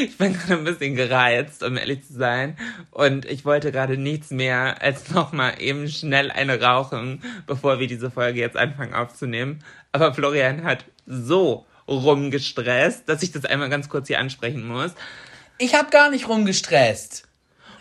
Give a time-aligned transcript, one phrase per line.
[0.00, 2.56] Ich bin gerade ein bisschen gereizt, um ehrlich zu sein.
[2.90, 8.10] Und ich wollte gerade nichts mehr als nochmal eben schnell eine rauchen, bevor wir diese
[8.10, 9.62] Folge jetzt anfangen aufzunehmen.
[9.92, 14.92] Aber Florian hat so rumgestresst, dass ich das einmal ganz kurz hier ansprechen muss.
[15.58, 17.28] Ich habe gar nicht rumgestresst.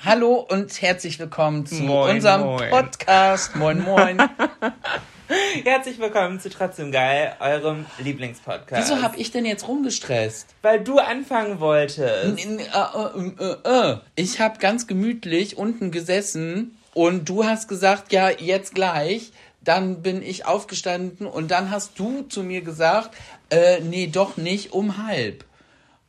[0.06, 2.70] Hallo und herzlich willkommen zu Moin, unserem moin.
[2.70, 3.56] Podcast.
[3.56, 4.18] Moin, moin.
[5.64, 8.90] Herzlich willkommen zu Trotzdem Geil, eurem Lieblingspodcast.
[8.92, 10.48] Wieso habe ich denn jetzt rumgestresst?
[10.62, 12.46] Weil du anfangen wolltest.
[12.46, 13.98] N- äh, äh, äh, äh.
[14.16, 19.32] Ich habe ganz gemütlich unten gesessen und du hast gesagt, ja, jetzt gleich.
[19.62, 23.16] Dann bin ich aufgestanden und dann hast du zu mir gesagt,
[23.50, 25.46] äh, nee, doch nicht um halb.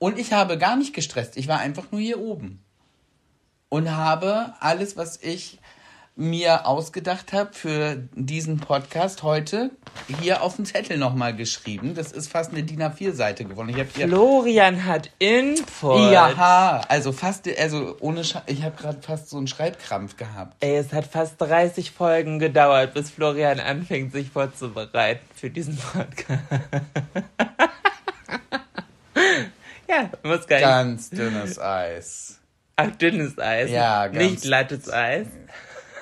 [0.00, 1.36] Und ich habe gar nicht gestresst.
[1.36, 2.64] Ich war einfach nur hier oben.
[3.69, 5.58] Und habe alles, was ich
[6.16, 9.70] mir ausgedacht habe für diesen Podcast heute
[10.20, 11.94] hier auf den Zettel nochmal geschrieben.
[11.96, 13.70] Das ist fast eine DIN A4-Seite geworden.
[13.70, 16.12] Ich hier Florian hat Input.
[16.12, 20.55] ja, also fast, also ohne, Sch ich habe gerade fast so einen Schreibkrampf gehabt.
[20.61, 26.42] Ey, es hat fast 30 Folgen gedauert, bis Florian anfängt, sich vorzubereiten für diesen Podcast.
[29.89, 30.64] ja, muss gar nicht.
[30.64, 32.39] Ganz dünnes Eis.
[32.77, 33.70] Ach, dünnes Eis.
[33.70, 35.27] Ja, ganz- Nicht glattes Eis.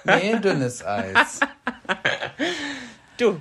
[0.04, 1.40] Nee, dünnes Eis.
[3.18, 3.40] Du,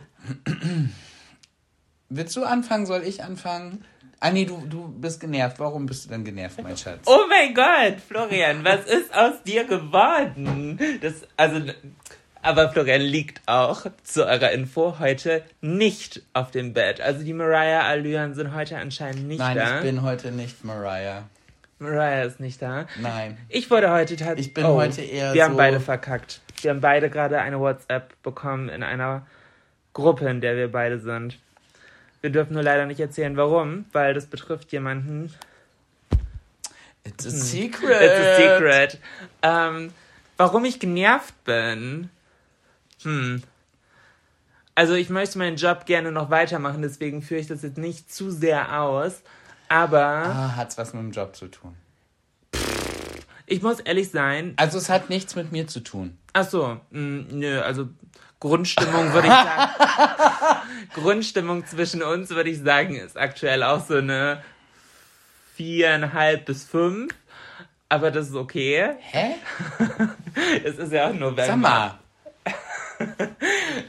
[2.09, 2.85] Willst du anfangen?
[2.85, 3.83] Soll ich anfangen?
[4.19, 5.59] Ah nee, du, du bist genervt.
[5.59, 6.99] Warum bist du denn genervt, mein Schatz?
[7.05, 10.77] oh mein Gott, Florian, was ist aus dir geworden?
[11.01, 11.61] Das, also,
[12.43, 17.01] aber Florian liegt auch, zu eurer Info, heute nicht auf dem Bett.
[17.01, 19.77] Also die Mariah-Allüren sind heute anscheinend nicht Nein, da.
[19.77, 21.23] ich bin heute nicht Mariah.
[21.79, 22.85] Mariah ist nicht da.
[22.99, 23.39] Nein.
[23.49, 24.47] Ich wurde heute tatsächlich.
[24.49, 26.41] Ich bin heute eher Wir haben so- beide verkackt.
[26.63, 29.25] Wir haben beide gerade eine WhatsApp bekommen in einer
[29.93, 31.37] Gruppe, in der wir beide sind.
[32.21, 35.33] Wir dürfen nur leider nicht erzählen, warum, weil das betrifft jemanden.
[37.03, 38.01] It's a secret.
[38.01, 38.99] It's a secret.
[39.41, 39.91] Ähm,
[40.37, 42.09] warum ich genervt bin?
[43.01, 43.41] Hm.
[44.75, 48.31] Also ich möchte meinen Job gerne noch weitermachen, deswegen führe ich das jetzt nicht zu
[48.31, 49.21] sehr aus.
[49.67, 51.75] Aber Ah, hat's was mit dem Job zu tun.
[53.51, 56.17] Ich muss ehrlich sein, Also es hat nichts mit mir zu tun.
[56.33, 57.89] Ach so, mh, nö, also
[58.39, 59.71] Grundstimmung würde ich sagen.
[60.93, 64.41] Grundstimmung zwischen uns würde ich sagen, ist aktuell auch so eine
[65.55, 67.13] viereinhalb bis fünf.
[67.89, 68.95] Aber das ist okay.
[68.99, 69.35] Hä?
[70.63, 71.45] Es ist ja auch November.
[71.45, 71.99] Sag mal.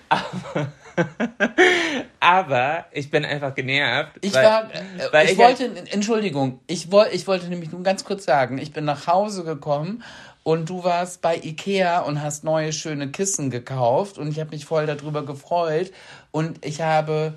[0.09, 0.73] Aber
[2.93, 4.13] ich bin einfach genervt.
[4.21, 4.81] Ich weil- war, äh,
[5.13, 8.73] weil ich, halt- wollte, Entschuldigung, ich, woll, ich wollte nämlich nur ganz kurz sagen, ich
[8.73, 10.03] bin nach Hause gekommen
[10.43, 14.65] und du warst bei Ikea und hast neue schöne Kissen gekauft und ich habe mich
[14.65, 15.93] voll darüber gefreut
[16.31, 17.35] und ich habe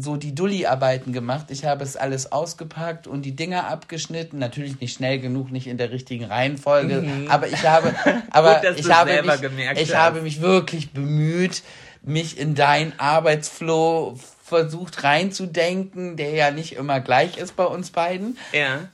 [0.00, 1.46] so die Dulli-Arbeiten gemacht.
[1.48, 4.38] Ich habe es alles ausgepackt und die Dinger abgeschnitten.
[4.38, 7.92] Natürlich nicht schnell genug, nicht in der richtigen Reihenfolge, aber ich habe,
[8.30, 8.66] aber Mhm.
[8.68, 11.62] Gut, ich habe mich, ich habe mich wirklich bemüht,
[12.02, 18.38] mich in deinen Arbeitsflow versucht reinzudenken, der ja nicht immer gleich ist bei uns beiden.
[18.52, 18.88] Ja,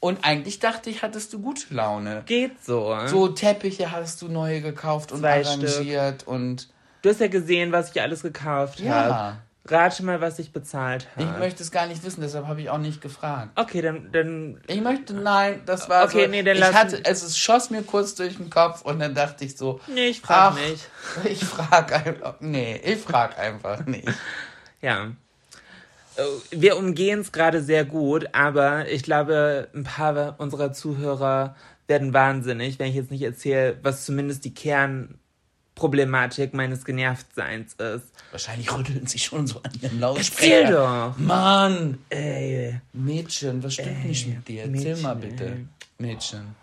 [0.00, 2.22] Und eigentlich dachte ich, hattest du gute Laune.
[2.26, 2.96] geht so.
[3.06, 6.68] So Teppiche hast du neue gekauft und Zwei arrangiert und
[7.02, 8.94] Du hast ja gesehen, was ich alles gekauft Ja.
[8.94, 9.38] habe.
[9.70, 11.28] Rate mal, was ich bezahlt habe.
[11.30, 13.50] ich möchte es gar nicht wissen, deshalb habe ich auch nicht gefragt.
[13.56, 16.30] Okay, dann, dann Ich möchte, nein, das war Okay, so.
[16.30, 19.14] nee, dann ich lass- hatte, es es schoss mir kurz durch den Kopf und dann
[19.14, 20.88] dachte ich so, Nee, ich frag ach, nicht.
[21.30, 24.08] Ich frag einfach, nee, ich frag einfach nicht.
[24.80, 25.12] Ja.
[26.16, 31.56] Äh, Wir umgehen es gerade sehr gut, aber ich glaube, ein paar unserer Zuhörer
[31.86, 34.54] werden wahnsinnig, wenn ich jetzt nicht erzähle, was zumindest die
[35.82, 38.06] Kernproblematik meines Genervtseins ist.
[38.32, 41.14] Wahrscheinlich rütteln sie schon so an ihren Erzähl Lautsprecher.
[41.16, 41.18] doch!
[41.18, 41.98] Mann!
[42.10, 44.62] Ey, Mädchen, was stimmt Ey, nicht mit dir?
[44.64, 45.44] Erzähl Mädchen, mal bitte.
[45.46, 45.66] ey.
[45.98, 46.56] Mädchen.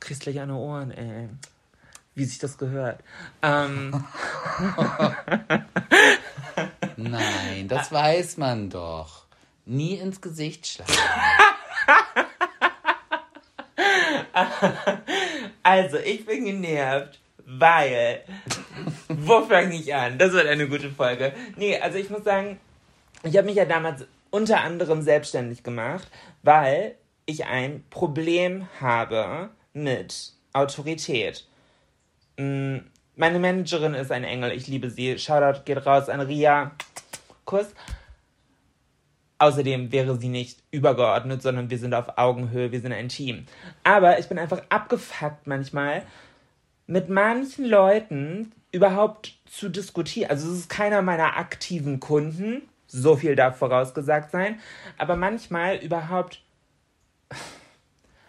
[0.00, 1.28] kriegst gleich an die Ohren, ey.
[2.14, 3.00] Wie sich das gehört.
[3.42, 3.92] Ähm,
[6.96, 9.24] Nein, das weiß man doch.
[9.66, 10.92] Nie ins Gesicht schlagen.
[15.62, 18.22] also, ich bin genervt, weil.
[19.08, 20.18] Wo fange ich an?
[20.18, 21.32] Das wird eine gute Folge.
[21.56, 22.58] Nee, also ich muss sagen,
[23.22, 26.08] ich habe mich ja damals unter anderem selbstständig gemacht,
[26.42, 31.46] weil ich ein Problem habe mit Autorität.
[32.36, 32.78] Mm,
[33.14, 35.18] Meine Managerin ist ein Engel, ich liebe sie.
[35.18, 36.72] Shoutout geht raus an Ria.
[37.44, 37.66] Kuss.
[39.38, 43.46] Außerdem wäre sie nicht übergeordnet, sondern wir sind auf Augenhöhe, wir sind ein Team.
[43.84, 46.02] Aber ich bin einfach abgefuckt manchmal,
[46.86, 50.30] mit manchen Leuten überhaupt zu diskutieren.
[50.30, 54.60] Also es ist keiner meiner aktiven Kunden, so viel darf vorausgesagt sein,
[54.98, 56.42] aber manchmal überhaupt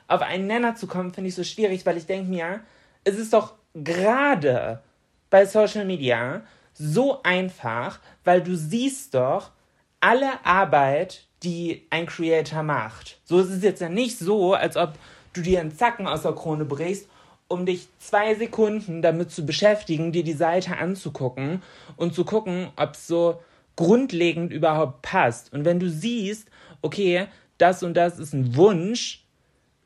[0.08, 2.62] auf einen Nenner zu kommen, finde ich so schwierig, weil ich denke mir,
[3.04, 4.82] es ist doch gerade
[5.30, 6.42] bei Social Media
[6.74, 9.52] so einfach, weil du siehst doch
[10.00, 13.20] alle Arbeit, die ein Creator macht.
[13.26, 14.94] So ist es jetzt ja nicht so, als ob
[15.34, 17.08] du dir einen Zacken aus der Krone brichst,
[17.48, 21.62] um dich zwei Sekunden damit zu beschäftigen, dir die Seite anzugucken
[21.96, 23.42] und zu gucken, ob es so
[23.76, 25.54] grundlegend überhaupt passt.
[25.54, 26.50] Und wenn du siehst,
[26.82, 27.28] okay,
[27.58, 29.24] das und das ist ein Wunsch,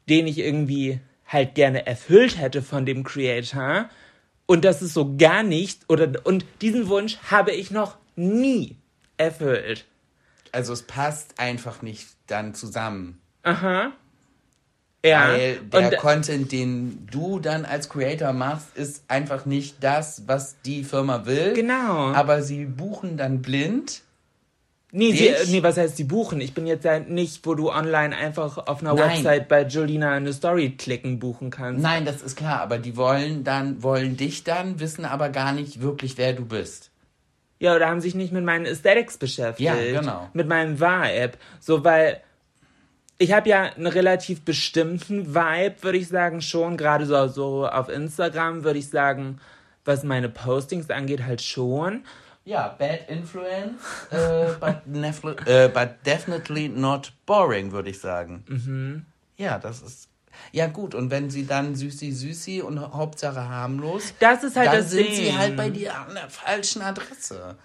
[0.10, 3.90] den ich irgendwie halt gerne erfüllt hätte von dem Creator
[4.46, 8.76] und das ist so gar nicht oder und diesen Wunsch habe ich noch nie
[9.18, 9.86] erfüllt.
[10.52, 13.22] Also es passt einfach nicht dann zusammen.
[13.44, 13.94] Aha.
[15.04, 15.30] Ja.
[15.32, 20.58] Weil der und Content, den du dann als Creator machst, ist einfach nicht das, was
[20.62, 21.54] die Firma will.
[21.54, 22.12] Genau.
[22.14, 24.02] Aber sie buchen dann blind.
[24.92, 26.40] nee, sie, nee, was heißt die buchen?
[26.40, 29.10] Ich bin jetzt ja nicht, wo du online einfach auf einer Nein.
[29.10, 31.82] Website bei Julina eine Story klicken buchen kannst.
[31.82, 35.82] Nein, das ist klar, aber die wollen dann, wollen dich dann, wissen aber gar nicht
[35.82, 36.92] wirklich, wer du bist.
[37.58, 39.62] Ja, oder haben sich nicht mit meinen Aesthetics beschäftigt.
[39.62, 40.30] Ja, genau.
[40.34, 41.34] Mit meinem Vibe.
[41.60, 42.22] So, weil
[43.22, 46.76] ich habe ja einen relativ bestimmten Vibe, würde ich sagen, schon.
[46.76, 49.40] Gerade so, so auf Instagram würde ich sagen,
[49.86, 52.04] was meine Postings angeht, halt schon.
[52.46, 53.80] Ja, bad influence,
[54.10, 58.44] äh, but, äh, but definitely not boring, würde ich sagen.
[58.48, 59.06] Mhm.
[59.38, 60.08] Ja, das ist.
[60.52, 64.78] Ja, gut, und wenn sie dann süßi süßi und Hauptsache harmlos, Das ist halt dann
[64.78, 65.14] das sind Ding.
[65.16, 67.56] sie halt bei dir an der falschen Adresse.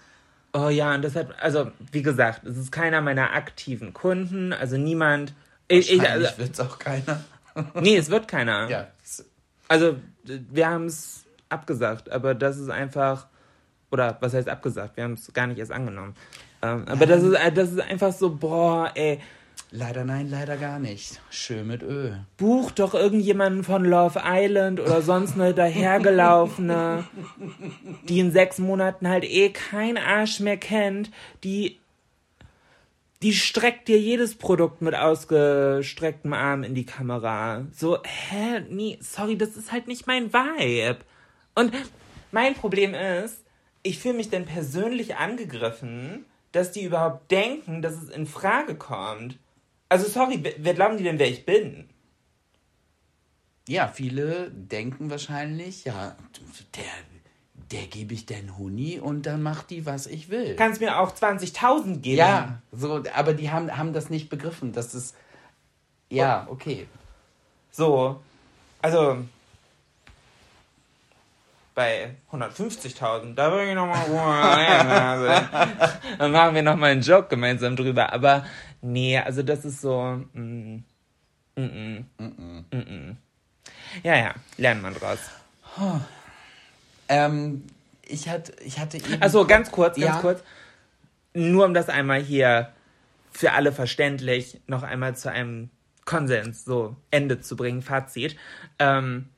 [0.53, 5.33] Oh ja, und deshalb, also wie gesagt, es ist keiner meiner aktiven Kunden, also niemand.
[5.67, 7.23] Ich, ich, also, wird's auch keiner.
[7.81, 8.69] nee, es wird keiner.
[8.69, 8.87] Ja.
[9.67, 13.27] Also, wir haben es abgesagt, aber das ist einfach,
[13.91, 14.97] oder was heißt abgesagt?
[14.97, 16.15] Wir haben es gar nicht erst angenommen.
[16.61, 19.19] Ähm, aber das ist, das ist einfach so, boah, ey,
[19.71, 21.19] Leider nein, leider gar nicht.
[21.29, 22.11] Schön mit Ö.
[22.37, 27.03] buch doch irgendjemanden von Love Island oder sonst eine dahergelaufene,
[28.07, 31.11] die in sechs Monaten halt eh kein Arsch mehr kennt,
[31.43, 31.79] die,
[33.23, 37.65] die streckt dir jedes Produkt mit ausgestrecktem Arm in die Kamera.
[37.73, 40.99] So, hä, nee, sorry, das ist halt nicht mein Vibe.
[41.55, 41.73] Und
[42.31, 43.43] mein Problem ist,
[43.81, 49.39] ich fühle mich dann persönlich angegriffen, dass die überhaupt denken, dass es in Frage kommt.
[49.89, 51.89] Also sorry, wer, wer glauben die denn, wer ich bin?
[53.67, 56.15] Ja, viele denken wahrscheinlich, ja,
[56.75, 56.85] der,
[57.71, 60.55] der gebe ich den Huni und dann macht die, was ich will.
[60.55, 62.17] Kannst mir auch 20.000 geben.
[62.17, 64.71] ja, so, aber die haben, haben das nicht begriffen.
[64.71, 65.15] Das ist.
[66.09, 66.87] Ja, okay.
[67.71, 68.21] So,
[68.81, 69.17] also
[71.75, 74.07] bei 150.000, da würde ich nochmal
[76.17, 78.13] Dann machen wir nochmal einen Joke gemeinsam drüber.
[78.13, 78.45] Aber
[78.81, 80.21] nee, also das ist so.
[80.33, 80.83] Mm,
[81.55, 83.17] mm, mm, mm, mm.
[84.01, 85.19] Ja, ja, lernt man draus.
[87.09, 87.63] Ähm,
[88.05, 89.21] ich, hatte, ich hatte eben.
[89.21, 90.21] Also ganz kurz, ganz Ja.
[90.21, 90.43] kurz.
[91.33, 92.73] Nur um das einmal hier
[93.31, 95.69] für alle verständlich noch einmal zu einem
[96.05, 98.35] Konsens, so Ende zu bringen, Fazit.
[98.79, 99.29] Ähm,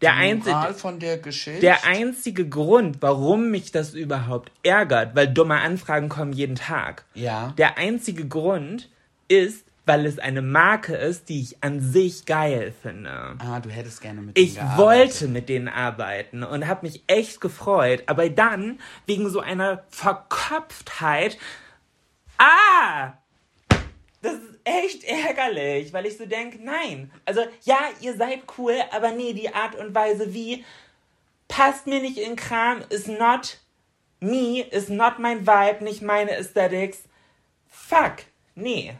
[0.00, 6.32] der, einzige, der der einzige Grund, warum mich das überhaupt ärgert, weil dumme Anfragen kommen
[6.32, 7.04] jeden Tag.
[7.14, 7.54] Ja.
[7.56, 8.90] Der einzige Grund
[9.28, 13.36] ist, weil es eine Marke ist, die ich an sich geil finde.
[13.38, 14.84] ah, du hättest gerne mit Ich denen gearbeitet.
[15.22, 21.38] wollte mit denen arbeiten und habe mich echt gefreut, aber dann wegen so einer Verkopftheit.
[22.36, 23.12] Ah!
[24.22, 27.12] Das ist echt ärgerlich, weil ich so denke, nein.
[27.24, 30.64] Also ja, ihr seid cool, aber nee, die Art und Weise wie
[31.48, 33.58] passt mir nicht in Kram, is not
[34.18, 37.04] me, is not mein Vibe, nicht meine Aesthetics.
[37.68, 38.24] Fuck,
[38.56, 38.94] nee.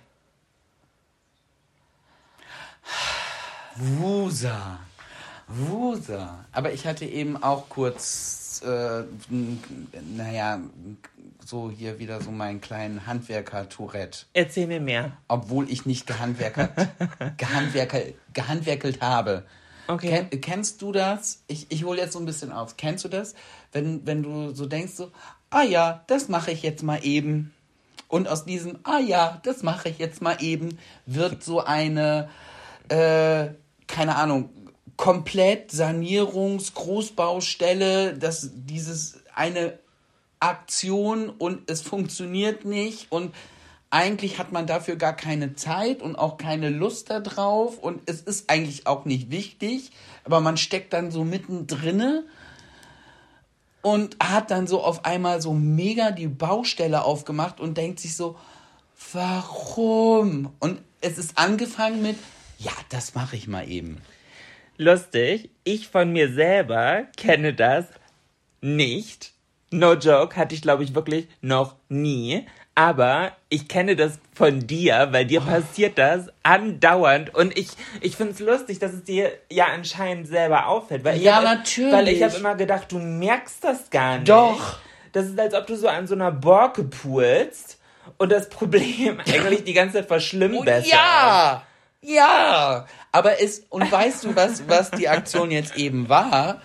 [3.76, 4.78] Wusa.
[5.48, 6.44] Wusa.
[6.52, 9.04] Aber ich hatte eben auch kurz, äh,
[10.16, 10.60] naja,
[11.44, 14.26] so hier wieder so meinen kleinen Handwerker-Tourette.
[14.32, 15.12] Erzähl mir mehr.
[15.28, 16.72] Obwohl ich nicht gehandwerkert,
[17.36, 19.44] gehandwerkelt, gehandwerkelt habe.
[19.88, 20.26] Okay.
[20.28, 21.42] Ken, kennst du das?
[21.46, 22.76] Ich, ich hole jetzt so ein bisschen auf.
[22.76, 23.34] Kennst du das?
[23.72, 25.12] Wenn, wenn du so denkst, so,
[25.50, 27.52] ah ja, das mache ich jetzt mal eben.
[28.08, 32.28] Und aus diesem, ah ja, das mache ich jetzt mal eben, wird so eine,
[32.88, 33.48] äh,
[33.86, 34.50] keine Ahnung,
[34.96, 39.78] komplett Sanierungs-Großbaustelle, dass dieses eine
[40.40, 43.34] Aktion und es funktioniert nicht und
[43.90, 48.50] eigentlich hat man dafür gar keine Zeit und auch keine Lust darauf und es ist
[48.50, 49.92] eigentlich auch nicht wichtig,
[50.24, 52.24] aber man steckt dann so mittendrinne
[53.82, 58.36] und hat dann so auf einmal so mega die Baustelle aufgemacht und denkt sich so,
[59.12, 60.52] warum?
[60.58, 62.16] Und es ist angefangen mit,
[62.58, 64.00] ja, das mache ich mal eben.
[64.78, 67.86] Lustig, ich von mir selber kenne das
[68.60, 69.32] nicht.
[69.70, 72.46] No joke, hatte ich glaube ich wirklich noch nie.
[72.78, 77.34] Aber ich kenne das von dir, weil dir passiert das andauernd.
[77.34, 77.68] Und ich,
[78.02, 81.02] ich finde es lustig, dass es dir ja anscheinend selber auffällt.
[81.02, 81.92] Weil Ja, hab, natürlich.
[81.92, 84.28] Weil ich habe immer gedacht, du merkst das gar nicht.
[84.28, 84.78] Doch.
[85.12, 87.78] Das ist, als ob du so an so einer Borke poolst
[88.18, 90.92] und das Problem eigentlich die ganze Zeit verschlimmbessert.
[90.92, 91.62] Oh, ja!
[92.02, 92.86] Ja!
[93.12, 96.60] Aber es, und weißt du, was, was die Aktion jetzt eben war?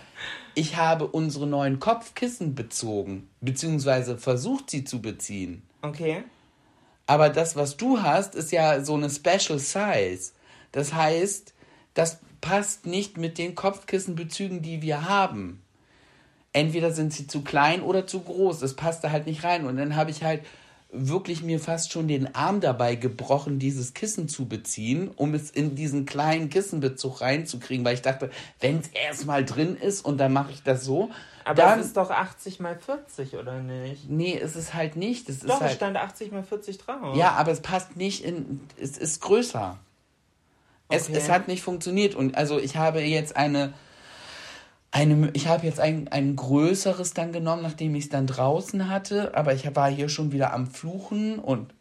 [0.53, 5.63] Ich habe unsere neuen Kopfkissen bezogen, beziehungsweise versucht sie zu beziehen.
[5.81, 6.23] Okay.
[7.07, 10.31] Aber das, was du hast, ist ja so eine Special Size.
[10.71, 11.53] Das heißt,
[11.93, 15.61] das passt nicht mit den Kopfkissenbezügen, die wir haben.
[16.53, 18.59] Entweder sind sie zu klein oder zu groß.
[18.59, 19.65] Das passt da halt nicht rein.
[19.65, 20.43] Und dann habe ich halt
[20.93, 25.75] wirklich mir fast schon den Arm dabei gebrochen, dieses Kissen zu beziehen, um es in
[25.75, 28.29] diesen kleinen Kissenbezug reinzukriegen, weil ich dachte,
[28.59, 31.09] wenn es erstmal drin ist und dann mache ich das so,
[31.45, 34.09] Aber dann es ist doch 80 mal 40, oder nicht?
[34.09, 35.29] nee, es ist halt nicht.
[35.29, 37.15] Es Doch, ist es halt, stand 80 mal 40 drauf.
[37.15, 39.77] ja, aber es passt nicht in, es ist größer.
[40.89, 41.17] Es, Okay.
[41.17, 43.73] es hat nicht funktioniert und also ich habe jetzt eine,
[44.91, 49.35] eine ich habe jetzt ein, ein größeres dann genommen, nachdem ich es dann draußen hatte,
[49.35, 51.73] aber ich war hier schon wieder am Fluchen und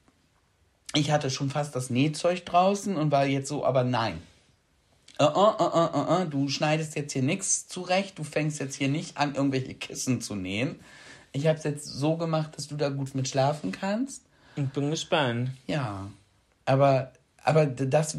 [0.95, 4.21] ich hatte schon fast das Nähzeug draußen und war jetzt so, aber nein.
[5.19, 9.35] Äh, äh, äh, du schneidest jetzt hier nichts zurecht, du fängst jetzt hier nicht an,
[9.35, 10.77] irgendwelche Kissen zu nähen.
[11.33, 14.23] Ich habe es jetzt so gemacht, dass du da gut mit schlafen kannst.
[14.57, 15.51] Ich bin gespannt.
[15.67, 16.11] Ja,
[16.65, 17.13] aber,
[17.45, 18.17] aber das,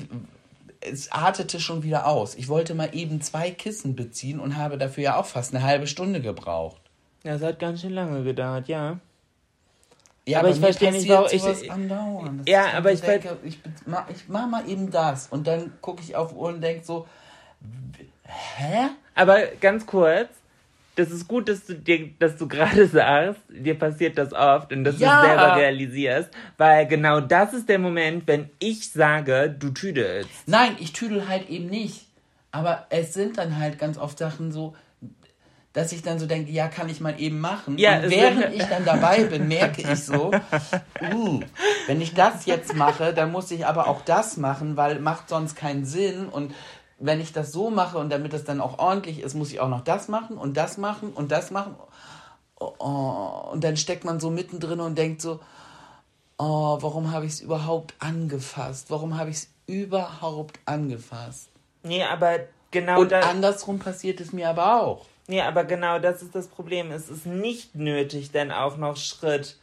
[0.82, 2.36] es artete schon wieder aus.
[2.36, 5.88] Ich wollte mal eben zwei Kissen beziehen und habe dafür ja auch fast eine halbe
[5.88, 6.82] Stunde gebraucht.
[7.24, 9.00] Ja, es hat ganz schön lange gedauert, ja.
[10.28, 12.42] Ja, Aber ich verstehe nicht, warum ich- andauernd.
[12.42, 16.02] Das Ja, aber ich denke, ich, mach- ich mach mal eben das und dann gucke
[16.02, 17.08] ich auf Uhr und denke so,
[18.24, 18.90] hä?
[19.16, 20.30] Aber ganz kurz,
[20.96, 24.84] das ist gut, dass du dir, dass du gerade sagst, dir passiert das oft und
[24.84, 25.10] dass Ja.
[25.10, 30.30] du es selber realisierst, weil genau das ist der Moment, wenn ich sage, du tüdelst.
[30.48, 32.08] Nein, ich tüdel halt eben nicht.
[32.52, 34.76] Aber es sind dann halt ganz oft Sachen so,
[35.72, 37.78] dass ich dann so denke, ja, kann ich mal eben machen.
[37.78, 40.32] Ja, und während ich dann dabei bin, merke ich so,
[41.14, 41.40] uh,
[41.88, 45.56] wenn ich das jetzt mache, dann muss ich aber auch das machen, weil macht sonst
[45.56, 46.26] keinen Sinn.
[46.28, 46.54] Und
[47.02, 49.68] wenn ich das so mache und damit das dann auch ordentlich ist, muss ich auch
[49.70, 51.76] noch das machen und das machen und das machen.
[52.60, 55.40] Oh, und dann steckt man so mittendrin und denkt so,
[56.38, 58.92] oh, warum habe ich es überhaupt angefasst?
[58.92, 61.50] Warum habe ich es überhaupt angefasst?
[61.84, 62.40] Nee, aber
[62.70, 65.06] genau Und andersrum passiert es mir aber auch.
[65.28, 66.92] Nee, aber genau das ist das Problem.
[66.92, 69.58] Es ist nicht nötig, dann auch noch Schritt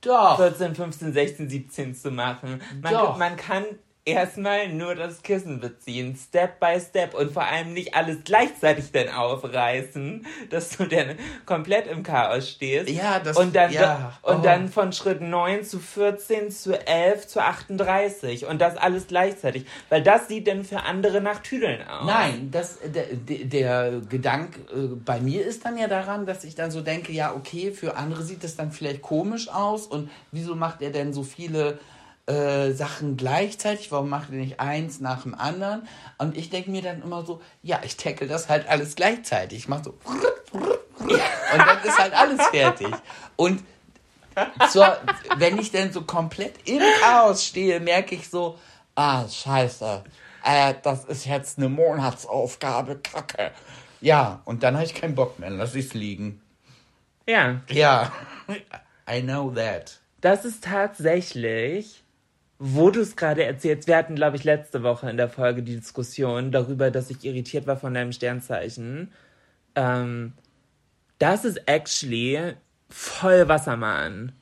[0.00, 0.36] Doch.
[0.36, 2.60] 14, 15, 16, 17 zu machen.
[2.82, 3.16] Man, Doch.
[3.18, 3.64] man kann
[4.04, 9.08] erstmal nur das Kissen beziehen, Step by Step und vor allem nicht alles gleichzeitig dann
[9.08, 12.88] aufreißen, dass du dann komplett im Chaos stehst.
[12.88, 14.42] Ja, das- und dann ja, und oh.
[14.42, 20.02] dann von Schritt 9 zu 14 zu 11 zu 38 und das alles gleichzeitig, weil
[20.02, 22.06] das sieht dann für andere nach Tüdeln aus.
[22.06, 26.54] Nein, das, der, der, der Gedanke äh, bei mir ist dann ja daran, dass ich
[26.54, 30.54] dann so denke, ja, okay, für andere sieht das dann vielleicht komisch aus und wieso
[30.54, 31.78] macht er denn so viele
[32.30, 33.90] äh, Sachen gleichzeitig?
[33.92, 35.86] Warum macht er nicht eins nach dem anderen?
[36.18, 39.58] Und ich denke mir dann immer so, ja, ich tackle das halt alles gleichzeitig.
[39.58, 39.98] Ich mache so
[40.52, 42.94] und dann ist halt alles fertig.
[43.36, 43.62] Und
[44.70, 44.96] zur,
[45.38, 48.58] wenn ich denn so komplett im Chaos stehe, merke ich so,
[48.94, 50.04] ah, scheiße,
[50.44, 53.50] äh, das ist jetzt eine Monatsaufgabe, kacke.
[54.00, 56.40] Ja, und dann habe ich keinen Bock mehr, lass ich's liegen.
[57.26, 58.12] Ja, Ja,
[59.10, 60.00] I know that.
[60.20, 61.99] das ist tatsächlich,
[62.62, 63.88] wo du es gerade erzählst.
[63.88, 67.66] Wir hatten, glaube ich, letzte Woche in der Folge die Diskussion darüber, dass ich irritiert
[67.66, 69.10] war von deinem Sternzeichen.
[69.74, 70.34] Ähm,
[71.18, 72.52] das ist actually
[72.90, 74.32] voll Wassermann.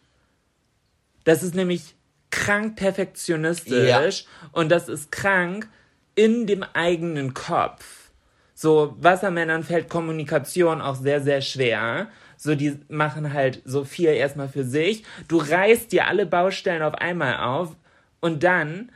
[1.23, 1.95] Das ist nämlich
[2.31, 4.49] krank perfektionistisch Ja.
[4.51, 5.69] und das ist krank
[6.17, 8.11] in dem eigenen Kopf.
[8.53, 12.09] So, Wassermännern fällt Kommunikation auch sehr, sehr schwer.
[12.37, 15.05] So, die machen halt so viel erstmal für sich.
[15.29, 17.77] Du reißt dir alle Baustellen auf einmal auf
[18.21, 18.93] und dann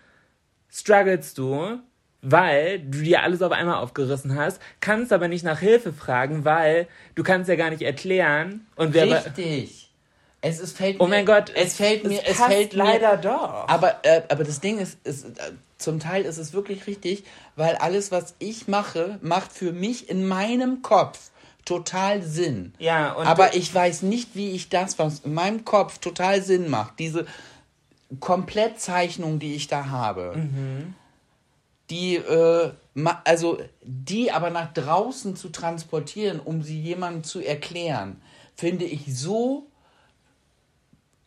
[0.71, 1.79] strugglest du,
[2.23, 6.87] weil du dir alles auf einmal aufgerissen hast, kannst aber nicht nach Hilfe fragen, weil
[7.15, 9.83] du kannst ja gar nicht erklären und wer Richtig.
[10.45, 13.17] Es ist, fällt Oh mir, mein Gott, es fällt mir, es passt fällt mir, leider
[13.17, 13.69] doch.
[13.69, 17.23] Aber, äh, aber das Ding ist, ist äh, zum Teil ist es wirklich richtig,
[17.55, 21.31] weil alles, was ich mache, macht für mich in meinem Kopf
[21.65, 22.75] total Sinn.
[22.79, 26.69] Ja, und aber ich weiß nicht, wie ich das, was in meinem Kopf total Sinn
[26.69, 27.25] macht, diese
[28.21, 30.95] Komplettzeichnung, die ich da habe, Mhm.
[31.91, 32.73] die, äh,
[33.25, 38.21] also die aber nach draußen zu transportieren, um sie jemandem zu erklären,
[38.55, 39.67] finde ich so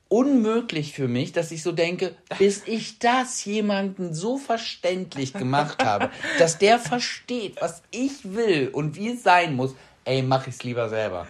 [0.08, 6.10] unmöglich für mich, dass ich so denke, bis ich das jemanden so verständlich gemacht habe,
[6.39, 9.75] dass der versteht, was ich will und wie es sein muss,
[10.06, 11.27] ey, mach ich's lieber selber.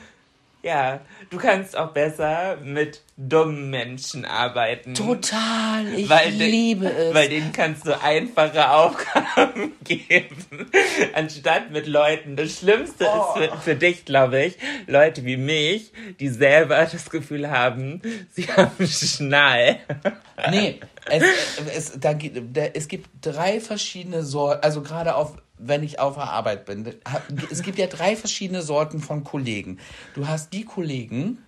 [0.65, 4.95] Ja, du kannst auch besser mit dummen Menschen arbeiten.
[4.95, 7.13] Total, ich Weil de- liebe es.
[7.13, 10.71] Weil denen kannst du einfache Aufgaben geben,
[11.13, 12.35] anstatt mit Leuten.
[12.35, 13.39] Das Schlimmste Oh.
[13.39, 14.57] ist für, für dich, glaube ich,
[14.87, 19.77] Leute wie mich, die selber das Gefühl haben, sie haben Schnall.
[20.49, 20.79] Nee,
[21.11, 21.23] es,
[21.75, 26.15] es, da, gibt- da, es gibt drei verschiedene Sorten, also gerade auf, wenn ich auf
[26.15, 26.93] der Arbeit bin,
[27.49, 29.79] es gibt ja drei verschiedene Sorten von Kollegen.
[30.13, 31.43] Du hast die Kollegen,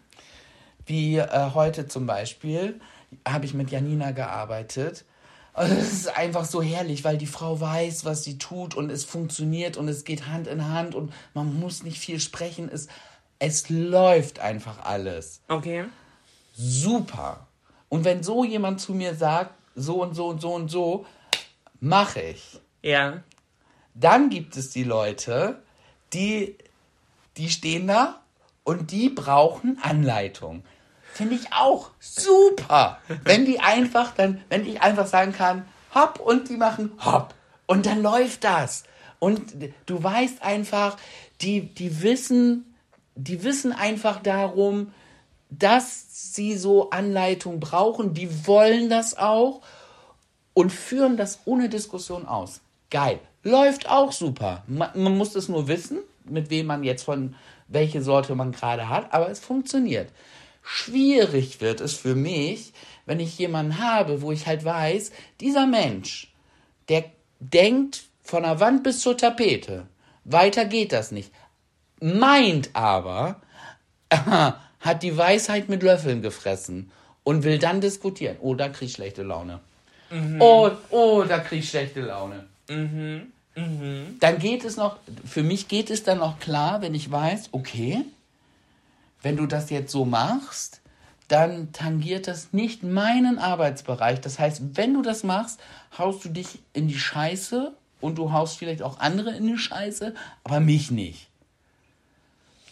[0.86, 2.80] wie äh, heute zum Beispiel,
[3.28, 5.06] habe ich mit Janina gearbeitet.
[5.54, 9.04] Und es ist einfach so herrlich, weil die Frau weiß, was sie tut und es
[9.04, 12.70] funktioniert und es geht Hand in Hand und man muss nicht viel sprechen.
[12.72, 12.88] Es,
[13.40, 15.86] es läuft einfach alles Okay.
[16.56, 17.48] super.
[17.90, 21.06] Und wenn so jemand zu mir sagt, so und so und so und so,
[21.80, 22.60] mache ich.
[22.84, 23.24] Ja.
[24.00, 25.62] Dann gibt es die Leute,
[26.14, 26.56] die,
[27.38, 28.22] die stehen da
[28.64, 30.64] und die brauchen Anleitung.
[31.14, 33.00] Finde ich auch super.
[33.24, 37.34] Wenn die einfach dann, wenn ich einfach sagen kann, hopp und die machen hopp.
[37.66, 38.84] Und dann läuft das.
[39.20, 39.56] Und
[39.88, 40.98] du weißt einfach,
[41.42, 42.76] die, die wissen,
[43.16, 44.94] die wissen einfach darum,
[45.50, 48.14] dass sie so Anleitung brauchen.
[48.14, 49.62] Die wollen das auch
[50.54, 52.62] und führen das ohne Diskussion aus.
[52.92, 53.20] Geil.
[53.44, 54.64] Läuft auch super.
[54.68, 57.36] Man, man muss es nur wissen, mit wem man jetzt von
[57.68, 60.10] welche Sorte man gerade hat, aber es funktioniert.
[60.64, 62.74] Schwierig wird es für mich,
[63.06, 66.34] wenn ich jemanden habe, wo ich halt weiß, dieser Mensch,
[66.90, 67.06] der
[67.40, 69.88] denkt von der Wand bis zur Tapete.
[70.26, 71.32] Weiter geht das nicht.
[72.02, 73.42] Meint aber,
[74.10, 76.92] hat die Weisheit mit Löffeln gefressen
[77.24, 78.38] und will dann diskutieren.
[78.42, 79.62] Oh, da krieg ich schlechte Laune.
[80.40, 82.46] Oh, oh, da krieg ich schlechte Laune.
[82.68, 88.04] Dann geht es noch, für mich geht es dann noch klar, wenn ich weiß, okay,
[89.22, 90.82] wenn du das jetzt so machst,
[91.28, 94.22] dann tangiert das nicht meinen Arbeitsbereich.
[94.22, 95.60] Das heißt, wenn du das machst,
[95.98, 100.14] haust du dich in die Scheiße und du haust vielleicht auch andere in die Scheiße,
[100.44, 101.28] aber mich nicht.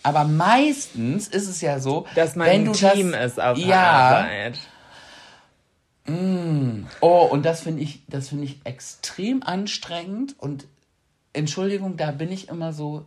[0.04, 3.58] Aber meistens ist es ja so, Dass man wenn ein du Team das, ist auf
[3.58, 4.60] ja, Arbeit.
[6.08, 10.68] Oh, und das finde ich, das finde ich extrem anstrengend und
[11.34, 13.06] Entschuldigung, da bin ich immer so.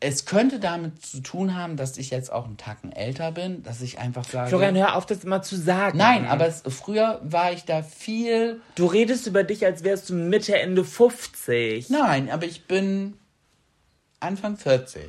[0.00, 3.80] Es könnte damit zu tun haben, dass ich jetzt auch einen Tacken älter bin, dass
[3.80, 4.50] ich einfach sage.
[4.50, 5.96] Florian, hör auf, das immer zu sagen.
[5.96, 8.60] Nein, aber es, früher war ich da viel.
[8.74, 11.88] Du redest über dich, als wärst du Mitte, Ende 50.
[11.88, 13.14] Nein, aber ich bin
[14.20, 15.04] Anfang 40.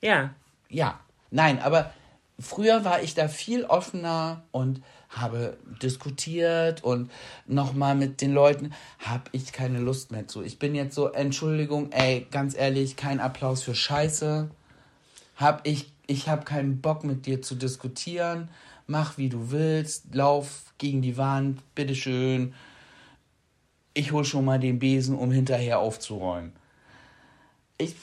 [0.00, 0.30] Ja.
[0.70, 1.00] Ja,
[1.30, 1.92] nein, aber
[2.38, 4.80] früher war ich da viel offener und
[5.12, 7.10] habe diskutiert und
[7.46, 10.42] nochmal mit den Leuten, habe ich keine Lust mehr zu.
[10.42, 14.50] Ich bin jetzt so, Entschuldigung, ey, ganz ehrlich, kein Applaus für Scheiße.
[15.36, 18.48] Hab ich, ich habe keinen Bock mit dir zu diskutieren.
[18.86, 22.54] Mach wie du willst, lauf gegen die Wand, bitteschön.
[23.94, 26.52] Ich hol schon mal den Besen, um hinterher aufzuräumen.
[27.78, 27.94] Ich,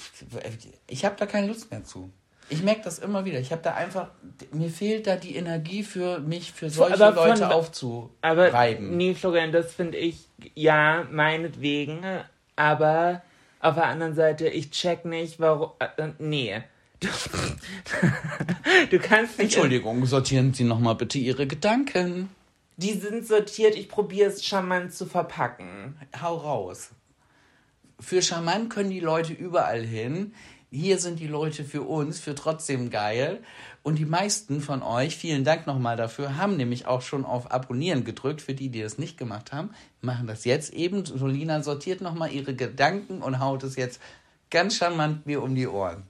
[0.87, 2.11] ich habe da keine Lust mehr zu.
[2.49, 3.39] Ich merke das immer wieder.
[3.39, 4.09] Ich habe da einfach,
[4.51, 8.97] mir fehlt da die Energie für mich, für solche Aber von- Leute Aber aufzureiben.
[8.97, 11.99] nee, Florian, das finde ich, ja, meinetwegen,
[12.55, 13.21] aber
[13.59, 16.61] auf der anderen Seite, ich check nicht, warum, äh, äh, nee.
[17.01, 17.07] Du,
[18.89, 19.53] du kannst nicht...
[19.55, 22.29] Entschuldigung, sortieren Sie nochmal bitte Ihre Gedanken.
[22.77, 25.97] Die sind sortiert, ich probiere es charmant zu verpacken.
[26.21, 26.89] Hau raus.
[27.99, 30.33] Für charmant können die Leute überall hin.
[30.71, 33.41] Hier sind die Leute für uns, für trotzdem geil.
[33.81, 38.03] Und die meisten von euch, vielen Dank nochmal dafür, haben nämlich auch schon auf Abonnieren
[38.03, 38.41] gedrückt.
[38.41, 41.05] Für die, die das nicht gemacht haben, machen das jetzt eben.
[41.05, 43.99] Solina sortiert nochmal ihre Gedanken und haut es jetzt
[44.51, 46.03] ganz charmant mir um die Ohren.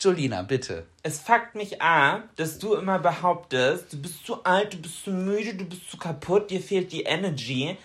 [0.00, 0.86] Jolina, bitte.
[1.02, 5.10] Es fuckt mich ab, dass du immer behauptest, du bist zu alt, du bist zu
[5.10, 7.76] müde, du bist zu kaputt, dir fehlt die Energy.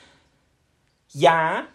[1.09, 1.65] Ja,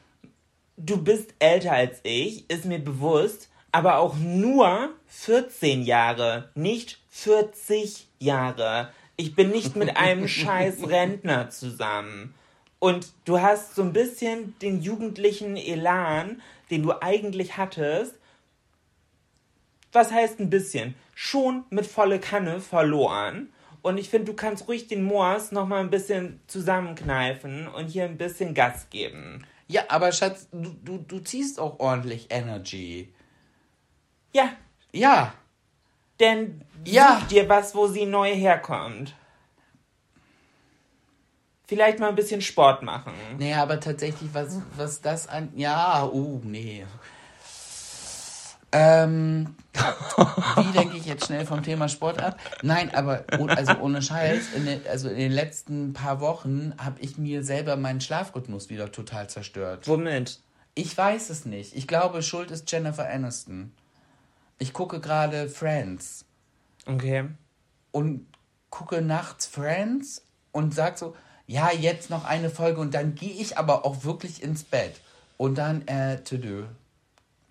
[0.77, 8.09] du bist älter als ich, ist mir bewusst, aber auch nur 14 Jahre, nicht 40
[8.19, 8.93] Jahre.
[9.15, 12.35] Ich bin nicht mit einem scheiß Rentner zusammen.
[12.81, 18.17] Und du hast so ein bisschen den jugendlichen Elan, den du eigentlich hattest,
[19.93, 20.97] was heißt ein bisschen?
[21.15, 23.53] Schon mit volle Kanne verloren.
[23.81, 28.07] Und ich finde, du kannst ruhig den Moors noch mal ein bisschen zusammenkneifen und hier
[28.07, 29.47] ein bisschen Gas geben.
[29.69, 33.13] Ja, aber Schatz, du, du, du ziehst auch ordentlich Energy.
[34.33, 34.51] Ja,
[34.93, 35.33] Ja,
[36.21, 37.19] denn Ja.
[37.21, 39.15] such dir was, wo sie neu herkommt.
[41.67, 43.13] Vielleicht mal ein bisschen Sport machen.
[43.39, 45.53] Nee, aber tatsächlich, was, was das an.
[45.55, 46.87] Ja, uh, nee.
[48.73, 49.55] Ähm,
[50.57, 52.39] wie denke ich jetzt schnell vom Thema Sport ab?
[52.63, 57.01] Nein, aber oh- also ohne Scheiß, in den, also in den letzten paar Wochen habe
[57.01, 59.87] ich mir selber meinen Schlafrhythmus wieder total zerstört.
[59.89, 60.41] Womit?
[60.75, 61.75] Ich weiß es nicht.
[61.77, 63.73] Ich glaube, Schuld ist Jennifer Aniston.
[64.59, 66.25] Ich gucke gerade Friends
[66.87, 67.25] Okay.
[67.93, 68.27] und
[68.71, 71.15] gucke nachts Friends und sag so,
[71.47, 74.95] ja, jetzt noch eine Folge und dann gehe ich aber auch wirklich ins Bett.
[75.37, 76.65] Und dann, äh, to do.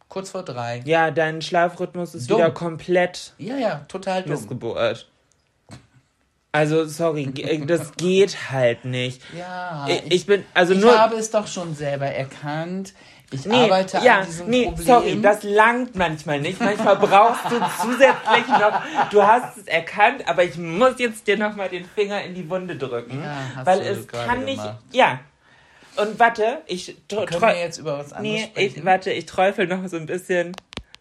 [0.10, 0.82] Kurz vor drei.
[0.86, 2.38] Ja, dein Schlafrhythmus ist Dumm.
[2.39, 4.32] wieder komplett Ja, ja, total dumm.
[4.34, 5.10] Missgeburt.
[6.52, 9.22] Also, sorry, ge- das geht halt nicht.
[9.38, 10.98] Ja, Ich, ich bin, also ich nur.
[10.98, 12.93] habe es doch schon selber erkannt.
[13.30, 14.86] Ich Nee, arbeite ja, an diesem nee, Problem.
[14.88, 16.62] sorry, das langt manchmal nicht.
[16.62, 21.68] Manchmal brauchst du zusätzlich noch, du hast es erkannt, aber ich muss jetzt dir nochmal
[21.68, 23.22] den Finger in die Wunde drücken.
[23.22, 24.80] Ja, weil es kann nicht, gemacht.
[24.94, 25.20] ja.
[25.98, 28.78] Und warte, ich Können wir jetzt über was anderes Nee, sprechen?
[28.78, 30.56] ich, warte, ich träufel noch so ein bisschen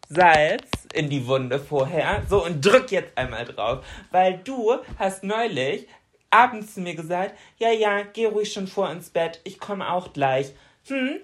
[0.08, 2.22] Salz in die Wunde vorher.
[2.28, 3.84] So, und drück jetzt einmal drauf.
[4.10, 5.86] Weil du hast neulich
[6.30, 10.12] abends zu mir gesagt, ja, ja, geh ruhig schon vor ins Bett, ich komme auch
[10.12, 10.52] gleich.
[10.88, 11.16] Hm,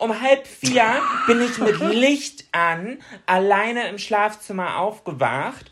[0.00, 5.70] um halb vier bin ich mit Licht an, alleine im Schlafzimmer aufgewacht.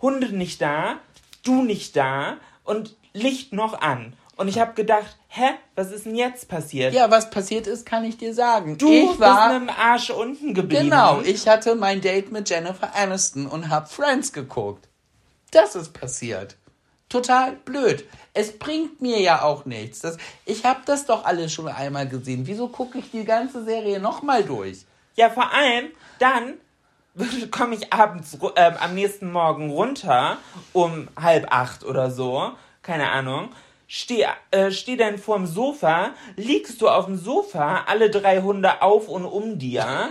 [0.00, 0.98] Hunde nicht da,
[1.42, 4.14] du nicht da und Licht noch an.
[4.36, 6.92] Und ich habe gedacht, hä, was ist denn jetzt passiert?
[6.92, 8.76] ja, was passiert ist, kann ich dir sagen.
[8.76, 10.90] Du ich bist war mit dem Arsch unten geblieben.
[10.90, 14.88] Genau, ich hatte mein Date mit Jennifer Aniston und hab Friends geguckt.
[15.52, 16.56] Das ist passiert.
[17.08, 18.04] Total blöd.
[18.36, 20.00] Es bringt mir ja auch nichts.
[20.00, 22.46] Das, ich habe das doch alles schon einmal gesehen.
[22.46, 24.84] Wieso gucke ich die ganze Serie nochmal durch?
[25.14, 25.86] Ja, vor allem,
[26.18, 26.54] dann
[27.50, 30.36] komme ich abends ähm, am nächsten Morgen runter
[30.74, 33.48] um halb acht oder so, keine Ahnung.
[33.88, 39.08] Steh, äh, steh dann vorm Sofa, liegst du auf dem Sofa, alle drei Hunde auf
[39.08, 40.10] und um dir,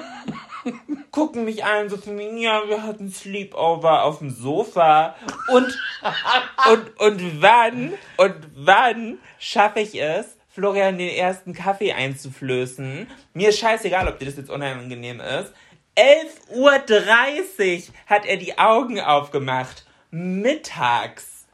[1.11, 5.15] gucken mich an, so von mir, ja, wir hatten Sleepover auf dem Sofa
[5.51, 5.77] und,
[6.71, 13.07] und, und wann, und wann schaffe ich es, Florian den ersten Kaffee einzuflößen?
[13.33, 15.53] Mir ist scheißegal, ob dir das jetzt unangenehm ist.
[15.97, 19.85] 11.30 Uhr hat er die Augen aufgemacht.
[20.11, 21.45] Mittags.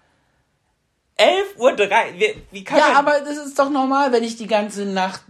[1.17, 2.19] 11.03 Uhr.
[2.19, 2.95] Wie, wie kann Ja, man...
[2.95, 5.21] aber das ist doch normal, wenn ich die ganze Nacht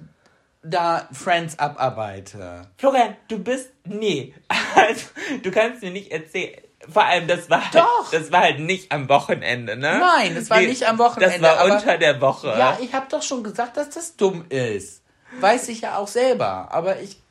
[0.64, 2.70] da Friends abarbeite.
[2.78, 3.72] Florian, du bist...
[3.86, 4.34] Nee.
[4.76, 5.08] Also,
[5.44, 6.60] du kannst mir nicht erzählen...
[6.90, 8.10] Vor allem, das war halt, Doch.
[8.12, 10.00] das war halt nicht am Wochenende, ne?
[10.00, 12.48] Nein, das war nicht am Wochenende, Das war aber- unter der Woche.
[12.48, 15.04] Ja, ich habe doch schon gesagt, dass das dumm ist.
[15.40, 16.70] Weiß ich ja auch selber.
[16.72, 17.22] Aber ich.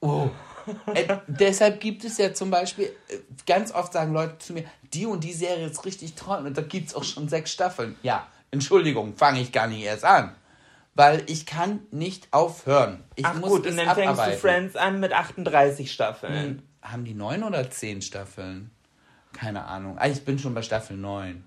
[0.00, 0.28] Oh.
[0.94, 5.06] Äh, deshalb gibt es ja zum Beispiel, äh, ganz oft sagen Leute zu mir, die
[5.06, 7.96] und die Serie ist richtig toll und da gibt es auch schon sechs Staffeln.
[8.02, 10.34] Ja, Entschuldigung, fange ich gar nicht erst an.
[10.98, 13.04] Weil ich kann nicht aufhören.
[13.14, 14.32] Ich Ach muss gut, und dann fängst abarbeiten.
[14.32, 16.62] du Friends an mit 38 Staffeln.
[16.82, 18.72] Haben die neun oder zehn Staffeln?
[19.32, 19.96] Keine Ahnung.
[19.96, 21.44] Ah, ich bin schon bei Staffel neun.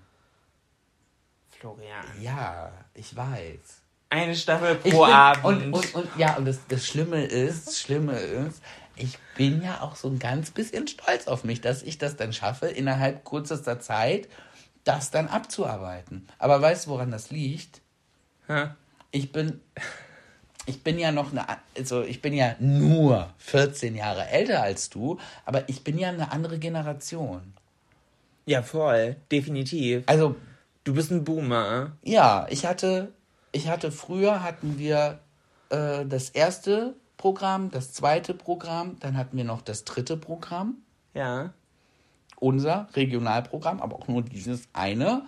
[1.50, 2.02] Florian.
[2.18, 3.82] Ja, ich weiß.
[4.08, 5.44] Eine Staffel pro bin, Abend.
[5.44, 8.62] Und, und, und ja, und das, das Schlimme ist, das Schlimme ist,
[8.96, 12.32] ich bin ja auch so ein ganz bisschen stolz auf mich, dass ich das dann
[12.32, 14.30] schaffe, innerhalb kürzester Zeit
[14.84, 16.26] das dann abzuarbeiten.
[16.38, 17.82] Aber weißt du, woran das liegt?
[18.48, 18.76] Ha?
[19.12, 19.60] Ich bin,
[20.66, 21.44] ich bin ja noch eine,
[21.76, 26.32] also ich bin ja nur 14 Jahre älter als du, aber ich bin ja eine
[26.32, 27.52] andere Generation.
[28.46, 29.16] Ja, voll.
[29.30, 30.02] Definitiv.
[30.06, 30.34] Also
[30.84, 31.92] Du bist ein Boomer.
[32.02, 33.12] Ja, ich hatte,
[33.52, 35.20] ich hatte früher hatten wir
[35.70, 40.78] äh, das erste Programm, das zweite Programm, dann hatten wir noch das dritte Programm,
[41.14, 41.52] Ja.
[42.40, 45.22] unser Regionalprogramm, aber auch nur dieses eine.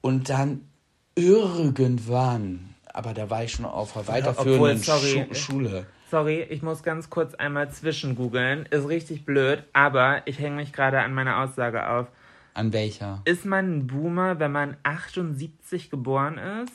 [0.00, 0.68] Und dann
[1.16, 5.26] irgendwann, aber da war ich schon auf der weiterführenden sorry.
[5.32, 5.86] Schu Schule.
[6.08, 8.66] Sorry, ich muss ganz kurz einmal zwischengoogeln.
[8.66, 12.06] Ist richtig blöd, aber ich hänge mich gerade an meiner Aussage auf.
[12.54, 13.22] An welcher?
[13.24, 16.72] Ist man ein Boomer, wenn man 78 geboren ist?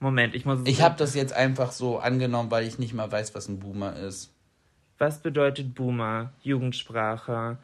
[0.00, 0.60] Moment, ich muss.
[0.64, 3.96] Ich habe das jetzt einfach so angenommen, weil ich nicht mal weiß, was ein Boomer
[3.96, 4.32] ist.
[4.98, 6.32] Was bedeutet Boomer?
[6.42, 7.58] Jugendsprache.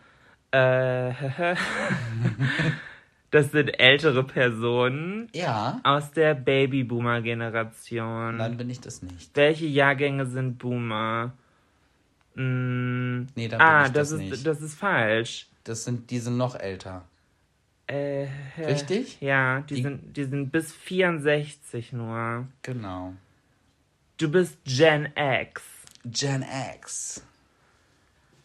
[0.52, 1.12] Äh,
[3.30, 8.38] das sind ältere Personen Ja, aus der Babyboomer-Generation.
[8.38, 9.34] dann bin ich das nicht.
[9.36, 11.32] Welche Jahrgänge sind Boomer?
[12.34, 14.46] Mm, Nee, dann bin ah, ich das, das ist nicht.
[14.46, 15.48] das ist falsch.
[15.64, 17.04] Das sind, die sind noch älter.
[17.88, 18.26] Äh,
[18.58, 19.18] Richtig?
[19.20, 22.46] Ja, die, Die- sind die sind bis 64 nur.
[22.62, 23.14] Genau.
[24.18, 25.62] Du bist Gen X.
[26.04, 26.44] Gen
[26.76, 27.24] X.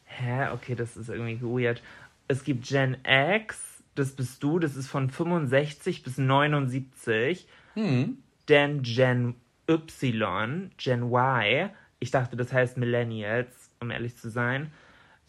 [0.05, 0.49] Hä?
[0.53, 1.81] Okay, das ist irgendwie weird.
[2.27, 7.47] Es gibt Gen X, das bist du, das ist von 65 bis 79.
[7.73, 8.17] Hm.
[8.45, 9.35] Dann Gen
[9.69, 14.71] Y, Gen Y, ich dachte, das heißt Millennials, um ehrlich zu sein.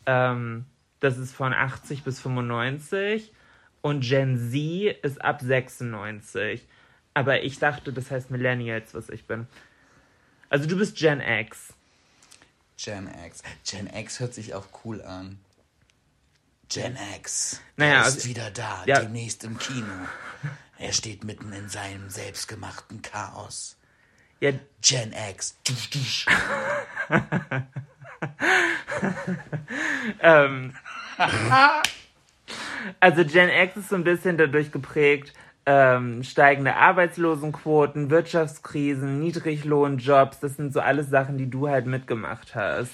[0.06, 0.64] Ähm,
[1.00, 3.32] das ist von 80 bis 95.
[3.80, 6.66] Und Gen Z ist ab 96.
[7.14, 9.46] Aber ich dachte, das heißt Millennials, was ich bin.
[10.48, 11.74] Also du bist Gen X.
[12.76, 13.42] Gen X.
[13.68, 15.38] Gen X hört sich auch cool an.
[16.72, 17.60] Gen X.
[17.76, 19.00] Naja, er ist also- wieder da, ja.
[19.00, 19.86] demnächst im Kino.
[20.78, 23.76] Er steht mitten in seinem selbstgemachten Chaos.
[24.40, 25.56] Ja, Gen X.
[30.20, 30.74] Ähm,
[33.00, 35.32] also Gen X ist so ein bisschen dadurch geprägt,
[35.66, 42.90] ähm, steigende Arbeitslosenquoten, Wirtschaftskrisen, Niedriglohnjobs, das sind so alles Sachen, die du halt mitgemacht hast.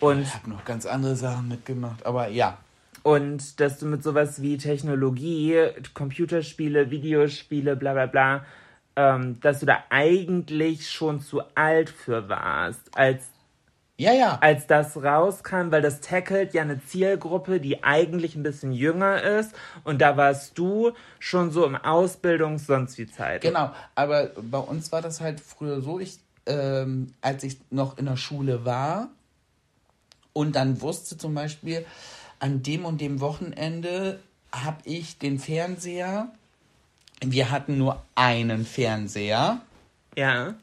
[0.00, 2.58] Und, Ich habe noch ganz andere Sachen mitgemacht, aber ja.
[3.06, 8.44] Und dass du mit sowas wie Technologie, Computerspiele, Videospiele, bla bla bla,
[8.96, 13.22] ähm, dass du da eigentlich schon zu alt für warst, als
[13.96, 14.38] Ja, ja.
[14.40, 19.54] als das rauskam, weil das tackelt ja eine Zielgruppe, die eigentlich ein bisschen jünger ist.
[19.84, 20.90] Und da warst du
[21.20, 23.42] schon so im Ausbildungs- sonst wie Zeit.
[23.42, 28.06] Genau, aber bei uns war das halt früher so, ich, ähm, als ich noch in
[28.06, 29.10] der Schule war
[30.32, 31.86] und dann wusste zum Beispiel,
[32.38, 34.20] an dem und dem Wochenende
[34.52, 36.32] habe ich den Fernseher,
[37.24, 39.62] wir hatten nur einen Fernseher
[40.16, 40.54] Ja,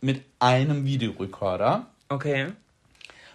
[0.00, 2.52] mit einem Videorekorder okay.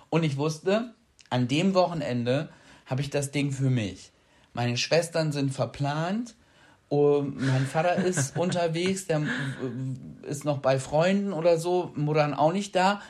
[0.09, 0.93] und ich wusste,
[1.29, 2.49] an dem Wochenende
[2.85, 4.11] habe ich das Ding für mich.
[4.53, 6.35] Meine Schwestern sind verplant.
[6.87, 12.33] Und mein Vater ist unterwegs, der äh, ist noch bei Freunden oder so, Mutter dann
[12.33, 13.01] auch nicht da.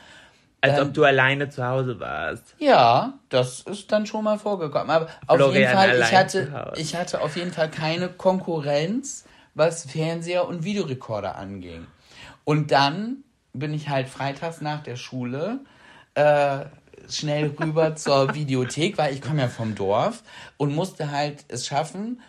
[0.70, 2.54] Als Ähm, ob du alleine zu Hause warst.
[2.58, 4.90] Ja, das ist dann schon mal vorgekommen.
[4.90, 9.24] Aber auf Florian jeden Fall, ich hatte, ich hatte auf jeden Fall keine Konkurrenz,
[9.54, 11.86] was Fernseher und Videorekorder anging.
[12.44, 15.60] Und dann bin ich halt freitags nach der Schule
[16.14, 16.66] äh,
[17.08, 20.22] schnell rüber zur Videothek, weil ich komme ja vom Dorf
[20.56, 22.20] und musste halt es schaffen,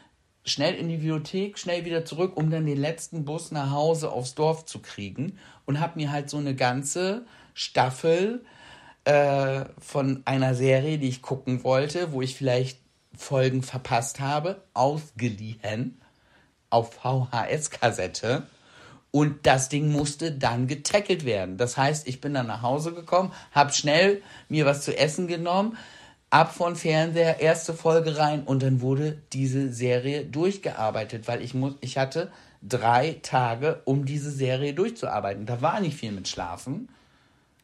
[0.45, 4.35] schnell in die Videothek, schnell wieder zurück, um dann den letzten Bus nach Hause aufs
[4.35, 7.25] Dorf zu kriegen und habe mir halt so eine ganze
[7.57, 8.45] Staffel
[9.03, 12.79] äh, von einer Serie, die ich gucken wollte, wo ich vielleicht
[13.17, 15.99] Folgen verpasst habe, ausgeliehen
[16.69, 18.43] auf VHS-Kassette.
[19.09, 21.57] Und das Ding musste dann getackelt werden.
[21.57, 25.77] Das heißt, ich bin dann nach Hause gekommen, habe schnell mir was zu essen genommen,
[26.29, 31.73] ab von Fernseher, erste Folge rein und dann wurde diese Serie durchgearbeitet, weil ich muss,
[31.81, 35.47] ich hatte drei Tage, um diese Serie durchzuarbeiten.
[35.47, 36.89] Da war nicht viel mit Schlafen.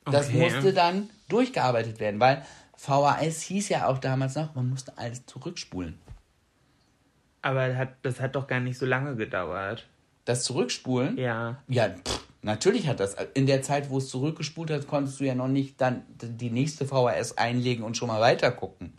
[0.06, 0.40] Das Okay.
[0.40, 2.44] musste dann durchgearbeitet werden, weil
[2.78, 5.98] VHS hieß ja auch damals noch, man musste alles zurückspulen.
[7.42, 9.86] Aber hat, das hat doch gar nicht so lange gedauert.
[10.26, 11.18] Das Zurückspulen?
[11.18, 11.58] Ja.
[11.68, 13.18] Ja, pff, natürlich hat das.
[13.34, 16.86] In der Zeit, wo es zurückgespult hat, konntest du ja noch nicht dann die nächste
[16.86, 18.94] VHS einlegen und schon mal weitergucken.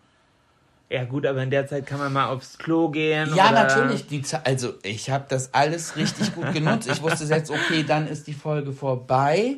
[0.91, 3.35] Ja gut, aber in der Zeit kann man mal aufs Klo gehen.
[3.35, 4.07] Ja, oder natürlich.
[4.07, 6.89] Die also ich habe das alles richtig gut genutzt.
[6.89, 9.57] Ich wusste jetzt, okay, dann ist die Folge vorbei.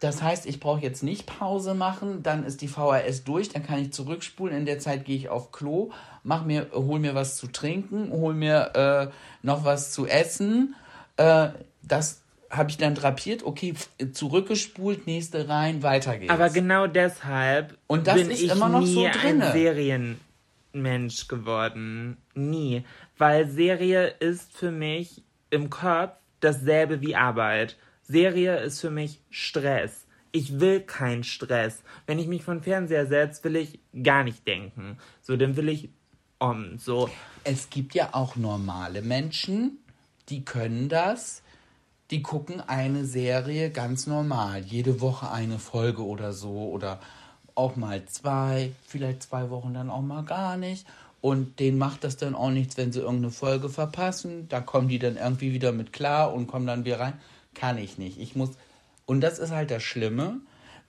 [0.00, 3.80] Das heißt, ich brauche jetzt nicht Pause machen, dann ist die VHS durch, dann kann
[3.80, 4.56] ich zurückspulen.
[4.56, 5.90] In der Zeit gehe ich auf Klo,
[6.22, 9.08] mach mir, hol mir was zu trinken, hol mir äh,
[9.42, 10.76] noch was zu essen.
[11.16, 11.48] Äh,
[11.82, 13.74] das habe ich dann drapiert, okay,
[14.12, 16.32] zurückgespult, nächste rein, weiter geht's.
[16.32, 19.42] Aber genau deshalb Und das bin ist ich immer noch nie so ein.
[19.52, 22.16] Serienmensch geworden.
[22.34, 22.84] Nie.
[23.18, 27.76] Weil Serie ist für mich im Kopf dasselbe wie Arbeit.
[28.08, 30.06] Serie ist für mich Stress.
[30.32, 31.82] Ich will keinen Stress.
[32.06, 34.98] Wenn ich mich vor den Fernseher setze, will ich gar nicht denken.
[35.22, 35.90] So, dann will ich
[36.38, 36.78] um.
[36.78, 37.10] So,
[37.44, 39.78] es gibt ja auch normale Menschen,
[40.30, 41.42] die können das.
[42.10, 44.62] Die gucken eine Serie ganz normal.
[44.62, 46.70] Jede Woche eine Folge oder so.
[46.70, 47.00] Oder
[47.54, 48.72] auch mal zwei.
[48.86, 50.86] Vielleicht zwei Wochen dann auch mal gar nicht.
[51.20, 54.48] Und denen macht das dann auch nichts, wenn sie irgendeine Folge verpassen.
[54.48, 57.14] Da kommen die dann irgendwie wieder mit klar und kommen dann wieder rein.
[57.58, 58.18] Kann ich nicht.
[58.18, 58.50] Ich muss.
[59.06, 60.40] Und das ist halt das Schlimme.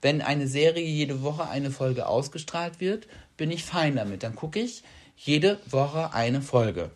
[0.02, 4.24] Wenn eine Serie jede Woche eine Folge ausgestrahlt wird, bin ich fein damit.
[4.24, 4.84] Dann gucke ich
[5.18, 6.92] jede Woche eine Folge.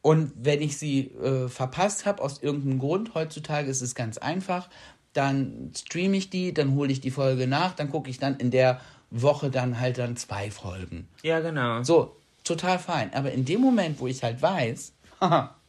[0.00, 4.68] Und wenn ich sie äh, verpasst habe, aus irgendeinem Grund, heutzutage ist es ganz einfach,
[5.12, 8.50] dann streame ich die, dann hole ich die Folge nach, dann gucke ich dann in
[8.50, 11.08] der Woche dann halt dann zwei Folgen.
[11.22, 11.82] ja, genau.
[11.82, 13.12] So, total fein.
[13.12, 15.54] Aber in dem Moment, wo ich halt weiß, haha,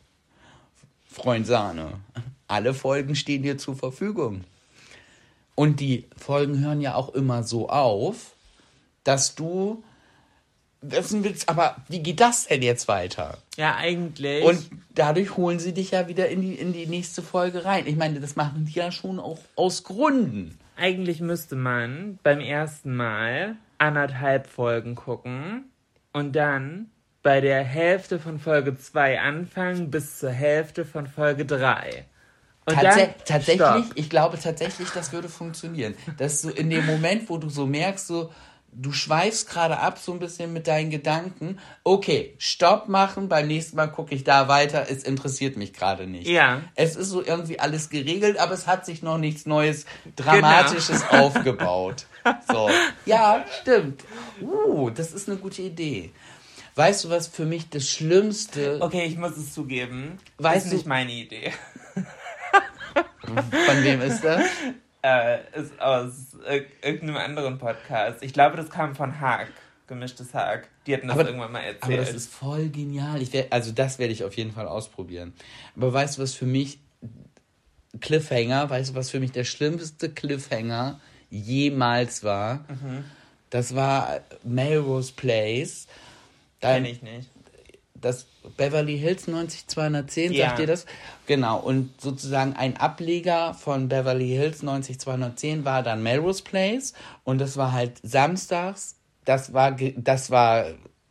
[1.13, 1.99] Freund Sahne,
[2.47, 4.43] alle Folgen stehen dir zur Verfügung.
[5.55, 8.33] Und die Folgen hören ja auch immer so auf,
[9.03, 9.83] dass du
[10.81, 13.37] wissen willst, aber wie geht das denn jetzt weiter?
[13.55, 14.43] Ja, eigentlich.
[14.43, 17.87] Und dadurch holen sie dich ja wieder in die, in die nächste Folge rein.
[17.87, 20.57] Ich meine, das machen die ja schon auch aus Gründen.
[20.75, 25.65] Eigentlich müsste man beim ersten Mal anderthalb Folgen gucken
[26.11, 26.89] und dann
[27.23, 32.05] bei der Hälfte von Folge 2 anfangen bis zur Hälfte von Folge 3.
[32.65, 33.85] Und Tatsä dann tatsächlich, Stopp.
[33.95, 35.95] ich glaube tatsächlich, das würde funktionieren.
[36.17, 38.31] Dass du in dem Moment, wo du so merkst, so,
[38.71, 43.75] du schweifst gerade ab so ein bisschen mit deinen Gedanken, okay, Stopp machen, beim nächsten
[43.75, 46.27] Mal gucke ich da weiter, es interessiert mich gerade nicht.
[46.27, 46.61] Ja.
[46.75, 52.05] Es ist so irgendwie alles geregelt, aber es hat sich noch nichts Neues, Dramatisches aufgebaut.
[52.49, 52.69] So.
[53.05, 54.05] Ja, stimmt.
[54.39, 56.13] Uh, das ist eine gute Idee.
[56.75, 60.17] Weißt du, was für mich das Schlimmste Okay, ich muss es zugeben.
[60.37, 61.51] Weißt ist du- nicht meine Idee.
[63.25, 64.45] von wem ist das?
[65.03, 66.11] Äh, ist aus
[66.49, 68.23] ir- irgendeinem anderen Podcast.
[68.23, 69.51] Ich glaube, das kam von Haag.
[69.87, 70.67] Gemischtes Haag.
[70.87, 71.83] Die hatten das Aber- irgendwann mal erzählt.
[71.83, 73.21] Aber das ist voll genial.
[73.21, 75.33] Ich werd, also das werde ich auf jeden Fall ausprobieren.
[75.75, 76.79] Aber weißt du, was für mich
[77.99, 82.65] Cliffhanger, weißt du, was für mich der schlimmste Cliffhanger jemals war?
[82.69, 83.03] Mhm.
[83.49, 85.87] Das war Melrose Place.
[86.63, 87.29] Da, Kenn ich nicht.
[87.95, 88.25] das
[88.57, 90.47] Beverly Hills 90210, Ja.
[90.49, 90.85] sagt ihr das?
[91.27, 97.57] Genau, und sozusagen ein Ableger von Beverly Hills 90210 war dann Melrose Place und das
[97.57, 98.95] war halt samstags,
[99.25, 100.65] das war das war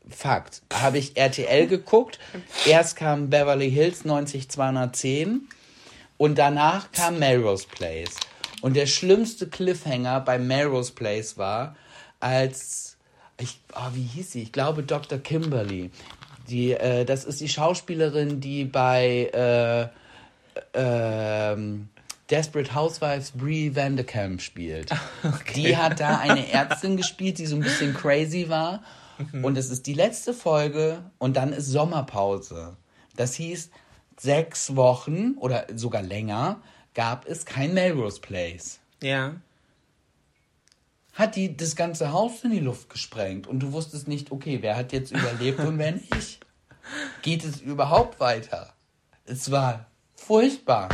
[0.08, 0.62] Fakt.
[0.74, 2.18] Habe ich RTL geguckt,
[2.66, 5.48] erst kam Beverly Hills 90210
[6.18, 8.16] und danach kam Melrose Place.
[8.60, 11.74] Und der schlimmste Cliffhanger bei Melrose Place war,
[12.20, 12.91] als
[13.42, 14.42] ich, oh, wie hieß sie?
[14.42, 15.18] Ich glaube Dr.
[15.18, 15.90] Kimberly.
[16.48, 19.88] Die, äh, das ist die Schauspielerin, die bei äh,
[20.74, 21.88] ähm,
[22.30, 24.90] Desperate Housewives Brie Vanderkamp spielt.
[25.54, 28.82] Die hat da eine Ärztin gespielt, die so ein bisschen crazy war.
[29.42, 32.76] Und es ist die letzte Folge und dann ist Sommerpause.
[33.16, 33.70] Das hieß,
[34.18, 36.60] sechs Wochen oder sogar länger
[36.94, 39.34] gab es kein Melrose Place Ja.
[41.12, 44.76] Hat die das ganze Haus in die Luft gesprengt und du wusstest nicht, okay, wer
[44.76, 46.40] hat jetzt überlebt und wer nicht.
[47.22, 48.72] Geht es überhaupt weiter?
[49.24, 50.88] Es war furchtbar.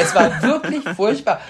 [0.00, 1.40] Es war wirklich furchtbar.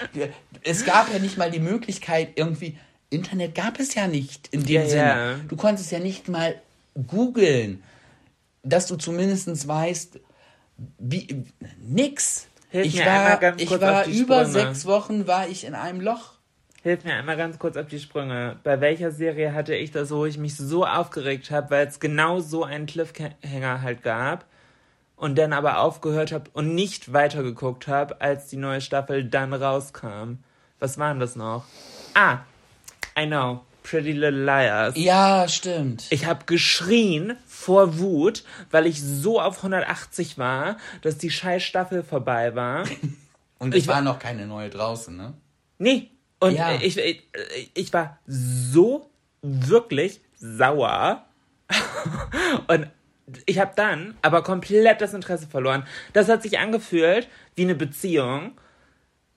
[0.63, 2.77] Es gab ja nicht mal die Möglichkeit, irgendwie.
[3.09, 5.01] Internet gab es ja nicht in dem Ja, Sinne.
[5.03, 5.35] ja.
[5.49, 6.61] Du konntest ja nicht mal
[7.07, 7.83] googeln,
[8.63, 10.19] dass du zumindest weißt,
[10.99, 11.43] wie.
[11.81, 12.47] Nix.
[12.69, 14.51] Hilf ich war, ich war über Sprünge.
[14.51, 16.33] sechs Wochen war ich in einem Loch.
[16.83, 18.57] Hilf mir einmal ganz kurz auf die Sprünge.
[18.63, 22.39] Bei welcher Serie hatte ich das, wo ich mich so aufgeregt habe, weil es genau
[22.39, 24.45] so einen Cliffhanger halt gab
[25.15, 30.39] und dann aber aufgehört habe und nicht weitergeguckt habe, als die neue Staffel dann rauskam.
[30.79, 31.65] Was waren das noch?
[32.15, 32.39] Ah,
[33.17, 33.61] I know.
[33.83, 34.93] Pretty Little Liars.
[34.95, 36.05] Ja, stimmt.
[36.11, 42.03] Ich habe geschrien vor Wut, weil ich so auf 180 war, dass die scheiß Staffel
[42.03, 42.85] vorbei war.
[43.59, 45.33] Und Ich es war- war noch keine neue draußen, ne?
[45.77, 46.09] Nee.
[46.41, 46.75] Und Ja.
[46.81, 47.23] ich, ich,
[47.73, 49.09] ich war so
[49.41, 51.25] wirklich sauer.
[52.67, 52.87] Und
[53.45, 55.85] ich habe dann aber komplett das Interesse verloren.
[56.11, 58.51] Das hat sich angefühlt wie eine Beziehung,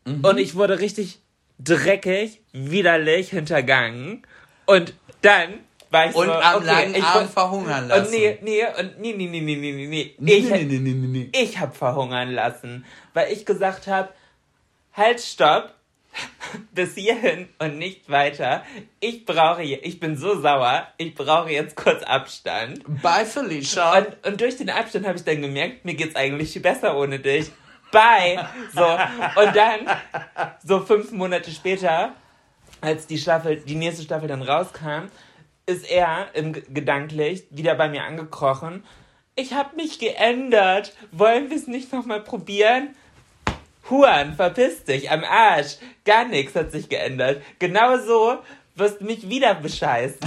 [0.05, 1.21] Und ich wurde richtig
[1.59, 4.27] dreckig, widerlich hintergangen.
[4.67, 8.07] Und dann war ich Und so, am okay, langen ich bin- verhungern lassen.
[8.07, 10.15] Und nee, nee, und nee, nee, nee, nee, nee, nee, nee.
[10.19, 11.31] Nee, Ich, nee, nee, nee, nee, nee.
[11.33, 14.09] ich hab verhungern lassen, weil ich gesagt habe,
[14.95, 15.73] halt, stopp,
[16.73, 18.65] bis hierhin und nicht weiter.
[19.01, 22.83] Ich brauche, ich bin so sauer, ich brauche jetzt kurz Abstand.
[23.03, 23.99] Bye, Felicia.
[23.99, 27.19] Und, und durch den Abstand habe ich dann gemerkt, mir geht's eigentlich viel besser ohne
[27.19, 27.51] dich.
[27.91, 28.47] Bye.
[28.75, 28.85] So.
[28.85, 29.81] Und dann,
[30.65, 32.15] so fünf Monate später,
[32.81, 35.09] als die Staffel, die nächste Staffel dann rauskam,
[35.67, 38.85] ist er im, gedanklich wieder bei mir angekrochen.
[39.37, 40.95] Ich habe mich geändert.
[41.11, 42.95] Wollen wir es nicht nochmal probieren?
[43.91, 45.77] Huan, verpiss dich, am Arsch.
[46.05, 47.43] Gar nichts hat sich geändert.
[47.59, 48.39] Genau so
[48.77, 50.19] wirst du mich wieder bescheißen.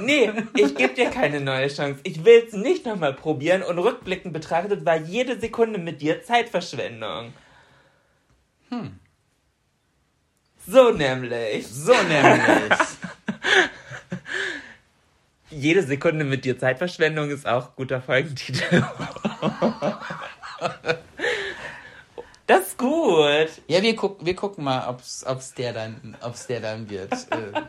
[0.00, 2.00] Nee, ich gebe dir keine neue Chance.
[2.04, 7.32] Ich will es nicht nochmal probieren und rückblickend betrachtet war jede Sekunde mit dir Zeitverschwendung.
[8.70, 8.98] Hm.
[10.66, 11.68] So nämlich.
[11.68, 12.78] so nämlich.
[15.50, 18.64] Jede Sekunde mit dir Zeitverschwendung ist auch guter Folgentitel.
[22.46, 23.48] Das ist gut.
[23.68, 27.12] ja, wir, guck, wir gucken mal, ob's, ob's, der dann, ob's der dann wird.
[27.30, 27.60] Äh,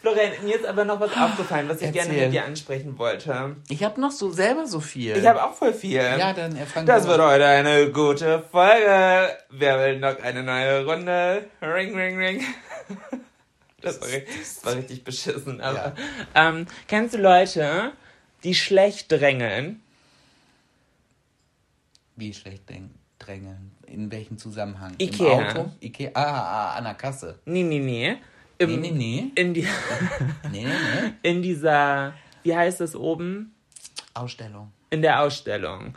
[0.00, 2.24] Florian, mir ist aber noch was aufgefallen, was ich gerne Erzähl.
[2.24, 3.56] mit dir ansprechen wollte.
[3.68, 5.14] ich habe noch so selber so viel.
[5.16, 6.00] Ich habe auch voll viel.
[6.00, 9.36] Ja, dann erfangen Das wird heute eine gute Folge.
[9.50, 11.44] Wer will noch eine neue Runde?
[11.60, 12.44] Ring, ring, ring.
[13.82, 15.62] Das war, richtig, das war richtig beschissen.
[15.62, 15.94] Aber,
[16.34, 17.92] ähm, kennst du Leute,
[18.44, 19.82] die schlecht drängeln?
[22.20, 22.64] Wie schlecht
[23.18, 23.72] drängeln?
[23.86, 24.92] In welchem Zusammenhang?
[24.98, 25.40] Ikea.
[25.40, 25.72] Im Auto?
[25.80, 26.10] Ikea?
[26.12, 27.38] Ah, ah, an der Kasse.
[27.46, 28.16] Nee, nee, nee.
[28.58, 29.32] Im, Nee, nee, nee.
[29.36, 29.62] In, die,
[30.52, 31.12] Nee, nee, nee.
[31.22, 32.12] in dieser,
[32.42, 33.54] wie heißt das oben?
[34.12, 34.70] Ausstellung.
[34.90, 35.94] In der Ausstellung.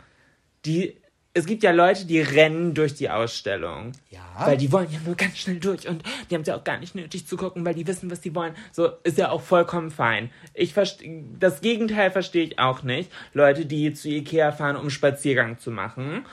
[0.64, 0.96] Die,
[1.36, 3.92] es gibt ja Leute, die rennen durch die Ausstellung.
[4.10, 4.20] Ja.
[4.38, 6.78] Weil die wollen ja nur ganz schnell durch und die haben es ja auch gar
[6.78, 8.54] nicht nötig zu gucken, weil die wissen, was die wollen.
[8.72, 10.30] So, ist ja auch vollkommen fein.
[10.54, 11.04] Ich verste-
[11.38, 13.10] das Gegenteil verstehe ich auch nicht.
[13.32, 16.24] Leute, die zu Ikea fahren, um Spaziergang zu machen.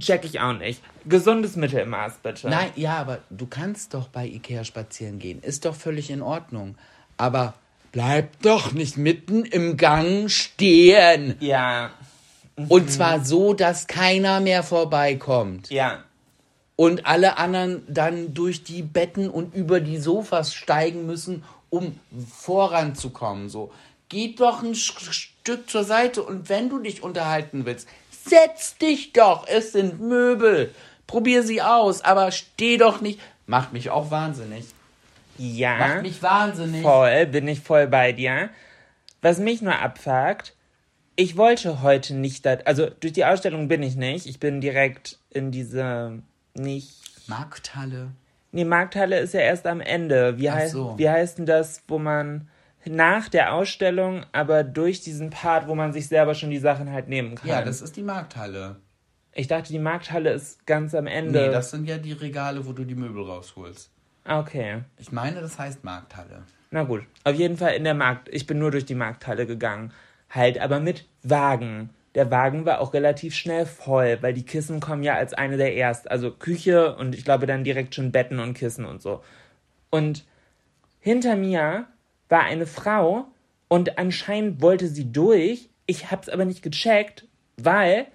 [0.00, 0.80] Check ich auch nicht.
[1.06, 2.48] Gesundes Mittelmaß, bitte.
[2.48, 5.42] Nein, ja, aber du kannst doch bei Ikea spazieren gehen.
[5.42, 6.76] Ist doch völlig in Ordnung.
[7.16, 7.54] Aber
[7.90, 11.34] bleib doch nicht mitten im Gang stehen.
[11.40, 11.90] Ja,
[12.68, 15.70] Und zwar so, dass keiner mehr vorbeikommt.
[15.70, 16.04] ja.
[16.80, 21.98] Und alle anderen dann durch die Betten und über die Sofas steigen müssen, um
[22.30, 23.48] voranzukommen.
[23.48, 23.72] So,
[24.08, 29.44] geht doch ein Stück zur Seite und wenn du dich unterhalten willst, setz dich doch.
[29.48, 30.72] Es sind Möbel.
[31.08, 33.18] Probier sie aus, aber steh doch nicht.
[33.46, 34.66] Macht mich auch wahnsinnig.
[35.36, 35.78] Ja.
[35.78, 36.82] Macht mich wahnsinnig.
[36.82, 38.50] Voll, bin ich voll bei dir.
[39.20, 40.54] Was mich nur abfuckt,
[41.18, 44.26] ich wollte heute nicht, da, also durch die Ausstellung bin ich nicht.
[44.26, 46.22] Ich bin direkt in diese,
[46.54, 48.12] nicht, Markthalle.
[48.52, 50.38] nee, Markthalle ist ja erst am Ende.
[50.38, 50.96] Wie, Ach heißt, so.
[50.96, 52.48] wie heißt denn das, wo man
[52.84, 57.08] nach der Ausstellung, aber durch diesen Part, wo man sich selber schon die Sachen halt
[57.08, 57.48] nehmen kann?
[57.48, 58.76] Ja, das ist die Markthalle.
[59.34, 61.46] ich dachte, die Markthalle ist ganz am Ende.
[61.46, 63.90] Nee, das sind ja die Regale, wo du die Möbel rausholst.
[64.24, 64.84] okay.
[64.98, 66.44] Ich meine, das heißt Markthalle.
[66.70, 68.28] Na gut, auf jeden Fall in der Markt.
[68.30, 69.92] Ich bin nur durch die Markthalle gegangen.
[70.30, 71.90] Halt aber mit Wagen.
[72.14, 75.76] Der Wagen war auch relativ schnell voll, weil die Kissen kommen ja als eine der
[75.76, 76.08] ersten.
[76.08, 79.22] Also Küche und ich glaube dann direkt schon Betten und Kissen und so.
[79.90, 80.24] Und
[81.00, 81.86] hinter mir
[82.28, 83.26] war eine Frau
[83.68, 85.70] und anscheinend wollte sie durch.
[85.86, 87.26] Ich hab's aber nicht gecheckt,
[87.56, 88.06] weil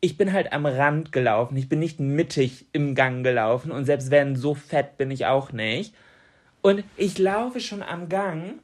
[0.00, 1.56] ich bin halt am Rand gelaufen.
[1.56, 5.52] Ich bin nicht mittig im Gang gelaufen und selbst wenn so fett bin ich auch
[5.52, 5.94] nicht.
[6.62, 8.60] Und ich laufe schon am Gang,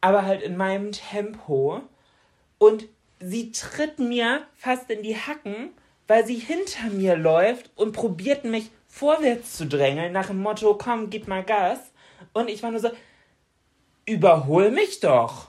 [0.00, 1.82] aber halt in meinem Tempo.
[2.64, 2.88] Und
[3.20, 5.74] sie tritt mir fast in die Hacken,
[6.06, 11.10] weil sie hinter mir läuft und probiert mich vorwärts zu drängeln, nach dem Motto, komm,
[11.10, 11.78] gib mal Gas.
[12.32, 12.88] Und ich war nur so,
[14.06, 15.48] überhol mich doch.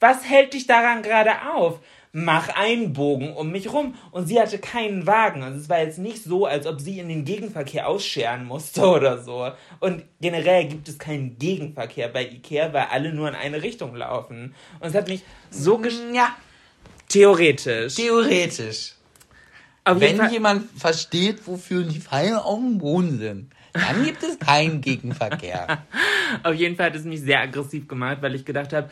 [0.00, 1.78] Was hält dich daran gerade auf?
[2.24, 3.94] Mach einen Bogen um mich rum.
[4.10, 5.42] Und sie hatte keinen Wagen.
[5.42, 9.22] Also es war jetzt nicht so, als ob sie in den Gegenverkehr ausscheren musste oder
[9.22, 9.50] so.
[9.80, 14.54] Und generell gibt es keinen Gegenverkehr bei Ikea, weil alle nur in eine Richtung laufen.
[14.80, 15.98] Und es hat mich so gesch...
[16.12, 16.34] Ja,
[17.08, 17.94] Theoretisch.
[17.94, 18.92] theoretisch.
[19.84, 24.38] Auf Wenn Fall, jemand versteht, wofür die Pfeile auf dem Boden sind, dann gibt es
[24.38, 25.82] keinen Gegenverkehr.
[26.42, 28.90] auf jeden Fall hat es mich sehr aggressiv gemacht, weil ich gedacht habe,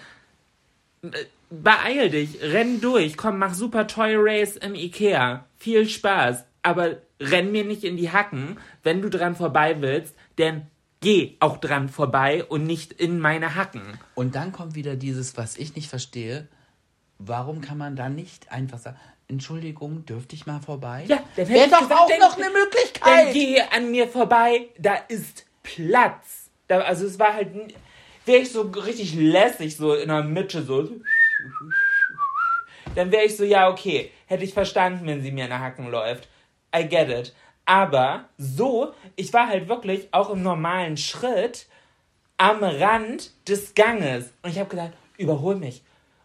[1.03, 1.09] äh,
[1.51, 5.45] beeil dich, renn durch, komm, mach super Toy Race im Ikea.
[5.59, 6.45] Viel Spaß.
[6.63, 10.67] Aber renn mir nicht in die Hacken, wenn du dran vorbei willst, denn
[11.01, 13.83] geh auch dran vorbei und nicht in meine Hacken.
[14.15, 16.49] Und dann kommt wieder dieses, was ich nicht verstehe.
[17.19, 21.05] warum kann man da nicht einfach sagen, Entschuldigung, dürfte ich mal vorbei?
[21.09, 23.33] Ja, dann wäre doch gesagt, auch dann- noch eine Dann Möglichkeit.
[23.33, 26.51] geh an mir vorbei, da ist Platz.
[26.69, 27.49] Da, also es war halt,
[28.27, 30.89] wäre ich so richtig lässig, so in der Mitte, so.
[32.95, 35.91] Dann wäre ich so, ja, okay, hätte ich verstanden, wenn sie mir in den Hacken
[35.91, 36.29] läuft.
[36.75, 37.35] I get it.
[37.65, 41.67] Aber so, ich war halt wirklich auch im normalen Schritt
[42.39, 44.33] am Rand des Ganges.
[44.43, 45.83] Und ich habe gesagt, überhol mich.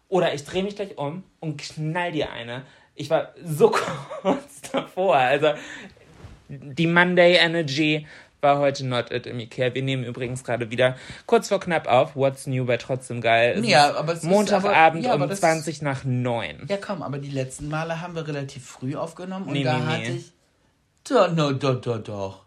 [0.08, 2.64] Oder ich drehe mich gleich um und knall dir eine.
[2.94, 3.70] Ich war so
[4.22, 5.16] kurz davor.
[5.16, 5.54] Also
[6.48, 8.06] die Monday Energy
[8.42, 9.72] war heute not it im Ikea.
[9.74, 12.16] Wir nehmen übrigens gerade wieder kurz vor knapp auf.
[12.16, 13.58] What's new bei trotzdem geil.
[13.60, 16.66] Es Ja, ist aber es ist Montagabend aber- ja, aber um das- 20 nach 9.
[16.68, 19.84] Ja, komm, aber die letzten Male haben wir relativ früh aufgenommen und Nee, da nee,
[19.86, 20.16] hatte nee.
[20.16, 20.32] ich.
[21.08, 22.42] Doch, no, doch, doch, doch.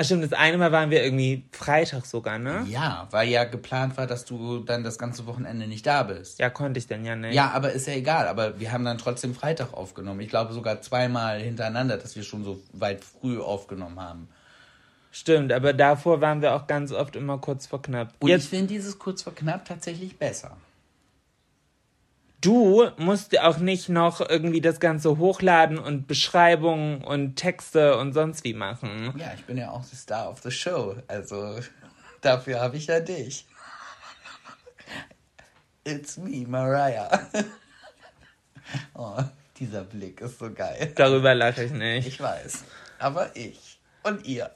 [0.00, 2.64] Ach stimmt, das eine Mal waren wir irgendwie Freitag sogar, ne?
[2.68, 6.38] Ja, weil ja geplant war, dass du dann das ganze Wochenende nicht da bist.
[6.38, 7.34] Ja, konnte ich denn ja nicht.
[7.34, 8.28] Ja, aber ist ja egal.
[8.28, 10.20] Aber wir haben dann trotzdem Freitag aufgenommen.
[10.20, 14.28] Ich glaube sogar zweimal hintereinander, dass wir schon so weit früh aufgenommen haben.
[15.18, 18.14] Stimmt, aber davor waren wir auch ganz oft immer kurz vor knapp.
[18.20, 20.56] Und ich Jetzt, finde dieses kurz vor knapp tatsächlich besser.
[22.40, 28.44] du musst auch nicht noch irgendwie das Ganze hochladen und Beschreibungen und Texte und sonst
[28.44, 29.12] wie machen.
[29.18, 30.94] Ja, ich bin ja auch the Star of the Show.
[31.08, 31.58] Also
[32.20, 33.44] dafür habe ich ja dich.
[35.84, 37.10] It's me, Mariah.
[38.92, 39.16] Oh,
[39.58, 40.92] dieser Blick ist so geil.
[40.94, 42.06] Darüber lache ich nicht.
[42.06, 42.64] Ich weiß.
[42.98, 44.50] Aber ich und ihr.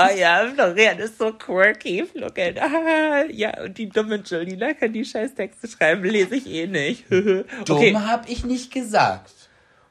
[0.00, 2.56] Oh ja, Florian ist so quirky, Florian.
[2.58, 7.04] Ah, ja, und die dumme Jolina kann die scheiß Texte schreiben, lese ich eh nicht.
[7.10, 7.94] Dumm okay.
[7.96, 9.32] habe ich nicht gesagt.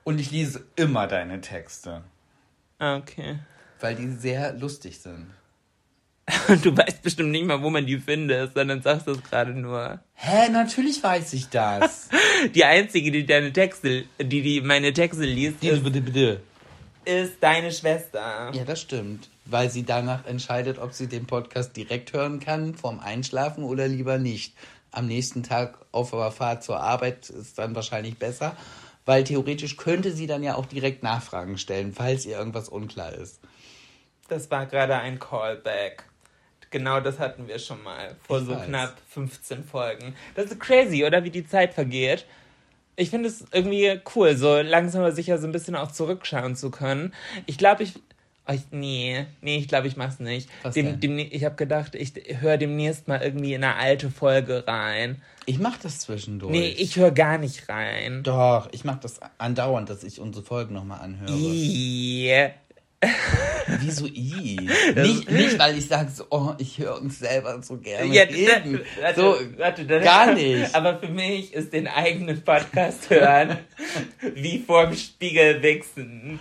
[0.06, 2.04] Und ich lese immer deine Texte,
[2.80, 3.40] Ah, Okay.
[3.82, 5.28] weil die sehr lustig sind.
[6.64, 10.00] Du weißt bestimmt nicht mal, wo man die findet, sondern sagst das gerade nur.
[10.14, 12.10] Hä, natürlich weiß ich das.
[12.56, 16.42] Die einzige, die deine Texte, die, die meine Texte liest, ist, bitte, bitte.
[17.06, 18.52] ist deine Schwester.
[18.54, 19.30] Ja, das stimmt.
[19.50, 24.18] Weil sie danach entscheidet, ob sie den Podcast direkt hören kann, vorm Einschlafen oder lieber
[24.18, 24.56] nicht.
[24.92, 28.56] Am nächsten Tag auf der Fahrt zur Arbeit ist dann wahrscheinlich besser,
[29.06, 33.40] weil theoretisch könnte sie dann ja auch direkt Nachfragen stellen, falls ihr irgendwas unklar ist.
[34.28, 36.04] Das war gerade ein Callback.
[36.70, 38.16] Genau das hatten wir schon mal.
[38.24, 38.66] Vor Ich so weiß.
[38.66, 40.16] knapp 15 Folgen.
[40.36, 41.24] Das ist crazy, oder?
[41.24, 42.26] Wie die Zeit vergeht.
[42.98, 46.72] Ich finde es irgendwie cool, so langsam aber sicher so ein bisschen auch zurückschauen zu
[46.72, 47.14] können.
[47.46, 47.94] Ich glaube, ich.
[48.48, 50.50] Oh, ich nee, nee, ich glaube, ich mach's nicht.
[50.76, 55.22] Dem, dem, ich habe gedacht, ich höre demnächst mal irgendwie in eine alte Folge rein.
[55.46, 56.52] Ich mach das zwischendurch.
[56.52, 58.24] Nee, ich höre gar nicht rein.
[58.24, 61.32] Doch, ich mach das andauernd, dass ich unsere Folgen nochmal anhöre.
[61.32, 62.50] Ih.
[63.80, 64.58] Wieso i?
[64.96, 68.80] Nicht, nicht, weil ich sage so, oh, ich höre uns selber so gerne Ja, reden.
[68.98, 70.74] da- warte, so, warte, dann- gar nicht.
[70.74, 73.60] Aber für mich ist den eigenen Podcast hören
[74.34, 76.40] wie vorm Spiegel wichsen.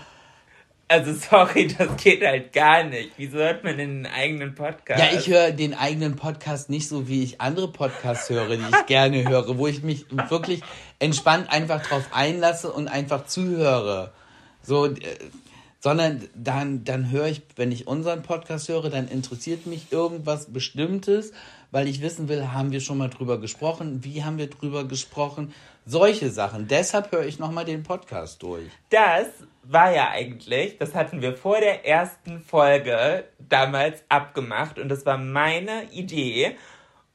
[0.88, 3.10] Also sorry, das geht halt gar nicht.
[3.16, 5.00] Wieso hört man denn einen eigenen Podcast?
[5.00, 8.86] Ja, ich höre den eigenen Podcast nicht so, wie ich andere Podcasts höre, die ich
[8.86, 10.62] gerne höre, wo ich mich wirklich
[11.00, 14.12] entspannt einfach drauf einlasse und einfach zuhöre.
[14.62, 14.94] So, äh,
[15.80, 21.32] sondern dann, dann höre ich, wenn ich unseren Podcast höre, dann interessiert mich irgendwas Bestimmtes,
[21.70, 25.52] weil ich wissen will, haben wir schon mal drüber gesprochen, wie haben wir drüber gesprochen,
[25.86, 26.68] solche Sachen.
[26.68, 28.66] Deshalb höre ich nochmal den Podcast durch.
[28.90, 29.28] Das
[29.62, 35.16] war ja eigentlich, das hatten wir vor der ersten Folge damals abgemacht und das war
[35.16, 36.56] meine Idee.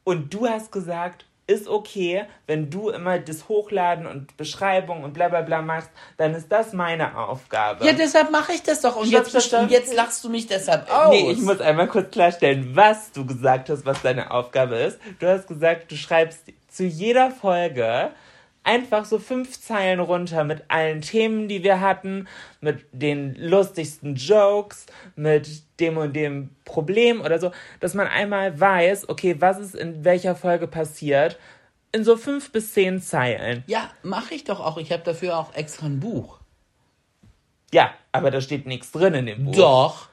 [0.04, 5.28] Und du hast gesagt, ist okay, wenn du immer das Hochladen und Beschreibung und bla
[5.28, 7.86] bla bla machst, dann ist das meine Aufgabe.
[7.86, 8.96] Ja, deshalb mache ich das doch.
[8.96, 9.34] Und jetzt,
[9.70, 11.10] jetzt lachst du mich deshalb aus.
[11.10, 15.00] Nee, ich muss einmal kurz klarstellen, was du gesagt hast, was deine Aufgabe ist.
[15.20, 18.12] Du hast gesagt, du schreibst zu jeder Folge
[18.64, 22.28] einfach so fünf Zeilen runter mit allen Themen, die wir hatten,
[22.60, 24.86] mit den lustigsten Jokes,
[25.16, 30.06] mit dem und dem Problem oder so, dass man einmal weiß, okay, was ist in
[30.06, 31.40] welcher Folge passiert,
[31.92, 33.64] in so fünf bis zehn Zeilen.
[33.68, 34.78] Ja, mache ich doch auch.
[34.78, 36.40] Ich habe dafür auch extra ein Buch.
[37.74, 39.56] Ja, aber da steht nichts drin in dem Buch.
[39.56, 40.11] Doch.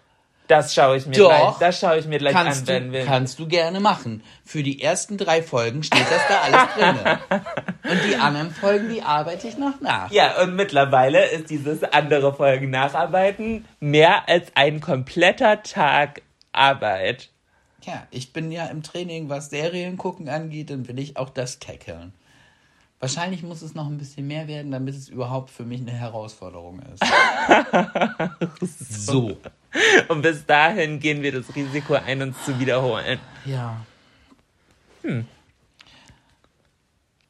[0.48, 1.28] Das schaue ich mir Doch.
[1.28, 3.04] gleich, das schaue ich mir gleich Kannst an, du, wenn wir.
[3.04, 4.22] kannst du gerne machen.
[4.44, 7.40] Für die ersten drei Folgen steht das da alles drin.
[7.90, 10.10] Und die anderen Folgen, die arbeite ich noch nach.
[10.10, 16.22] Ja, und mittlerweile ist dieses andere Folgen nacharbeiten mehr als ein kompletter Tag
[16.52, 17.30] Arbeit.
[17.84, 21.58] Ja, ich bin ja im Training, was Serien gucken angeht, dann will ich auch das
[21.60, 22.12] tackeln.
[23.00, 26.80] Wahrscheinlich muss es noch ein bisschen mehr werden, damit es überhaupt für mich eine Herausforderung
[26.80, 27.04] ist.
[29.06, 29.36] so.
[30.08, 33.18] Und bis dahin gehen wir das Risiko ein, uns zu wiederholen.
[33.44, 33.84] Ja.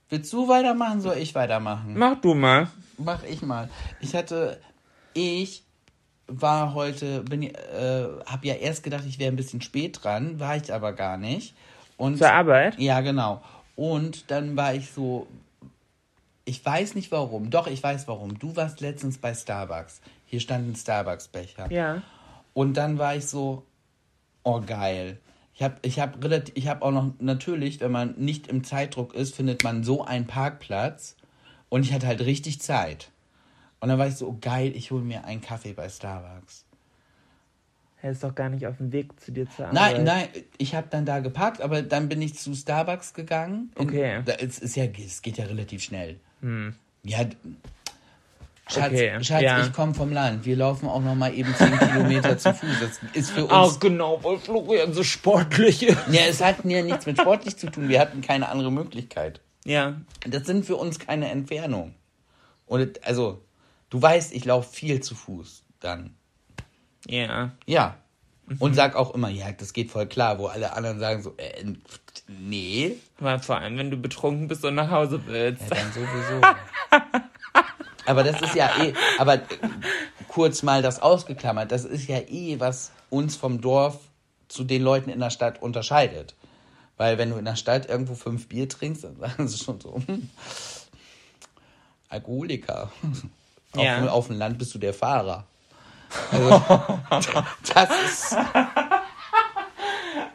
[0.09, 1.95] Willst du weitermachen, soll ich weitermachen?
[1.97, 2.69] Mach du mal.
[2.97, 3.69] Mach ich mal.
[4.01, 4.61] Ich hatte,
[5.15, 5.63] ich
[6.27, 10.57] war heute, bin, äh, hab ja erst gedacht, ich wäre ein bisschen spät dran, war
[10.57, 11.55] ich aber gar nicht.
[11.97, 12.79] Und Zur Arbeit?
[12.79, 13.43] ja, genau.
[13.77, 15.27] Und dann war ich so,
[16.45, 18.39] ich weiß nicht warum, doch, ich weiß warum.
[18.39, 20.01] Du warst letztens bei Starbucks.
[20.27, 21.71] Hier stand ein Starbucks-Becher.
[21.71, 22.03] Ja.
[22.59, 23.65] Und dann war ich so,
[24.43, 25.19] oh geil.
[25.55, 29.15] Ich habe ich hab relativ, ich habe auch noch, natürlich, wenn man nicht im Zeitdruck
[29.15, 31.15] ist, findet man so einen Parkplatz.
[31.69, 33.13] Und ich hatte halt richtig Zeit.
[33.79, 36.65] Und dann war ich so, oh geil, ich hole mir einen Kaffee bei Starbucks.
[38.03, 39.95] Er ist doch gar nicht auf dem Weg zu dir zur Arbeit.
[39.95, 43.71] Nein, nein, ich habe dann da geparkt, aber dann bin ich zu Starbucks gegangen.
[43.77, 44.23] In- Okay.
[44.25, 46.19] Da, es, ist ja, es geht ja relativ schnell.
[47.05, 47.37] Ja, d-
[48.71, 49.65] Schatz, Okay, Schatz ja.
[49.65, 50.45] ich komme vom Land.
[50.45, 52.81] Wir laufen auch noch mal eben 10 Kilometer zu Fuß.
[52.81, 53.53] Das ist für uns...
[53.53, 55.97] Auch genau, weil Florian so sportlich ist.
[56.11, 57.89] Ja, es hat ja nichts mit sportlich zu tun.
[57.89, 59.41] Wir hatten keine andere Möglichkeit.
[59.65, 59.95] Ja.
[60.27, 61.95] Das sind für uns keine Entfernung.
[62.67, 63.43] Und also,
[63.89, 66.15] du weißt, ich laufe viel zu Fuß dann.
[67.07, 67.53] Ja.
[67.67, 67.97] Ja.
[68.47, 68.57] Mhm.
[68.59, 71.65] Und sag auch immer, ja, das geht voll klar, wo alle anderen sagen so, äh,
[72.27, 75.63] nee, Weil vor allem, wenn du betrunken bist und nach Hause willst.
[75.63, 77.21] ja, dann sowieso.
[78.09, 79.41] aber das ist ja eh, aber
[80.29, 83.99] kurz mal das ausgeklammert, das ist ja eh, was uns vom Dorf
[84.49, 86.35] zu den Leuten in der Stadt unterscheidet.
[86.97, 90.01] Weil wenn du in der Stadt irgendwo fünf Bier trinkst, dann sagen sie schon so,
[90.07, 90.29] hm,
[92.09, 92.91] Alkoholiker.
[93.75, 94.01] Auf, Ja.
[94.01, 95.45] dem- auf dem Land bist du der Fahrer.
[96.33, 96.51] Also,
[97.75, 98.37] das ist,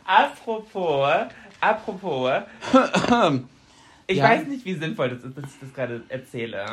[0.06, 1.10] Apropos,
[1.60, 2.32] apropos.
[4.06, 4.26] Ich Ja.
[4.26, 6.66] weiß nicht, wie sinnvoll das ist, dass ich das gerade erzähle.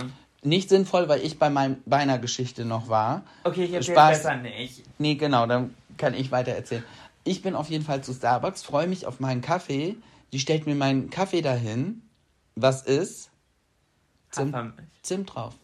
[0.43, 3.22] Nicht sinnvoll, weil ich bei meinem, bei einer Geschichte noch war.
[3.45, 4.82] Okay, ich erzähle besser nicht.
[4.99, 6.84] Nee, genau, dann kann ich weiter erzählen.
[7.24, 9.97] Ich bin auf jeden Fall zu Starbucks, freue mich auf meinen Kaffee.
[10.32, 12.03] Die stellt mir meinen Kaffee dahin.
[12.55, 13.30] Was ist?
[14.30, 14.57] Zimt.
[15.03, 15.55] Zimt drauf.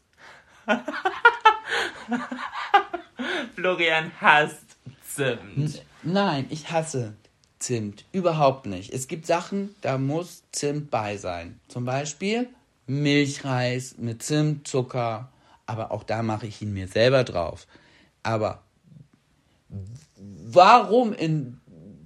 [3.54, 5.82] Florian hasst Zimt.
[6.02, 7.14] Nein, ich hasse
[7.58, 8.04] Zimt.
[8.12, 8.92] Überhaupt nicht.
[8.92, 11.58] Es gibt Sachen, da muss Zimt bei sein.
[11.68, 12.48] Zum Beispiel
[12.86, 15.30] Milchreis mit Zimt, Zucker.
[15.66, 17.66] Aber auch da mache ich ihn mir selber drauf.
[18.22, 18.62] Aber
[20.18, 21.60] warum in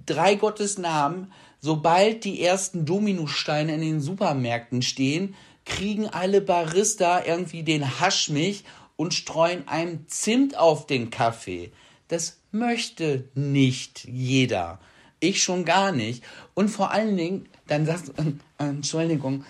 [0.05, 7.63] drei Gottes Namen, sobald die ersten Dominosteine in den Supermärkten stehen, kriegen alle Barista irgendwie
[7.63, 8.63] den Haschmilch
[8.95, 11.71] und streuen einem Zimt auf den Kaffee.
[12.07, 14.79] Das möchte nicht jeder.
[15.19, 16.23] Ich schon gar nicht.
[16.55, 18.13] Und vor allen Dingen, dann sagst du,
[18.57, 19.45] Entschuldigung,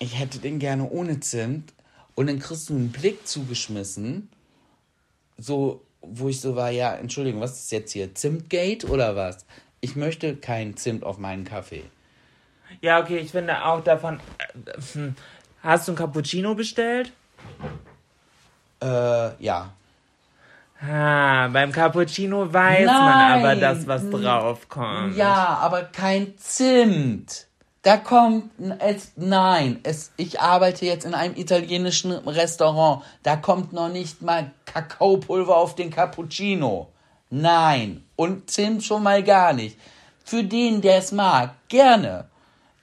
[0.00, 1.72] ich hätte den gerne ohne Zimt.
[2.16, 4.28] Und dann kriegst du einen Blick zugeschmissen
[5.40, 8.14] so, wo ich so war, ja, Entschuldigung, was ist jetzt hier?
[8.14, 9.46] Zimtgate oder was?
[9.80, 11.84] Ich möchte kein Zimt auf meinen Kaffee.
[12.80, 14.20] Ja, okay, ich finde auch davon.
[14.38, 15.10] Äh.
[15.62, 17.12] Hast du ein Cappuccino bestellt?
[18.82, 19.72] Äh, ja.
[20.80, 23.44] Ah, beim Cappuccino weiß man Nein.
[23.44, 25.16] aber das, was draufkommt.
[25.16, 27.46] Ja, aber kein Zimt.
[27.82, 28.50] Da kommt
[28.80, 33.02] es, nein, es, ich arbeite jetzt in einem italienischen Restaurant.
[33.22, 36.92] Da kommt noch nicht mal Kakaopulver auf den Cappuccino.
[37.30, 38.04] Nein.
[38.16, 39.78] Und Zimt schon mal gar nicht.
[40.24, 42.28] Für den, der es mag, gerne.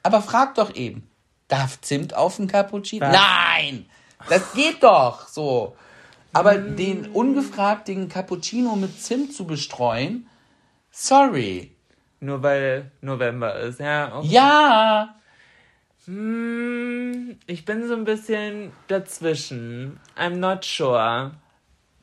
[0.02, 1.08] Aber frag doch eben,
[1.48, 3.06] darf Zimt auf den Cappuccino?
[3.06, 3.16] Was?
[3.16, 3.86] Nein!
[4.30, 5.76] Das geht doch so.
[6.34, 10.28] Aber den ungefragten Cappuccino mit Zimt zu bestreuen,
[10.92, 11.77] sorry.
[12.20, 14.16] Nur weil November ist, ja.
[14.18, 14.28] Okay.
[14.30, 15.14] Ja,
[16.06, 20.00] Hm, ich bin so ein bisschen dazwischen.
[20.18, 21.32] I'm not sure.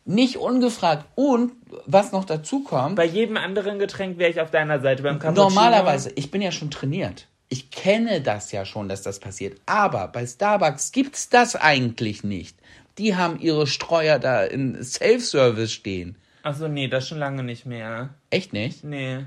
[0.05, 1.07] nicht ungefragt.
[1.15, 1.53] Und
[1.87, 5.03] was noch dazu kommt, Bei jedem anderen Getränk wäre ich auf deiner Seite.
[5.03, 5.49] Beim Cappuccino.
[5.49, 7.27] normalerweise, ich bin ja schon trainiert.
[7.49, 9.59] Ich kenne das ja schon, dass das passiert.
[9.65, 12.59] Aber bei Starbucks gibt's das eigentlich nicht.
[12.99, 16.17] Die haben ihre Streuer da in Self-Service stehen.
[16.43, 18.11] Achso, nee, das schon lange nicht mehr.
[18.29, 18.85] Echt nicht?
[18.85, 19.25] Nee.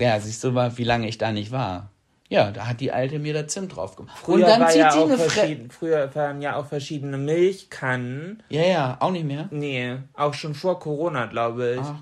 [0.00, 1.90] Ja, siehst du mal, wie lange ich da nicht war.
[2.30, 4.16] Ja, da hat die Alte mir da Zimt drauf gemacht.
[4.22, 7.18] Früher, Und dann war zieht ja sie auch eine Fre Früher waren ja auch verschiedene
[7.18, 8.42] Milchkannen.
[8.48, 9.48] Ja, ja, auch nicht mehr.
[9.50, 11.80] Nee, auch schon vor Corona, glaube ich.
[11.80, 11.96] Ach.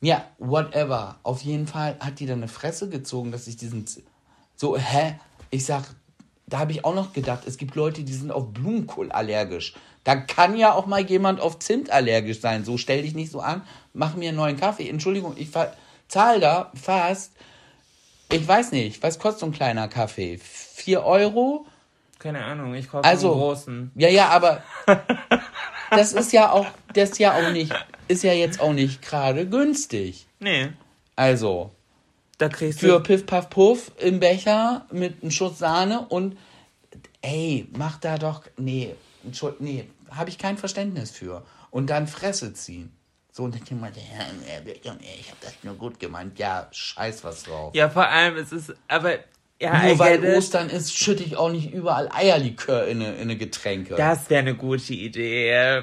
[0.00, 1.16] Ja, whatever.
[1.24, 3.86] Auf jeden Fall hat die dann eine Fresse gezogen, dass ich diesen.
[3.86, 4.04] Z
[4.54, 5.18] so, hä?
[5.50, 5.84] Ich sag,
[6.46, 9.74] da habe ich auch noch gedacht, es gibt Leute, die sind auf Blumenkohl allergisch.
[10.04, 12.64] Da kann ja auch mal jemand auf Zimt allergisch sein.
[12.64, 13.62] So stell dich nicht so an,
[13.94, 14.88] mach mir einen neuen Kaffee.
[14.88, 15.50] Entschuldigung, ich
[16.10, 17.32] zahle da fast,
[18.32, 20.38] ich weiß nicht, was kostet so ein kleiner Kaffee?
[20.38, 21.66] Vier Euro?
[22.18, 23.90] Keine Ahnung, ich kaufe Also, einen großen.
[23.94, 24.62] ja, ja, aber
[25.90, 27.72] das ist ja auch, das ist ja auch nicht,
[28.08, 30.26] ist ja jetzt auch nicht gerade günstig.
[30.38, 30.70] Nee,
[31.16, 31.70] Also,
[32.38, 33.00] da kriegst für du.
[33.00, 36.36] Piff Puff Puff im Becher mit einem Schuss Sahne und
[37.22, 38.94] ey, mach da doch, nee,
[39.24, 41.44] Entschuld, nee, habe ich kein Verständnis für.
[41.70, 42.92] Und dann Fresse ziehen.
[43.32, 46.38] So, und dann denkt man, ich habe das nur gut gemeint.
[46.38, 47.74] Ja, scheiß was drauf.
[47.74, 49.18] Ja, vor allem, es ist, aber,
[49.62, 50.36] ja, Nur weil it.
[50.36, 53.94] Ostern ist, schütte ich auch nicht überall Eierlikör in eine, in eine Getränke.
[53.94, 55.82] Das wäre eine gute Idee.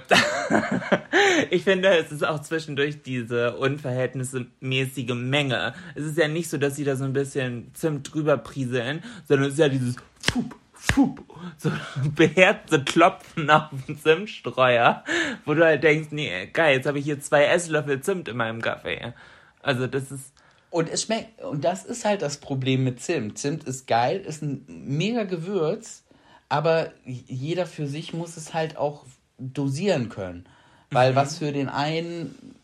[1.51, 5.75] ich finde, es ist auch zwischendurch diese unverhältnismäßige Menge.
[5.93, 9.47] Es ist ja nicht so, dass sie da so ein bisschen Zimt drüber prieseln, sondern
[9.47, 11.71] es ist ja dieses Fup, So
[12.15, 15.03] beherzte Klopfen auf den Zimtstreuer,
[15.45, 18.61] wo du halt denkst, nee, geil, jetzt habe ich hier zwei Esslöffel Zimt in meinem
[18.61, 19.13] Kaffee.
[19.61, 20.33] Also das ist,
[20.69, 23.37] Und es schmeckt, und das ist halt das Problem mit Zimt.
[23.37, 26.03] Zimt ist geil, ist ein mega Gewürz,
[26.49, 29.05] aber jeder für sich muss es halt auch
[29.37, 30.45] dosieren können.
[30.91, 32.55] Weil was für den einen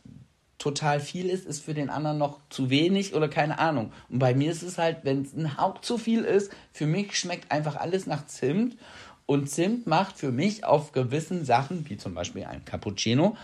[0.63, 3.91] total viel ist, ist für den anderen noch zu wenig oder keine Ahnung.
[4.07, 7.19] Und bei mir ist es halt, wenn es ein Hauch zu viel ist, für mich
[7.19, 8.77] schmeckt einfach alles nach Zimt.
[9.25, 13.35] Und Zimt macht für mich auf gewissen Sachen, wie zum Beispiel ein Cappuccino,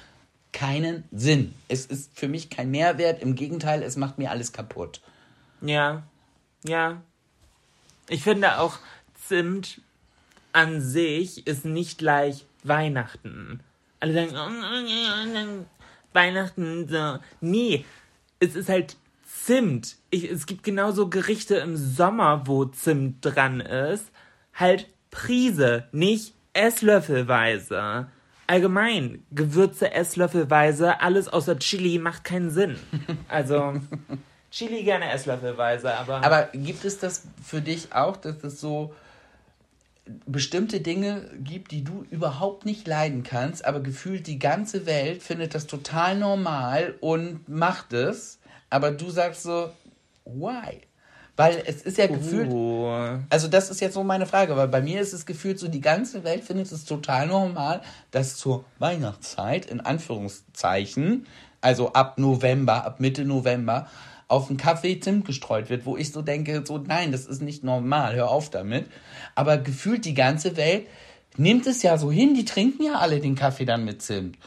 [0.54, 1.54] keinen Sinn.
[1.68, 3.22] Es ist für mich kein Mehrwert.
[3.22, 5.02] Im Gegenteil, es macht mir alles kaputt.
[5.60, 6.04] Ja,
[6.64, 7.02] ja.
[8.08, 8.80] Ich finde auch
[9.28, 9.82] Zimt
[10.54, 13.60] an sich ist nicht gleich Weihnachten.
[14.00, 15.66] Alle sagen,
[16.14, 17.20] Weihnachten, so.
[17.42, 17.86] Nee,
[18.40, 19.98] es ist halt Zimt.
[20.10, 24.12] Ich, es gibt genauso Gerichte im Sommer, wo Zimt dran ist.
[24.54, 28.08] Halt Prise, nicht Esslöffelweise.
[28.48, 32.78] Allgemein, Gewürze Esslöffelweise, alles außer Chili macht keinen Sinn.
[33.28, 33.76] Also,
[34.52, 36.24] Chili gerne Esslöffelweise, aber.
[36.24, 38.94] Aber gibt es das für dich auch, dass es so
[40.26, 45.56] bestimmte Dinge gibt, die du überhaupt nicht leiden kannst, aber gefühlt die ganze Welt findet
[45.56, 48.40] das total normal und macht es,
[48.70, 49.72] aber du sagst so,
[50.26, 50.82] why?
[51.36, 54.82] Weil es ist ja gefühlt, Uh, also das ist jetzt so meine Frage, weil bei
[54.82, 57.82] mir ist es gefühlt so, die ganze Welt findet es total normal,
[58.12, 61.28] dass zur Weihnachtszeit, in Anführungszeichen,
[61.62, 63.88] also ab November, ab Mitte November,
[64.30, 67.64] auf einen Kaffee Zimt gestreut wird, wo ich so denke, so nein, das ist nicht
[67.64, 68.86] normal, hör auf damit.
[69.36, 70.88] Aber gefühlt die ganze Welt
[71.36, 74.38] nimmt es ja so hin, die trinken ja alle den Kaffee dann mit Zimt.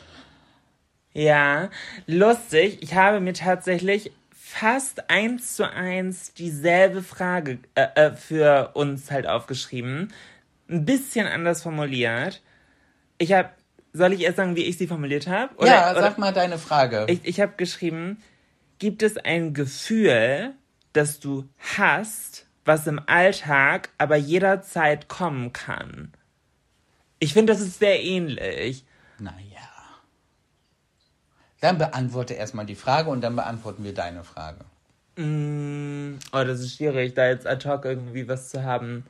[1.14, 1.68] ja,
[2.06, 2.78] lustig.
[2.82, 9.26] Ich habe mir tatsächlich fast eins zu eins dieselbe Frage äh, äh, für uns halt
[9.26, 10.12] aufgeschrieben.
[10.68, 12.42] Ein bisschen anders formuliert.
[13.18, 13.50] Ich habe,
[13.92, 15.54] soll ich erst sagen, wie ich sie formuliert habe?
[15.56, 17.06] Oder- ja, oder- sag mal deine Frage.
[17.08, 18.22] Ich, ich habe geschrieben,
[18.82, 20.54] gibt es ein Gefühl,
[20.92, 26.12] das du hast, was im Alltag aber jederzeit kommen kann?
[27.20, 28.84] Ich finde, das ist sehr ähnlich.
[29.20, 29.38] Naja.
[31.60, 34.64] Dann beantworte erstmal die Frage und dann beantworten wir deine Frage.
[35.14, 39.06] Mm, oh, das ist schwierig, da jetzt ad hoc irgendwie was zu haben.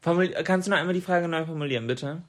[0.00, 2.22] Formul Kannst du noch einmal die Frage neu formulieren, bitte?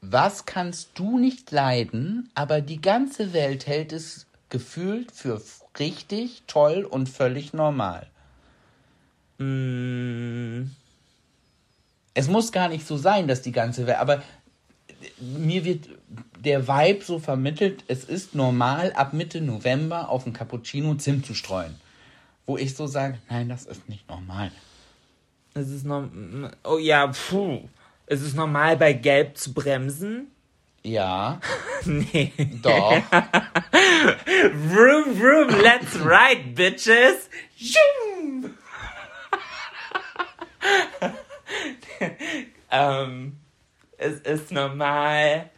[0.00, 5.40] Was kannst du nicht leiden, aber die ganze Welt hält es gefühlt für
[5.78, 8.06] richtig, toll und völlig normal?
[9.38, 10.70] Mm,
[12.14, 14.22] Es muss gar nicht so sein, dass die ganze Welt, aber
[15.20, 15.88] mir wird
[16.40, 21.34] der Vibe so vermittelt, es ist normal, ab Mitte November auf ein Cappuccino Zimt zu
[21.34, 21.74] streuen.
[22.46, 24.50] Wo ich so sage, nein, das ist nicht normal.
[25.54, 26.08] es ist noch.
[26.64, 27.60] Oh ja, puh.
[28.06, 30.28] Es ist normal, bei Gelb zu bremsen?
[30.88, 31.40] Ja,
[31.84, 32.32] Nee.
[32.62, 32.92] doch.
[34.70, 37.28] Vroom, vroom, let's ride, bitches!
[42.70, 43.38] Ähm,
[43.96, 45.50] es ist normal.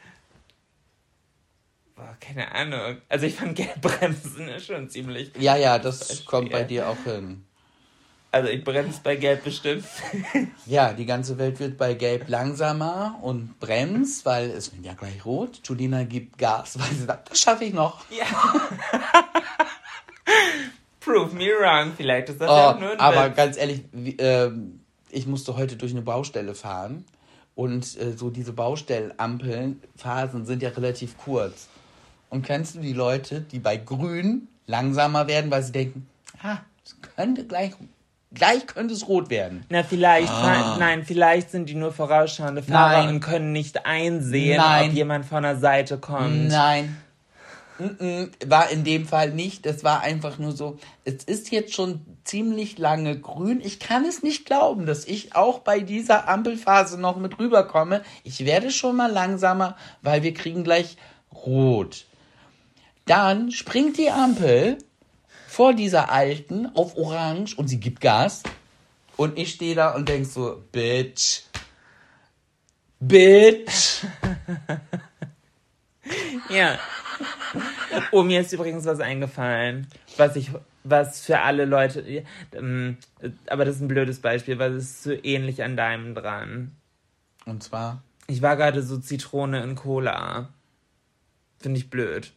[1.97, 2.99] Boah, keine Ahnung.
[3.09, 5.33] Also ich fand Gelbbremsen ist schon ziemlich.
[5.37, 7.45] Ja, ja, das kommt bei dir auch hin.
[8.33, 9.85] Also ich bremse bei Gelb bestimmt.
[10.67, 15.25] Ja, die ganze Welt wird bei Gelb langsamer und bremst, weil es wird ja gleich
[15.25, 15.61] rot.
[15.65, 18.05] Julina gibt Gas, weil sie sagt, das schaffe ich noch.
[18.11, 18.25] ja.
[21.01, 21.93] Prove me wrong.
[21.97, 23.37] Vielleicht ist das ja Oh, auch nur ein aber Witz.
[23.37, 27.05] ganz ehrlich, wie, ähm, ich musste heute durch eine Baustelle fahren
[27.55, 31.69] und äh, so diese Baustellenampeln, Phasen sind ja relativ kurz.
[32.29, 36.07] Und kennst du die Leute, die bei Grün langsamer werden, weil sie denken,
[36.43, 37.73] ah, es könnte gleich,
[38.33, 39.65] gleich könnte es rot werden.
[39.69, 43.03] Na, vielleicht, fahren- nein, vielleicht sind die nur vorausschauende Fahrer Ah.
[43.05, 43.15] Nein.
[43.17, 44.91] und können nicht einsehen, Nein.
[44.91, 46.49] ob jemand von der Seite kommt.
[46.49, 46.97] Nein.
[48.47, 49.65] War in dem Fall nicht.
[49.65, 50.79] Das war einfach nur so.
[51.07, 53.63] Es ist jetzt schon ziemlich lange grün.
[53.65, 58.03] Ich kann es nicht glauben, dass ich auch bei dieser Ampelphase noch mit rüberkomme.
[58.23, 60.99] Ich werde schon mal langsamer, weil wir kriegen gleich
[61.35, 62.05] rot.
[63.07, 64.77] Dann springt die Ampel
[65.51, 68.45] vor dieser alten auf orange und sie gibt Gas.
[69.17, 71.43] Und ich stehe da und denk so, Bitch.
[73.01, 74.05] Bitch.
[76.49, 76.77] Ja.
[78.11, 79.87] Oh, mir ist übrigens was eingefallen,
[80.17, 80.51] was ich,
[80.83, 82.97] was für alle Leute, ähm,
[83.47, 86.73] aber das ist ein blödes Beispiel, weil es ist so ähnlich an deinem dran.
[87.45, 88.03] Und zwar?
[88.27, 90.49] Ich war gerade so Zitrone in Cola.
[91.61, 92.33] Finde ich blöd.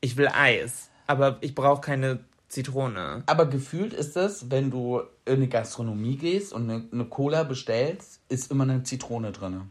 [0.00, 2.18] Ich will Eis, aber ich brauche keine
[2.48, 3.22] Zitrone.
[3.26, 8.20] Aber gefühlt ist es, wenn du in eine Gastronomie gehst und eine, eine Cola bestellst,
[8.28, 9.62] ist immer eine Zitrone drin.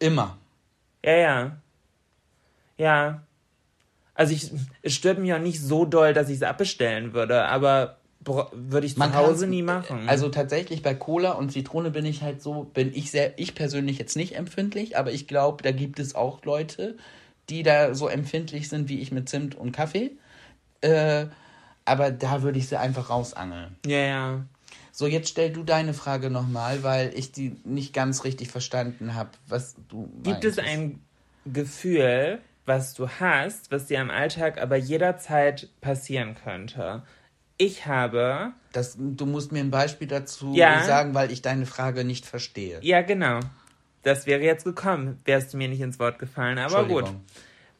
[0.00, 0.36] Immer.
[1.04, 1.56] Ja, ja.
[2.76, 3.22] Ja.
[4.14, 4.50] Also ich,
[4.82, 7.98] es stört mich auch nicht so doll, dass ich es abbestellen würde, aber
[8.52, 10.08] würde ich zu Man Hause kann's- nie machen.
[10.08, 13.96] Also tatsächlich bei Cola und Zitrone bin ich halt so, bin ich sehr, ich persönlich
[13.98, 16.96] jetzt nicht empfindlich, aber ich glaube, da gibt es auch Leute,
[17.48, 20.10] die da so empfindlich sind wie ich mit Zimt und Kaffee.
[20.80, 21.26] Äh,
[21.88, 23.76] aber da würde ich sie einfach rausangeln.
[23.86, 24.44] ja, ja.
[24.92, 29.30] So, jetzt stell du deine Frage nochmal, weil ich die nicht ganz richtig verstanden habe,
[29.46, 31.00] was du Gibt es ein
[31.46, 37.04] Gefühl, was du hast, was dir im Alltag aber jederzeit passieren könnte?
[37.58, 40.82] Ich habe, Das, du musst mir ein Beispiel dazu Ja.
[40.84, 42.78] sagen, weil ich deine Frage nicht verstehe.
[42.82, 43.38] ja genau,
[44.02, 47.04] das wäre jetzt gekommen, wärst du mir nicht ins Wort gefallen, aber gut.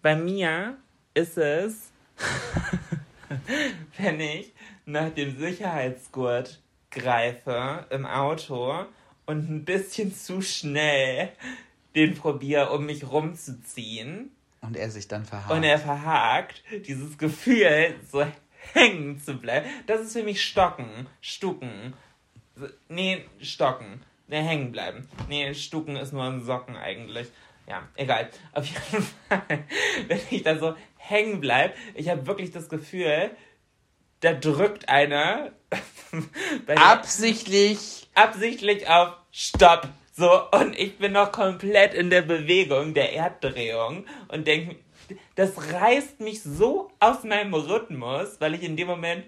[0.02, 0.76] Bei mir
[1.14, 1.90] ist es,
[3.98, 4.52] wenn ich
[4.86, 6.60] nach dem Sicherheitsgurt
[6.90, 8.84] greife im Auto
[9.26, 11.30] und ein bisschen zu schnell
[11.94, 15.50] den probiere, um mich rumzuziehen Und er sich dann verhakt.
[15.50, 18.26] und er verhakt, dieses Gefühl, so
[18.72, 21.94] hängen zu bleiben, das ist für mich Stocken, Stucken.
[22.88, 24.02] Nee, Stocken.
[24.26, 25.08] Nee, hängen bleiben.
[25.28, 27.28] Nee, Stucken ist nur ein Socken eigentlich.
[27.66, 28.28] Ja, egal.
[28.52, 29.64] Auf jeden Fall,
[30.06, 30.74] wenn ich da so
[31.08, 33.30] hängen bleib, ich habe wirklich das Gefühl,
[34.20, 35.52] da drückt einer
[36.76, 38.08] Absichtlich.
[38.14, 39.88] absichtlich auf Stopp.
[40.12, 44.76] So, und ich bin noch komplett in der Bewegung der Erddrehung und denke,
[45.36, 49.24] das reißt mich so aus meinem Rhythmus, weil ich in dem Moment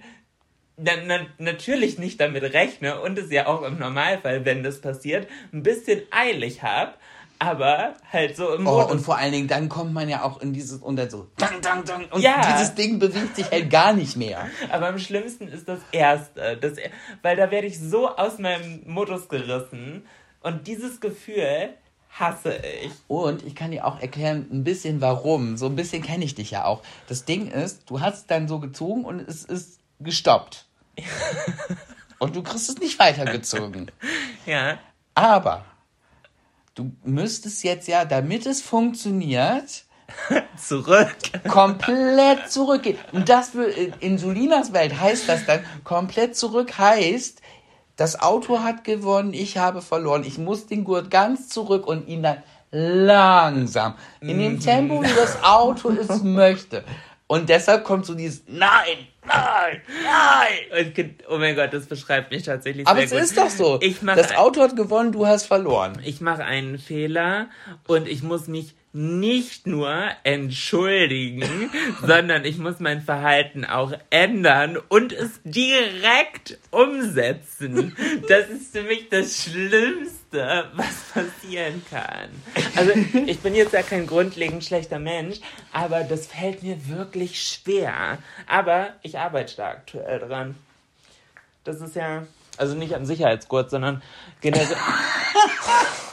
[0.77, 5.29] na, na, natürlich nicht damit rechne und es ja auch im Normalfall, wenn das passiert,
[5.53, 6.95] ein bisschen eilig habe,
[7.41, 8.93] aber halt so im Oh, Modus.
[8.93, 11.61] und vor allen Dingen, dann kommt man ja auch in dieses, und dann so, dang,
[11.63, 12.41] dang, dang, und Ja.
[12.53, 14.47] dieses Ding bewegt sich halt gar nicht mehr.
[14.71, 16.59] Aber am schlimmsten ist das Erste.
[16.59, 16.75] Das,
[17.23, 20.07] weil da werde ich so aus meinem Modus gerissen.
[20.43, 21.71] Und dieses Gefühl
[22.11, 22.93] hasse ich.
[23.09, 25.57] Und ich kann dir auch erklären, ein bisschen warum.
[25.57, 26.83] So ein bisschen kenne ich dich ja auch.
[27.09, 30.67] Das Ding ist, du hast dann so gezogen und es ist gestoppt.
[32.19, 33.91] und du kriegst es nicht weitergezogen.
[34.45, 34.79] Ja.
[35.15, 35.65] Aber
[36.81, 39.85] du müsstest jetzt ja, damit es funktioniert,
[40.57, 41.15] Zurück.
[41.49, 42.99] komplett zurückgehen.
[43.13, 47.41] Und das für, in Sulinas Welt heißt das dann, komplett zurück heißt,
[47.97, 50.25] das Auto hat gewonnen, ich habe verloren.
[50.25, 55.43] Ich muss den Gurt ganz zurück und ihn dann langsam, in dem Tempo, wie das
[55.43, 56.85] Auto es möchte.
[57.31, 61.15] Und deshalb kommt so dieses Nein, nein, nein.
[61.29, 63.21] Oh mein Gott, das beschreibt mich tatsächlich Aber es gut.
[63.21, 63.79] ist doch so.
[63.81, 66.03] Ich das Auto hat gewonnen, du hast verloren.
[66.05, 67.49] ich mache einen Fehler
[67.87, 71.71] und ich muss mich nicht nur entschuldigen,
[72.07, 77.97] sondern ich muss mein Verhalten auch ändern und es direkt umsetzen.
[78.29, 82.31] Das ist für mich das Schlimmste, was passieren kann.
[82.75, 82.93] Also
[83.27, 85.39] ich bin jetzt ja kein grundlegend schlechter Mensch,
[85.73, 88.19] aber das fällt mir wirklich schwer.
[88.47, 90.57] Aber ich arbeite da aktuell dran.
[91.63, 92.27] Das ist ja,
[92.61, 94.03] also nicht am Sicherheitsgurt, sondern
[94.41, 94.67] generell.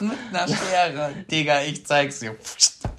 [0.32, 1.12] Na, Schere.
[1.30, 2.36] Digga, ich zeig's dir.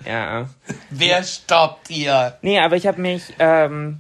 [0.06, 0.50] Ja.
[0.90, 2.38] Wer stoppt hier?
[2.42, 4.00] Nee, aber ich habe mich ähm,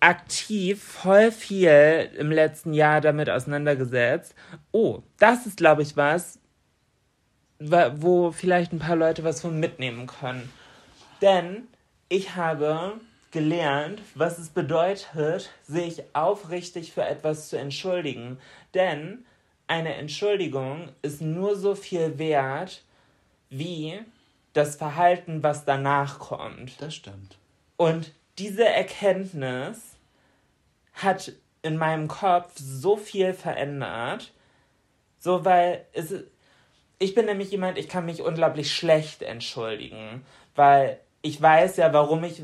[0.00, 4.34] aktiv voll viel im letzten Jahr damit auseinandergesetzt.
[4.72, 6.38] Oh, das ist, glaube ich, was,
[7.58, 10.50] wa- wo vielleicht ein paar Leute was von mitnehmen können.
[11.20, 11.68] Denn
[12.08, 12.92] ich habe
[13.32, 18.38] gelernt, was es bedeutet, sich aufrichtig für etwas zu entschuldigen.
[18.74, 19.24] Denn
[19.66, 22.84] eine Entschuldigung ist nur so viel wert
[23.48, 24.00] wie
[24.52, 26.80] das Verhalten, was danach kommt.
[26.80, 27.38] Das stimmt.
[27.76, 29.96] Und diese Erkenntnis
[30.92, 34.32] hat in meinem Kopf so viel verändert.
[35.18, 36.14] So, weil es,
[36.98, 42.22] ich bin nämlich jemand, ich kann mich unglaublich schlecht entschuldigen, weil ich weiß ja, warum
[42.24, 42.42] ich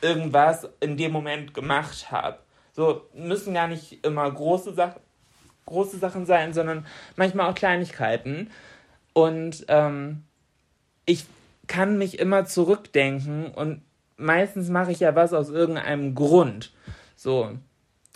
[0.00, 2.38] irgendwas in dem Moment gemacht habe.
[2.72, 5.00] So müssen gar nicht immer große Sachen,
[5.66, 6.86] große Sachen sein, sondern
[7.16, 8.50] manchmal auch Kleinigkeiten.
[9.12, 10.24] Und ähm,
[11.06, 11.26] ich
[11.66, 13.82] kann mich immer zurückdenken und
[14.16, 16.72] meistens mache ich ja was aus irgendeinem Grund.
[17.16, 17.50] So,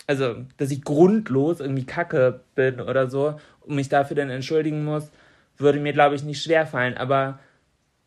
[0.07, 5.11] also, dass ich grundlos irgendwie kacke bin oder so und mich dafür dann entschuldigen muss.
[5.57, 6.97] würde mir, glaube ich, nicht schwer fallen.
[6.97, 7.39] Aber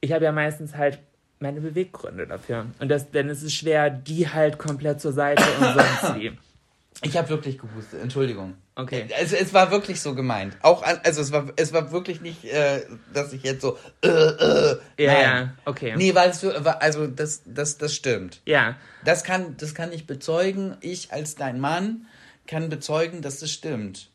[0.01, 0.99] ich habe ja meistens halt
[1.39, 2.67] meine Beweggründe dafür.
[2.81, 6.33] Und das, dann ist es schwer, die halt komplett zur Seite und sonst wie.
[7.05, 8.55] Ich habe wirklich gehustet, Entschuldigung.
[8.75, 9.07] Okay.
[9.19, 10.57] Also es war wirklich so gemeint.
[10.63, 14.09] Auch an, also es war es war wirklich nicht, äh, dass ich jetzt so äh,
[14.09, 15.23] äh, Ja, nein.
[15.23, 15.95] ja, okay.
[15.97, 18.41] Nee, weil es also das das das stimmt.
[18.47, 20.77] Ja, Das kann das kann ich bezeugen.
[20.81, 22.07] Ich als dein Mann
[22.47, 24.11] kann bezeugen, dass das stimmt.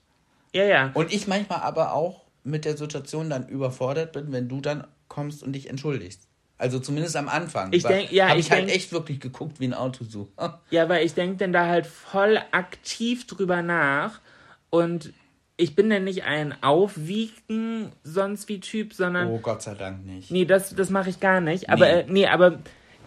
[0.53, 0.91] ja, ja.
[0.93, 5.43] Und ich manchmal aber auch mit der Situation dann überfordert bin, wenn du dann kommst
[5.43, 6.26] und dich entschuldigst.
[6.59, 7.71] Also zumindest am Anfang.
[7.71, 10.29] Ich denk- ja, habe ich ich halt denk- echt wirklich geguckt wie ein Auto so.
[10.71, 14.19] Ja, weil ich denke dann da halt voll aktiv drüber nach
[14.69, 15.13] und
[15.55, 20.29] ich bin dann nicht ein Aufwiegen sonst wie Typ, sondern Oh Gott sei Dank nicht.
[20.31, 21.69] nee, das, das mache ich gar nicht.
[21.69, 21.91] Aber Nee.
[22.01, 22.59] äh, nee, aber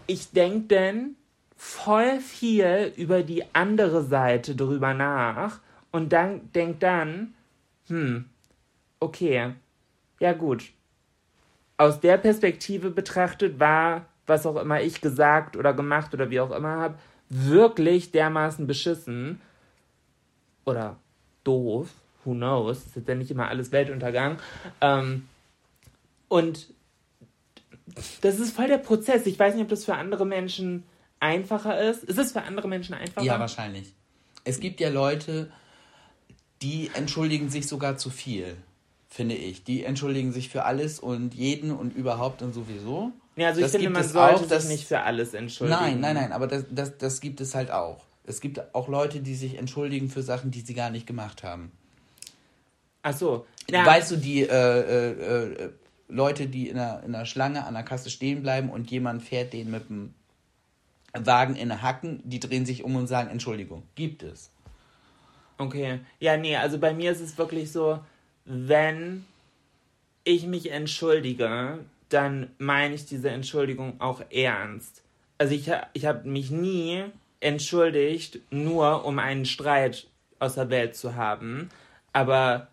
[0.06, 1.16] ich denke dann
[1.56, 5.60] voll viel über die andere Seite drüber nach
[5.92, 7.34] und dann denk dann,
[7.88, 8.24] hm,
[8.98, 9.52] okay,
[10.20, 10.64] ja gut.
[11.80, 16.50] Aus der Perspektive betrachtet war, was auch immer ich gesagt oder gemacht oder wie auch
[16.50, 16.98] immer habe,
[17.30, 19.40] wirklich dermaßen beschissen
[20.66, 20.98] oder
[21.42, 21.88] doof,
[22.22, 24.38] who knows, ist jetzt ja nicht immer alles Weltuntergang.
[24.82, 25.26] Ähm,
[26.28, 26.68] und
[28.20, 29.24] das ist voll der Prozess.
[29.24, 30.84] Ich weiß nicht, ob das für andere Menschen
[31.18, 32.04] einfacher ist.
[32.04, 33.24] Ist es für andere Menschen einfacher?
[33.24, 33.94] Ja, wahrscheinlich.
[34.44, 35.50] Es gibt ja Leute,
[36.60, 38.58] die entschuldigen sich sogar zu viel,
[39.10, 39.64] finde ich.
[39.64, 43.12] Die entschuldigen sich für alles und jeden und überhaupt und sowieso.
[43.36, 45.78] Ja, also ich Das finde, man sollte auch, dass- sich nicht für alles entschuldigen.
[45.80, 48.04] Nein, nein, nein, aber das, das, das gibt es halt auch.
[48.24, 51.72] Es gibt auch Leute, die sich entschuldigen für Sachen, die sie gar nicht gemacht haben.
[53.02, 53.46] Ach so.
[53.68, 55.10] Ja, Weißt du, die äh, äh,
[55.64, 55.70] äh,
[56.08, 59.52] Leute, die in einer, in einer Schlange an der Kasse stehen bleiben und jemand fährt
[59.52, 60.14] den mit dem
[61.12, 63.82] Wagen in eine Hacken, die drehen sich um und sagen Entschuldigung.
[63.94, 64.50] Gibt es.
[65.58, 66.00] Okay.
[66.20, 68.00] Ja, nee, also bei mir ist es wirklich so,
[68.44, 69.24] wenn
[70.24, 71.78] ich mich entschuldige,
[72.08, 75.02] dann meine ich diese Entschuldigung auch ernst.
[75.38, 77.04] Also ich, ich habe mich nie
[77.40, 80.06] entschuldigt, nur um einen Streit
[80.38, 81.70] aus der Welt zu haben.
[82.12, 82.68] Aber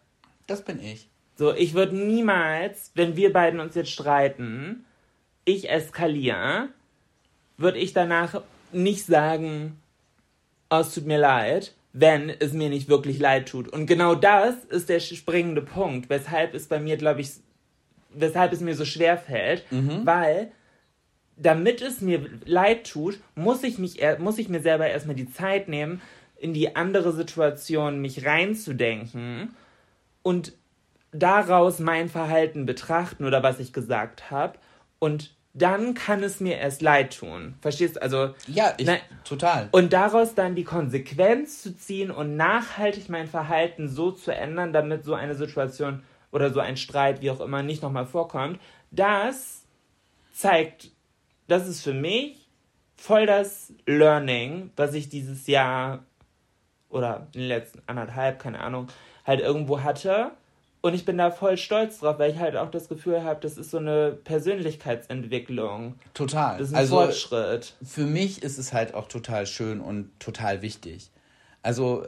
[0.47, 1.07] Das bin ich.
[1.35, 4.85] so, ich würde niemals, wenn wir beiden uns jetzt streiten,
[5.45, 6.69] ich eskaliere,
[7.57, 8.41] würde ich danach
[8.71, 9.79] nicht sagen,
[10.69, 13.67] oh, es tut mir leid, wenn es mir nicht wirklich leid tut.
[13.69, 17.31] Und genau das ist der springende Punkt, weshalb es bei mir, glaube ich,
[18.11, 19.65] weshalb es mir so schwer fällt,
[20.05, 20.51] weil
[21.37, 25.69] damit es mir leid tut, muss ich, mich, muss ich mir selber erstmal die Zeit
[25.69, 26.01] nehmen,
[26.35, 29.55] in die andere Situation mich reinzudenken
[30.21, 30.53] und
[31.11, 34.59] daraus mein Verhalten betrachten oder was ich gesagt habe.
[34.99, 37.55] Und dann kann es mir erst leid tun.
[37.61, 38.01] Verstehst du?
[38.01, 38.99] Also, Ja, ich, Nein.
[39.23, 39.69] total.
[39.71, 45.03] und daraus dann die Konsequenz zu ziehen und nachhaltig mein Verhalten so zu ändern, damit
[45.03, 48.59] so eine Situation oder so ein Streit, wie auch immer, nicht nochmal vorkommt,
[48.91, 49.63] das
[50.31, 50.91] zeigt,
[51.47, 52.47] das ist für mich
[52.95, 56.03] voll das Learning, was ich dieses Jahr
[56.89, 58.87] oder in den letzten anderthalb, keine Ahnung,
[59.25, 60.31] halt irgendwo hatte.
[60.81, 63.57] Und ich bin da voll stolz drauf, weil ich halt auch das Gefühl habe, das
[63.57, 65.95] ist so eine Persönlichkeitsentwicklung.
[66.13, 66.59] total.
[66.59, 67.73] Das ist ein also Fortschritt.
[67.83, 71.09] für mich ist es halt auch total schön und total wichtig.
[71.63, 72.05] Also,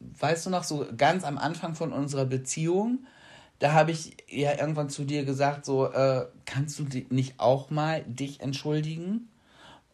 [0.00, 3.06] weißt du noch, so ganz am Anfang von unserer Beziehung,
[3.58, 8.04] da habe ich ja irgendwann zu dir gesagt, so, äh, kannst du nicht auch mal
[8.06, 9.28] dich entschuldigen?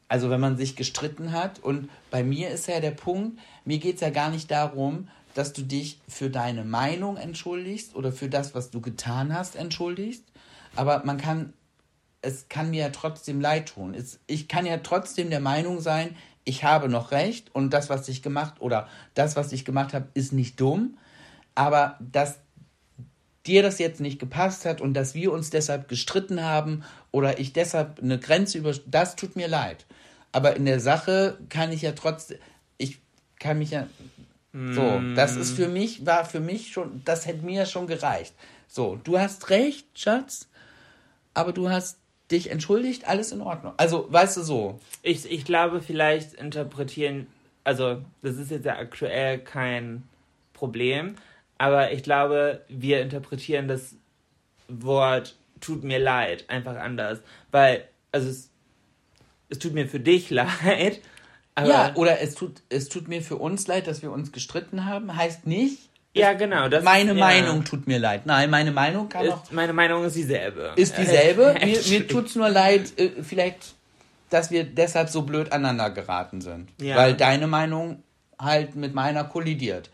[0.08, 1.60] Also wenn man sich gestritten hat.
[1.60, 5.52] Und bei mir ist ja der Punkt, mir geht es ja gar nicht darum, dass
[5.52, 10.24] du dich für deine Meinung entschuldigst oder für das, was du getan hast, entschuldigst.
[10.76, 11.52] Aber man kann
[12.24, 13.94] es kann mir ja trotzdem leid tun.
[13.94, 18.08] Es, ich kann ja trotzdem der Meinung sein, ich habe noch recht und das, was
[18.08, 20.98] ich gemacht oder das, was ich gemacht habe, ist nicht dumm.
[21.54, 22.38] Aber dass
[23.46, 26.82] dir das jetzt nicht gepasst hat und dass wir uns deshalb gestritten haben
[27.12, 29.86] oder ich deshalb eine Grenze über, das tut mir leid.
[30.32, 32.38] Aber in der Sache kann ich ja trotzdem,
[32.78, 33.00] ich
[33.38, 33.86] kann mich ja,
[34.54, 38.34] so, das ist für mich, war für mich schon, das hätte mir schon gereicht.
[38.68, 40.48] So, du hast recht, Schatz,
[41.34, 41.98] aber du hast
[42.30, 43.74] dich entschuldigt, alles in Ordnung.
[43.78, 47.26] Also, weißt du so, Ich, ich glaube, vielleicht interpretieren,
[47.64, 50.04] also das ist jetzt ja aktuell kein
[50.52, 51.16] Problem,
[51.58, 53.96] aber ich glaube, wir interpretieren das
[54.68, 57.20] Wort tut mir leid einfach anders.
[57.50, 58.50] Weil, also es,
[59.48, 61.00] es tut mir für dich leid,
[61.54, 61.68] aber.
[61.68, 65.16] ja, oder es tut, es tut mir für uns leid, dass wir uns gestritten haben,
[65.16, 65.78] heißt nicht,
[66.14, 66.68] ja, genau.
[66.68, 68.24] Das meine ja, Meinung tut mir leid.
[68.24, 70.72] Nein, meine Meinung kann auch, Ist, meine Meinung ist dieselbe.
[70.76, 71.56] ist dieselbe.
[71.64, 73.74] Mir mir tut's nur leid, äh, vielleicht,
[74.30, 76.68] dass wir deshalb so blöd aneinander geraten sind.
[76.80, 76.96] Ja.
[76.96, 78.04] Weil deine Meinung
[78.38, 79.90] halt mit meiner kollidiert.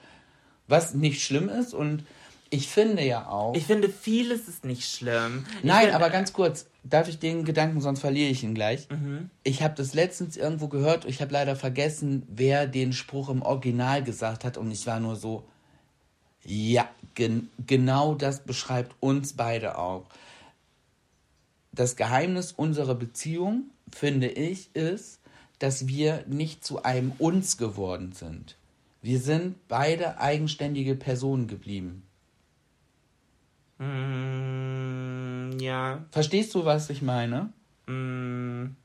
[0.68, 2.04] Was nicht schlimm ist und
[2.52, 3.54] Ich finde ja auch.
[3.54, 5.46] Ich finde, vieles ist nicht schlimm.
[5.58, 8.88] Ich Nein, find- aber ganz kurz, darf ich den Gedanken, sonst verliere ich ihn gleich.
[8.90, 9.30] Mhm.
[9.44, 14.02] Ich habe das letztens irgendwo gehört, ich habe leider vergessen, wer den Spruch im Original
[14.02, 15.44] gesagt hat und ich war nur so,
[16.44, 20.06] ja, gen genau das beschreibt uns beide auch.
[21.72, 25.20] Das Geheimnis unserer Beziehung, finde ich, ist,
[25.60, 28.56] dass wir nicht zu einem uns geworden sind.
[29.02, 32.02] Wir sind beide eigenständige Personen geblieben.
[33.80, 36.04] Mm, ja.
[36.10, 37.52] Verstehst du, was ich meine?
[37.86, 38.76] Mm.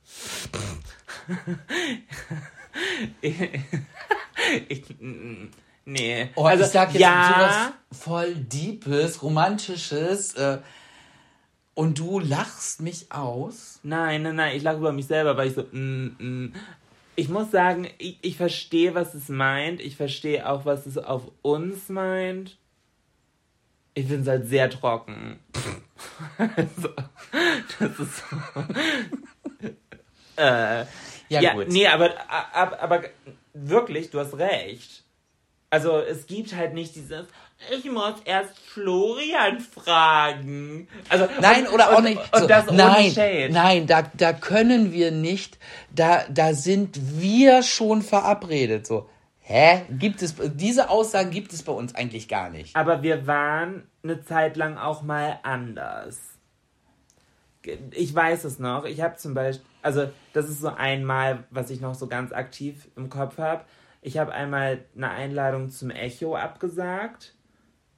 [3.22, 5.50] ich, mm,
[5.84, 6.30] nee.
[6.36, 10.60] Oh, also, ich sag jetzt ja, sowas voll Deepes, Romantisches äh,
[11.74, 13.82] und du lachst mich aus.
[13.84, 16.54] Nein, nein, nein, ich lache über mich selber, weil ich so, mm, mm.
[17.18, 19.82] Ich muss sagen, ich, ich verstehe, was es meint.
[19.82, 22.58] Ich verstehe auch, was es auf uns meint.
[23.96, 25.39] Ich finde es halt sehr trocken.
[26.38, 26.89] also,
[27.80, 28.36] das ist so.
[30.38, 30.86] äh,
[31.30, 31.70] Ja, ja, gut.
[31.70, 32.12] nee, aber,
[32.54, 33.04] aber, aber
[33.54, 35.04] wirklich, du hast recht.
[35.70, 37.26] Also, es gibt halt nicht dieses,
[37.72, 40.88] ich muss erst Florian fragen.
[41.10, 42.18] Also, Nein, und, oder auch und, nicht.
[42.34, 43.50] Und so, das ohne nein, Shade.
[43.52, 45.58] nein, da, da können wir nicht.
[45.93, 48.86] Da, da sind wir schon verabredet.
[48.86, 49.10] So,
[49.46, 49.86] hä?
[49.89, 52.76] Gibt es diese Aussagen gibt es bei uns eigentlich gar nicht.
[52.76, 56.20] Aber wir waren eine Zeit lang auch mal anders.
[57.91, 58.86] Ich weiß es noch.
[58.86, 62.88] Ich habe zum Beispiel, also das ist so einmal, was ich noch so ganz aktiv
[62.96, 63.66] im Kopf habe.
[64.02, 67.34] Ich habe einmal eine Einladung zum Echo abgesagt,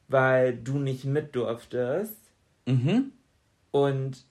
[0.07, 2.17] weil du nicht mit durftest.
[2.65, 3.11] Mhm.
[3.71, 4.23] Und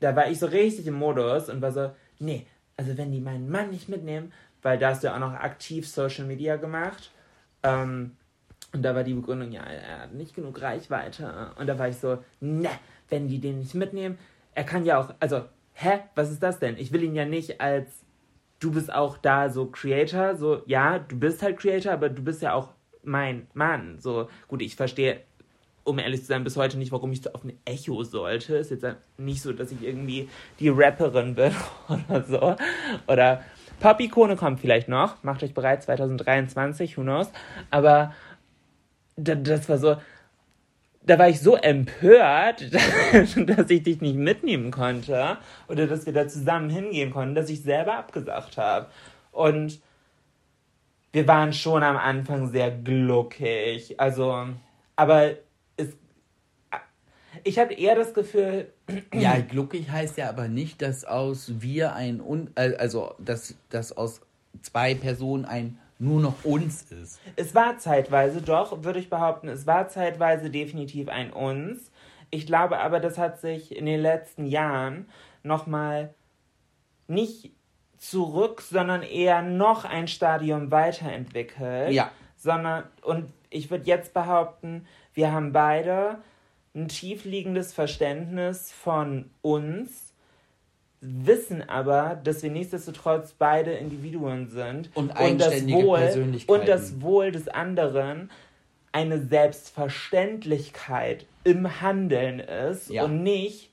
[0.00, 2.46] da war ich so richtig im Modus und war so, nee,
[2.78, 4.32] also wenn die meinen Mann nicht mitnehmen,
[4.62, 7.10] weil da hast du ja auch noch aktiv Social Media gemacht.
[7.62, 8.16] Ähm,
[8.72, 11.52] und da war die Begründung, ja, er hat nicht genug Reichweite.
[11.58, 12.70] Und da war ich so, ne,
[13.08, 14.18] wenn die den nicht mitnehmen,
[14.54, 15.44] er kann ja auch, also,
[15.74, 16.76] hä, was ist das denn?
[16.76, 17.90] Ich will ihn ja nicht als,
[18.60, 22.42] du bist auch da so Creator, so, ja, du bist halt Creator, aber du bist
[22.42, 22.68] ja auch
[23.02, 23.98] mein Mann.
[23.98, 25.20] So, gut, ich verstehe
[25.84, 28.56] um ehrlich zu sein, bis heute nicht, warum ich so auf ein Echo sollte.
[28.56, 28.86] Ist jetzt
[29.18, 31.52] nicht so, dass ich irgendwie die Rapperin bin
[31.88, 32.56] oder so.
[33.06, 33.42] Oder
[33.80, 35.22] Pop-Ikone kommt vielleicht noch.
[35.22, 37.30] Macht euch bereit, 2023, who knows.
[37.70, 38.14] Aber
[39.16, 39.96] da- das war so,
[41.02, 46.28] da war ich so empört, dass ich dich nicht mitnehmen konnte oder dass wir da
[46.28, 48.86] zusammen hingehen konnten, dass ich selber abgesagt habe.
[49.32, 49.80] Und
[51.12, 53.98] wir waren schon am Anfang sehr gluckig.
[53.98, 54.46] Also,
[54.96, 55.30] aber
[57.44, 58.72] ich hatte eher das Gefühl,
[59.14, 63.96] Ja, gluckig heißt ja aber nicht, dass aus wir ein Un äh, also dass, dass
[63.96, 64.20] aus
[64.62, 67.20] zwei Personen ein nur noch uns ist.
[67.36, 71.90] es war zeitweise, doch, würde ich behaupten, es war zeitweise definitiv ein Uns.
[72.30, 75.08] Ich glaube aber, das hat sich in den letzten Jahren
[75.42, 76.14] nochmal
[77.06, 77.52] nicht
[77.98, 81.92] zurück, sondern eher noch ein Stadium weiterentwickelt.
[81.92, 82.10] Ja.
[82.36, 86.18] Sondern, und ich würde jetzt behaupten, wir haben beide
[86.74, 90.12] ein tiefliegendes Verständnis von uns,
[91.00, 96.60] wissen aber, dass wir nichtsdestotrotz beide Individuen sind Und das eigenständige Wohl Persönlichkeiten.
[96.60, 98.30] und das Wohl des anderen
[98.92, 103.04] eine Selbstverständlichkeit im Handeln ist Ja.
[103.04, 103.70] und nicht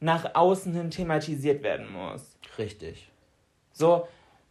[0.00, 2.36] nach außen hin thematisiert werden muss.
[2.58, 3.08] Richtig.
[3.72, 4.08] So,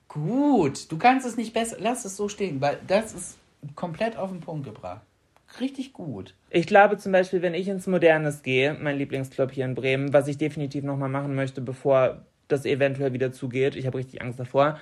[0.10, 1.78] Gut, du kannst es nicht besser.
[1.80, 3.38] Lass es so stehen, weil das ist
[3.76, 5.02] komplett auf den Punkt gebracht.
[5.60, 6.36] Richtig gut.
[6.50, 10.28] Ich glaube zum Beispiel, wenn ich ins Modernes gehe, mein Lieblingsclub hier in Bremen, was
[10.28, 14.80] ich definitiv nochmal machen möchte, bevor das eventuell wieder zugeht, ich habe richtig Angst davor,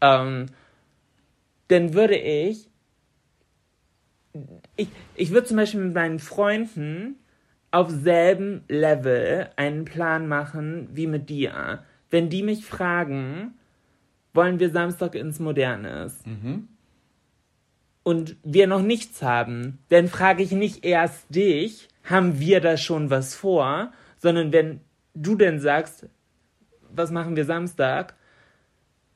[0.00, 0.46] ähm,
[1.68, 2.68] dann würde ich,
[4.76, 7.16] ich, ich würde zum Beispiel mit meinen Freunden
[7.70, 11.84] auf selben Level einen Plan machen wie mit dir.
[12.10, 13.54] Wenn die mich fragen,
[14.32, 16.26] wollen wir Samstag ins Modernes?
[18.08, 23.10] Und wir noch nichts haben, dann frage ich nicht erst dich, haben wir da schon
[23.10, 24.80] was vor, sondern wenn
[25.12, 26.06] du denn sagst,
[26.88, 28.14] was machen wir Samstag,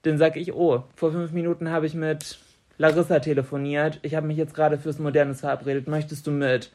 [0.02, 2.36] dann sag ich, oh, vor fünf Minuten habe ich mit
[2.76, 6.70] Larissa telefoniert, ich habe mich jetzt gerade fürs Modernes verabredet, möchtest du mit?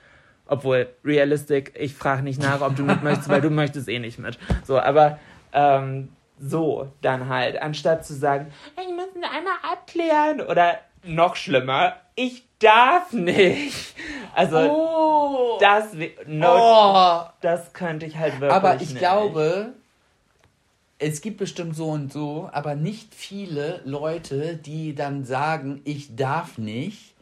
[0.48, 4.18] Obwohl, realistic, ich frage nicht nach, ob du mit möchtest, weil du möchtest eh nicht
[4.18, 4.40] mit.
[4.66, 5.20] So, aber
[5.54, 11.96] ähm, so dann halt, anstatt zu sagen, ich muss ihn einmal abklären oder noch schlimmer,
[12.16, 13.94] ich darf nicht.
[14.34, 15.58] Also Oh.
[15.60, 15.94] das,
[16.26, 17.22] no, oh.
[17.42, 18.98] das könnte ich halt wirklich Aber ich nicht.
[19.00, 19.74] glaube,
[21.00, 26.58] es gibt bestimmt so und so, aber nicht viele Leute, die dann sagen, ich darf
[26.58, 27.14] nicht,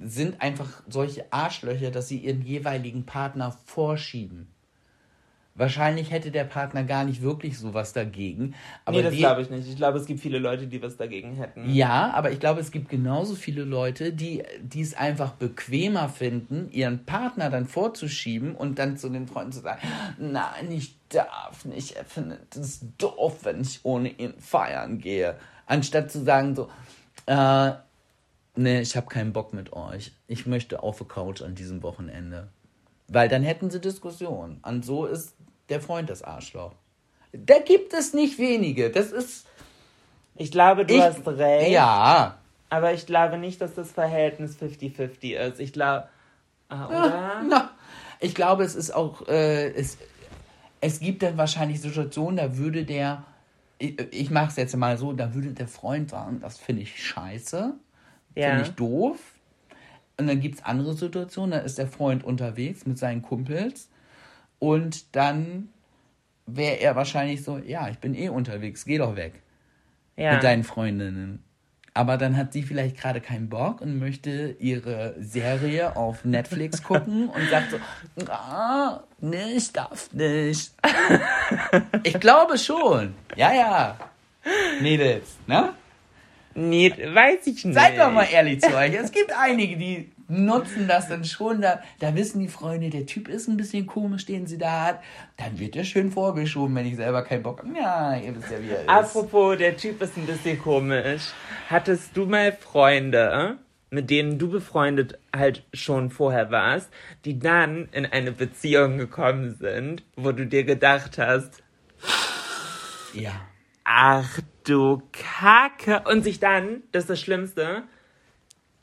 [0.00, 4.48] sind einfach solche Arschlöcher, dass sie ihren jeweiligen Partner vorschieben.
[5.56, 8.54] Wahrscheinlich hätte der Partner gar nicht wirklich sowas dagegen.
[8.84, 9.68] Aber nee, das glaube ich nicht.
[9.68, 11.72] Ich glaube, es gibt viele Leute, die was dagegen hätten.
[11.72, 16.68] Ja, aber ich glaube, es gibt genauso viele Leute, die, die es einfach bequemer finden,
[16.72, 19.78] ihren Partner dann vorzuschieben und dann zu den Freunden zu sagen,
[20.18, 25.36] nein, ich darf nicht, er findet es doof, wenn ich ohne ihn feiern gehe.
[25.66, 26.68] Anstatt zu sagen so,
[27.26, 27.70] äh,
[28.56, 30.10] nee, ich habe keinen Bock mit euch.
[30.26, 32.48] Ich möchte auf der Couch an diesem Wochenende.
[33.06, 34.58] Weil dann hätten sie Diskussionen.
[34.62, 35.34] Und so ist
[35.68, 36.72] der Freund das Arschloch.
[37.32, 38.90] Da gibt es nicht wenige.
[38.90, 39.46] Das ist...
[40.36, 41.70] Ich glaube, du Ich- hast recht.
[41.70, 42.38] Ja,
[42.70, 45.60] Aber ich glaube nicht, dass das Verhältnis 50-50 ist.
[45.60, 46.08] Ich glaube.
[46.68, 47.42] Ah, oder?
[47.48, 47.70] Na,
[48.20, 49.96] ich glaube, es ist auch, äh, es,
[50.80, 53.22] es gibt dann wahrscheinlich Situationen, da würde der,
[53.78, 57.00] ich, ich mache es jetzt mal so, da würde der Freund sagen, das finde ich
[57.00, 57.74] scheiße,
[58.34, 58.48] Ja.
[58.48, 59.18] finde ich doof.
[60.18, 63.88] Und dann gibt es andere Situationen, da ist der Freund unterwegs mit seinen Kumpels
[64.64, 65.68] und dann
[66.46, 69.34] wäre er wahrscheinlich so, ja, ich bin eh unterwegs, geh doch weg
[70.16, 70.32] ja.
[70.32, 71.44] mit deinen Freundinnen.
[71.92, 77.28] Aber dann hat sie vielleicht gerade keinen Bock und möchte ihre Serie auf Netflix gucken
[77.28, 77.76] und sagt so,
[78.32, 80.72] ah, nee, ich darf nicht.
[82.02, 83.14] Ich glaube schon.
[83.36, 83.98] Ja, ja.
[84.80, 85.74] Mädels, ne?
[86.54, 87.74] Nee, weiß ich nicht.
[87.74, 88.94] Seid doch mal ehrlich zu euch.
[88.94, 91.60] Es gibt einige, die nutzen das dann schon.
[91.60, 95.00] Da, da wissen die Freunde, der Typ ist ein bisschen komisch, den sie da hat.
[95.36, 97.76] Dann wird der schön vorgeschoben, wenn ich selber keinen Bock habe.
[97.76, 98.88] Ja, ihr wisst ja, wie er ist.
[98.88, 101.22] Apropos, der Typ ist ein bisschen komisch.
[101.68, 103.58] Hattest du mal Freunde,
[103.90, 106.90] mit denen du befreundet halt schon vorher warst,
[107.24, 111.62] die dann in eine Beziehung gekommen sind, wo du dir gedacht hast,
[113.12, 113.32] Ja.
[113.84, 116.02] ach du Kacke.
[116.10, 117.84] Und sich dann, das ist das Schlimmste,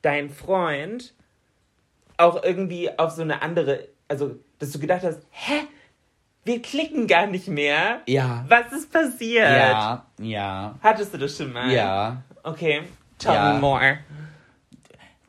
[0.01, 1.13] dein Freund
[2.21, 5.61] auch irgendwie auf so eine andere, also, dass du gedacht hast, hä?
[6.43, 8.01] Wir klicken gar nicht mehr.
[8.07, 8.43] Ja.
[8.47, 9.47] Was ist passiert?
[9.47, 11.71] Ja, ja, Hattest du das schon mal?
[11.71, 12.23] ja.
[12.43, 12.81] Okay,
[13.19, 13.53] tell Ja.
[13.53, 13.99] me more.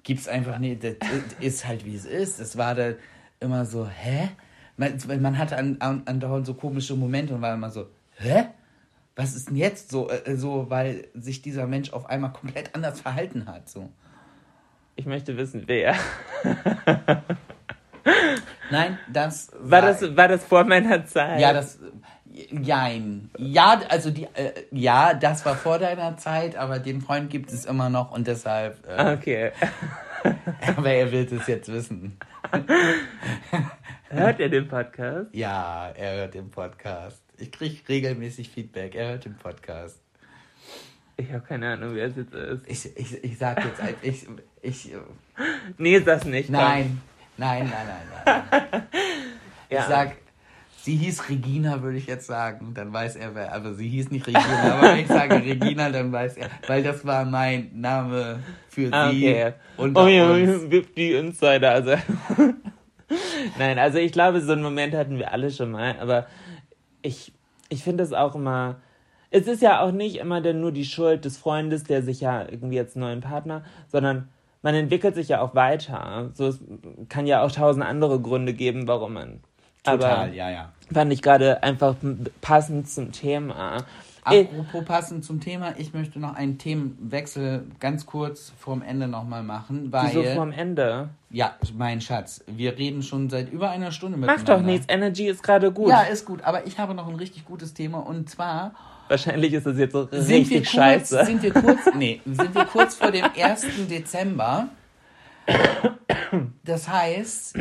[0.02, 0.82] Gibt's einfach nicht.
[0.82, 0.94] Das
[1.38, 2.40] ist halt wie es ist.
[2.40, 2.92] Es war da
[3.40, 4.30] immer so, hä?
[4.78, 8.46] Man, man hatte an, an, andauernd so komische Momente und war immer so, hä?
[9.14, 13.00] Was ist denn jetzt so, äh, so, weil sich dieser Mensch auf einmal komplett anders
[13.02, 13.90] verhalten hat, so.
[14.96, 15.94] Ich möchte wissen, wer.
[18.70, 21.40] Nein, das War das, war das vor meiner Zeit?
[21.40, 21.78] Ja, das.
[22.50, 23.30] Jein.
[23.36, 24.24] Ja, also die.
[24.34, 28.26] Äh, ja, das war vor deiner Zeit, aber den Freund gibt es immer noch und
[28.26, 28.86] deshalb.
[28.88, 29.52] Äh, Okay.
[30.76, 32.16] aber er wird es jetzt wissen.
[34.08, 35.34] Hört ihr den Podcast?
[35.34, 37.22] Ja, er hört den Podcast.
[37.38, 38.94] Ich kriege regelmäßig Feedback.
[38.94, 40.00] Er hört den Podcast.
[41.18, 42.66] Ich habe keine Ahnung, wer es jetzt ist.
[42.66, 44.26] Ich, ich, ich sag jetzt ein- ich,
[44.62, 44.90] ich.
[45.78, 46.50] Nee, ist das nicht.
[46.50, 47.00] Nein.
[47.36, 47.86] Nein, nein,
[48.24, 48.82] nein, nein.
[49.70, 49.80] Ja.
[49.80, 50.16] Ich sag,
[50.82, 52.74] sie hieß Regina, würde ich jetzt sagen.
[52.74, 53.54] Dann weiß er, wer.
[53.54, 54.74] Aber sie hieß nicht Regina.
[54.74, 56.50] aber wenn ich sage Regina, dann weiß er.
[56.66, 59.30] Weil das war mein Name für Ah, sie.
[59.30, 59.52] Okay.
[59.78, 60.68] Unter oh ja, uns.
[60.96, 61.70] die Insider.
[61.70, 61.94] Also.
[63.58, 66.26] Nein, also ich glaube, so einen Moment hatten wir alle schon mal, aber
[67.00, 67.32] ich,
[67.68, 68.80] ich finde es auch immer.
[69.30, 72.46] Es ist ja auch nicht immer denn nur die Schuld des Freundes, der sich ja
[72.46, 74.28] irgendwie jetzt einen neuen Partner, sondern
[74.62, 76.30] man entwickelt sich ja auch weiter.
[76.34, 76.60] So, es
[77.08, 79.40] kann ja auch tausend andere Gründe geben, warum man.
[79.82, 80.72] Total, aber ja, ja.
[80.92, 81.96] fand ich gerade einfach
[82.40, 83.78] passend zum Thema.
[84.24, 89.42] Äh, Apropos passend zum Thema, ich möchte noch einen Themenwechsel ganz kurz vorm Ende nochmal
[89.42, 90.10] machen, weil.
[90.10, 91.08] Wieso vorm Ende?
[91.32, 94.56] ja, mein Schatz, wir reden schon seit über einer Stunde Mach miteinander.
[94.56, 95.88] doch nichts, Energy ist gerade gut.
[95.88, 98.74] Ja, ist gut, aber ich habe noch ein richtig gutes Thema und zwar
[99.12, 101.26] Wahrscheinlich ist das jetzt so sind richtig kurz, scheiße.
[101.26, 103.66] sind wir kurz, nee, sind wir kurz vor dem 1.
[103.90, 104.70] Dezember.
[106.64, 107.58] Das heißt,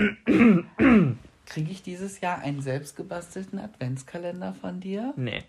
[1.46, 5.14] kriege ich dieses Jahr einen selbstgebastelten Adventskalender von dir?
[5.18, 5.44] nee.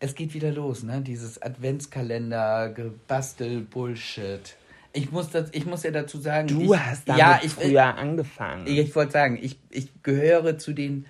[0.00, 1.02] Es geht wieder los, ne?
[1.02, 4.56] Dieses Adventskalender, gebastel Bullshit.
[4.92, 7.96] Ich muss, das, ich muss ja dazu sagen, Du ich, hast damit ja, ich, früher
[7.96, 8.66] angefangen.
[8.66, 11.04] Ich, ich wollte sagen, ich, ich gehöre zu den,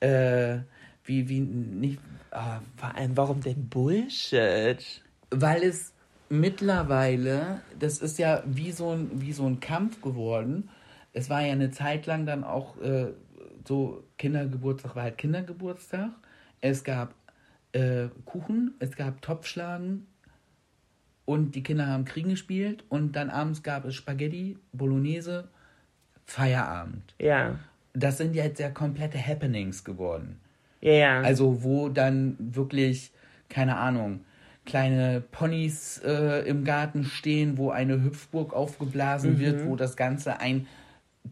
[0.00, 0.60] äh,
[1.04, 1.98] wie, wie, nicht,
[2.30, 5.02] ah, Vor allem, warum denn Bullshit?
[5.30, 5.92] weil es
[6.28, 10.70] mittlerweile, das ist ja wie so ein, wie so ein Kampf geworden.
[11.12, 13.12] Es war ja eine Zeit lang dann auch äh,
[13.66, 16.10] so, Kindergeburtstag war halt Kindergeburtstag.
[16.60, 17.14] Es gab
[17.72, 20.06] äh, Kuchen, es gab Topfschlagen
[21.24, 25.48] und die Kinder haben Kriegen gespielt und dann abends gab es Spaghetti, Bolognese,
[26.26, 27.14] Feierabend.
[27.20, 27.58] Ja.
[27.92, 30.39] Das sind ja jetzt ja komplette Happenings geworden.
[30.80, 31.20] Ja, ja.
[31.20, 33.12] Also wo dann wirklich,
[33.48, 34.20] keine Ahnung,
[34.66, 40.66] kleine Ponys äh, im Garten stehen, wo eine Hüpfburg aufgeblasen wird, wo das Ganze ein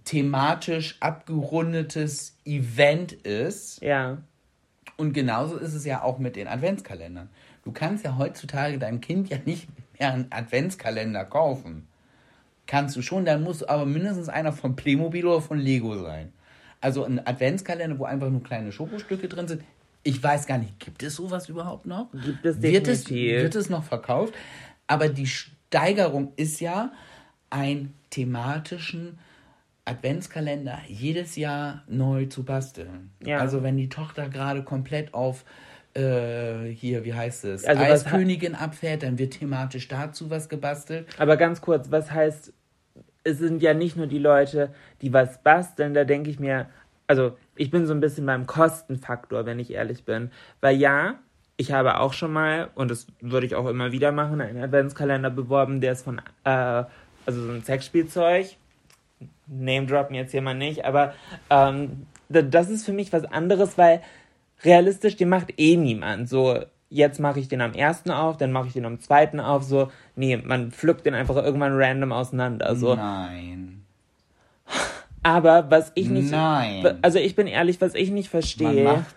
[0.05, 3.81] thematisch abgerundetes Event ist.
[3.83, 4.19] Ja.
[4.97, 7.29] Und genauso ist es ja auch mit den Adventskalendern.
[7.65, 9.69] Du kannst ja heutzutage deinem Kind ja nicht
[9.99, 11.87] mehr einen Adventskalender kaufen.
[12.66, 16.33] Kannst du schon, dann muss aber mindestens einer von Playmobil oder von Lego sein.
[16.81, 19.63] Also ein Adventskalender, wo einfach nur kleine Schokostücke drin sind.
[20.05, 22.11] Ich weiß gar nicht, gibt es sowas überhaupt noch?
[22.13, 24.35] Gibt es wird es, wird es noch verkauft?
[24.87, 26.93] Aber die Steigerung ist ja,
[27.51, 29.19] einen thematischen
[29.85, 33.11] Adventskalender jedes Jahr neu zu basteln.
[33.25, 33.39] Ja.
[33.39, 35.45] Also wenn die Tochter gerade komplett auf
[35.95, 41.07] äh, hier, wie heißt es, Also Eiskönigin abfährt, dann wird thematisch dazu was gebastelt.
[41.19, 42.53] Aber ganz kurz, was heißt,
[43.29, 44.71] es sind ja nicht nur die Leute,
[45.03, 46.67] die was basteln, da denke ich mir,
[47.07, 50.31] also ich bin so ein bisschen beim Kostenfaktor, wenn ich ehrlich bin.
[50.61, 51.15] Weil ja,
[51.57, 55.31] ich habe auch schon mal, und das würde ich auch immer wieder machen, einen Adventskalender
[55.31, 56.51] beworben, der ist von, äh,
[57.27, 58.57] also so ein Sexspielzeug.
[59.47, 61.15] Name droppen jetzt hier mal nicht, aber
[61.51, 64.03] ähm, da- das ist für mich was anderes, weil
[64.63, 66.29] realistisch, den macht eh niemand.
[66.29, 69.62] So, jetzt mache ich den am ersten auf, dann mache ich den am zweiten auf.
[69.62, 72.74] So, nee, man pflückt den einfach irgendwann random auseinander.
[72.77, 72.94] So.
[72.94, 73.82] Nein.
[75.23, 76.31] Aber was ich nicht.
[76.31, 76.98] Nein.
[77.02, 78.85] Also ich bin ehrlich, was ich nicht Man verstehe.
[78.85, 79.15] macht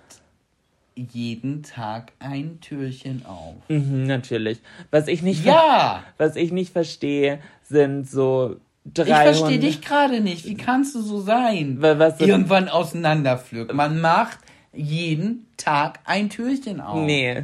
[0.96, 3.56] jeden Tag ein Türchen auf.
[3.70, 4.60] Mhm, natürlich.
[4.92, 5.46] Was ich nicht.
[5.46, 6.04] Ja!
[6.18, 9.36] Was ich nicht verstehe, sind so Ich 300.
[9.38, 10.46] verstehe dich gerade nicht.
[10.46, 11.82] Wie kannst du so sein?
[11.82, 13.76] Wa- was Irgendwann auseinanderpflücken.
[13.76, 14.40] Man macht
[14.74, 17.06] jeden Tag ein Türchen auf.
[17.06, 17.44] Nee,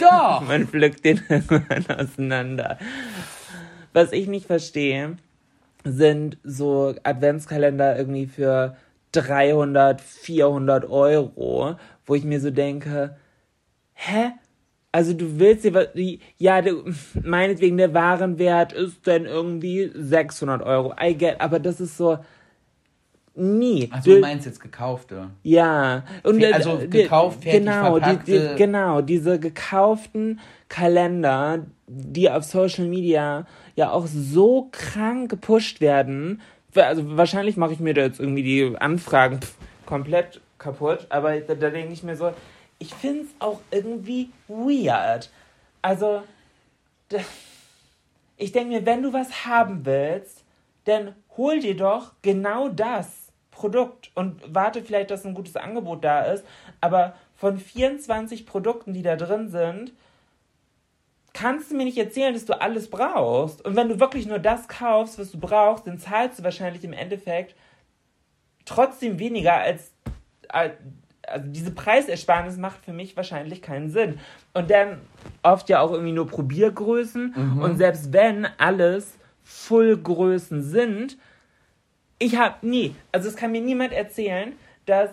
[0.00, 0.40] Doch!
[0.46, 2.78] man pflückt den irgendwann auseinander.
[3.92, 5.16] Was ich nicht verstehe,
[5.84, 8.76] sind so Adventskalender irgendwie für
[9.12, 11.76] 300, 400 Euro,
[12.06, 13.16] wo ich mir so denke,
[13.94, 14.32] hä?
[14.94, 15.88] Also du willst dir was,
[16.36, 16.84] ja, du,
[17.22, 20.94] meinetwegen der Warenwert ist dann irgendwie 600 Euro.
[21.02, 22.18] I get, aber das ist so,
[23.34, 23.88] nie.
[23.92, 25.30] Also du meinst jetzt gekaufte.
[25.42, 32.30] Ja, und also die- gekauft, fertig genau, die, die, verpackte- genau, diese gekauften Kalender, die
[32.30, 33.46] auf Social Media
[33.76, 36.40] ja auch so krank gepusht werden.
[36.74, 39.40] Also wahrscheinlich mache ich mir da jetzt irgendwie die Anfragen
[39.86, 42.32] komplett kaputt, aber da, da denke ich mir so,
[42.78, 45.30] ich finde es auch irgendwie weird.
[45.82, 46.22] Also,
[48.36, 50.44] ich denke mir, wenn du was haben willst,
[50.84, 53.21] dann hol dir doch genau das
[53.52, 56.44] Produkt und warte vielleicht, dass ein gutes Angebot da ist.
[56.80, 59.92] Aber von 24 Produkten, die da drin sind,
[61.32, 63.64] kannst du mir nicht erzählen, dass du alles brauchst.
[63.64, 66.92] Und wenn du wirklich nur das kaufst, was du brauchst, dann zahlst du wahrscheinlich im
[66.92, 67.54] Endeffekt
[68.64, 69.92] trotzdem weniger als,
[70.48, 70.72] als
[71.26, 74.18] also diese Preisersparnis macht für mich wahrscheinlich keinen Sinn.
[74.54, 75.00] Und dann
[75.42, 77.34] oft ja auch irgendwie nur Probiergrößen.
[77.60, 79.14] Und selbst wenn alles
[79.44, 81.16] Fullgrößen sind,
[82.22, 84.52] ich habe nie, also es kann mir niemand erzählen,
[84.86, 85.10] dass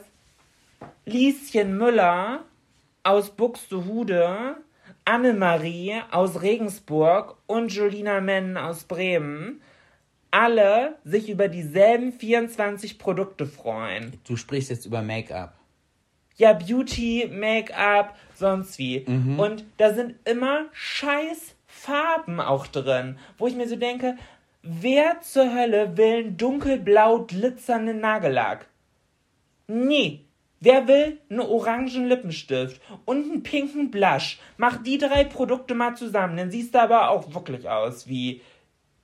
[1.06, 2.44] Lieschen Müller
[3.03, 4.57] aus Buxtehude,
[5.06, 9.61] Annemarie aus Regensburg und Jolina Menn aus Bremen
[10.31, 14.19] alle sich über dieselben 24 Produkte freuen.
[14.27, 15.56] Du sprichst jetzt über Make-up.
[16.36, 19.03] Ja, Beauty, Make-up, sonst wie.
[19.38, 24.18] Und da sind immer scheiß Farben auch drin, wo ich mir so denke,
[24.61, 28.68] wer zur Hölle will einen dunkelblau glitzernden Nagellack?
[29.68, 30.26] Nee.
[30.61, 34.40] Wer will einen orangen Lippenstift und einen pinken Blush?
[34.57, 38.41] Mach die drei Produkte mal zusammen, dann siehst du aber auch wirklich aus wie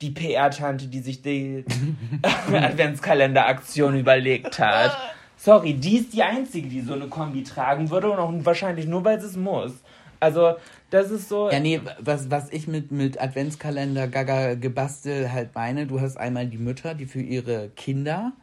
[0.01, 1.63] die PR-Tante, die sich die
[2.51, 4.97] Adventskalender-Aktion überlegt hat.
[5.37, 9.05] Sorry, die ist die Einzige, die so eine Kombi tragen würde und auch wahrscheinlich nur,
[9.05, 9.73] weil sie es muss.
[10.19, 10.55] Also,
[10.89, 11.49] das ist so...
[11.51, 16.47] Ja, nee, was, was ich mit, mit Adventskalender Gaga gebastelt halt meine, du hast einmal
[16.47, 18.33] die Mütter, die für ihre Kinder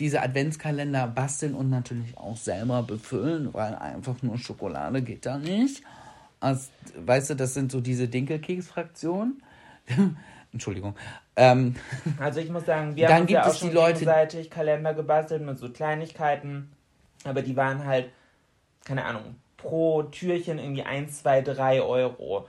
[0.00, 5.82] diese Adventskalender basteln und natürlich auch selber befüllen, weil einfach nur Schokolade geht da nicht.
[6.40, 9.40] Also, weißt du, das sind so diese Dinkelkeks-Fraktionen.
[10.52, 10.94] Entschuldigung.
[11.36, 11.74] Ähm,
[12.18, 15.68] Also ich muss sagen, wir haben ja auch schon Leute- gegenseitig Kalender gebastelt mit so
[15.70, 16.70] Kleinigkeiten.
[17.24, 18.10] Aber die waren halt,
[18.84, 22.46] keine Ahnung, pro Türchen irgendwie 1, 2, 3 Euro.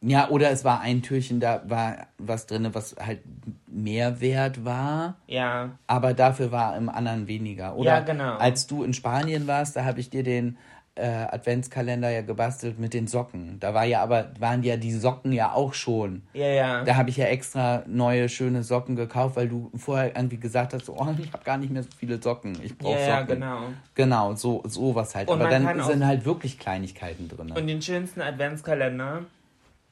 [0.00, 3.20] ja, oder es war ein Türchen, da war was drin, was halt
[3.66, 5.16] mehr wert war.
[5.26, 7.76] Ja, aber dafür war im anderen weniger.
[7.76, 8.36] Oder Ja, genau.
[8.36, 10.58] als du in Spanien warst, da habe ich dir den
[10.96, 13.60] äh, Adventskalender ja gebastelt mit den Socken.
[13.60, 16.22] Da war ja aber, waren ja die Socken ja auch schon.
[16.32, 16.84] ja, ja.
[16.84, 20.86] Da habe ich ja extra neue, schöne Socken gekauft, weil du vorher irgendwie gesagt hast,
[20.86, 22.58] so, oh, ich habe gar nicht mehr so viele Socken.
[22.62, 23.34] Ich brauche Ja, ja, Socken.
[23.34, 23.58] genau.
[23.94, 25.28] Genau, so sowas halt.
[25.28, 27.52] Und aber dann sind halt wirklich Kleinigkeiten drin.
[27.52, 29.26] Und den schönsten Adventskalender,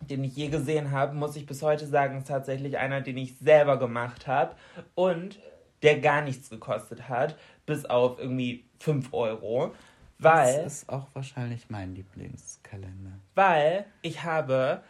[0.01, 3.37] den ich je gesehen habe, muss ich bis heute sagen, ist tatsächlich einer, den ich
[3.39, 4.55] selber gemacht habe
[4.95, 5.39] und
[5.83, 7.37] der gar nichts gekostet hat,
[7.67, 9.73] bis auf irgendwie 5 Euro.
[10.19, 13.13] Weil, das ist auch wahrscheinlich mein Lieblingskalender.
[13.35, 14.83] weil ich habe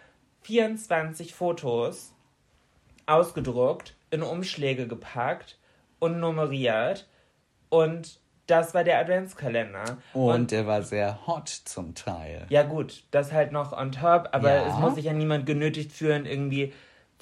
[0.43, 2.13] 24 Fotos
[3.07, 5.59] ausgedruckt, in Umschläge gepackt
[5.99, 7.09] und nummeriert
[7.69, 9.97] und das war der Adventskalender.
[10.13, 12.45] Und, der war sehr hot zum Teil.
[12.51, 14.63] Ja, gut, das halt noch on top, aber Ja.
[14.67, 16.75] es muss sich ja niemand genötigt fühlen, irgendwie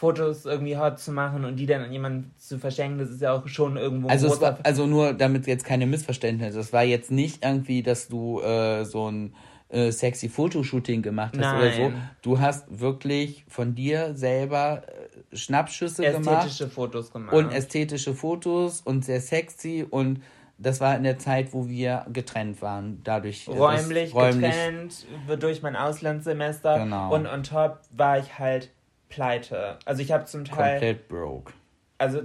[0.02, 2.98] Fotos irgendwie hot zu machen und die dann an jemanden zu verschenken.
[2.98, 5.86] Das ist ja auch schon irgendwo ein Also, großer war, also nur, damit jetzt keine
[5.86, 9.32] Missverständnisse, es war jetzt nicht irgendwie, dass du äh, so ein
[9.68, 11.82] äh, sexy Fotoshooting gemacht hast oder so.
[11.82, 12.10] Nein.
[12.20, 17.32] Du hast wirklich von dir selber äh, Schnappschüsse gemacht ästhetische Fotos gemacht.
[17.36, 20.20] und ästhetische Fotos und sehr sexy und
[20.58, 23.00] das war in der Zeit, wo wir getrennt waren.
[23.04, 25.06] Dadurch äh, räumlich, das, räumlich getrennt
[25.40, 27.14] durch mein Auslandssemester Genau.
[27.14, 28.70] und on top war ich halt
[29.12, 29.78] pleite.
[29.84, 31.52] Also ich habe zum Teil komplett broke.
[31.98, 32.22] also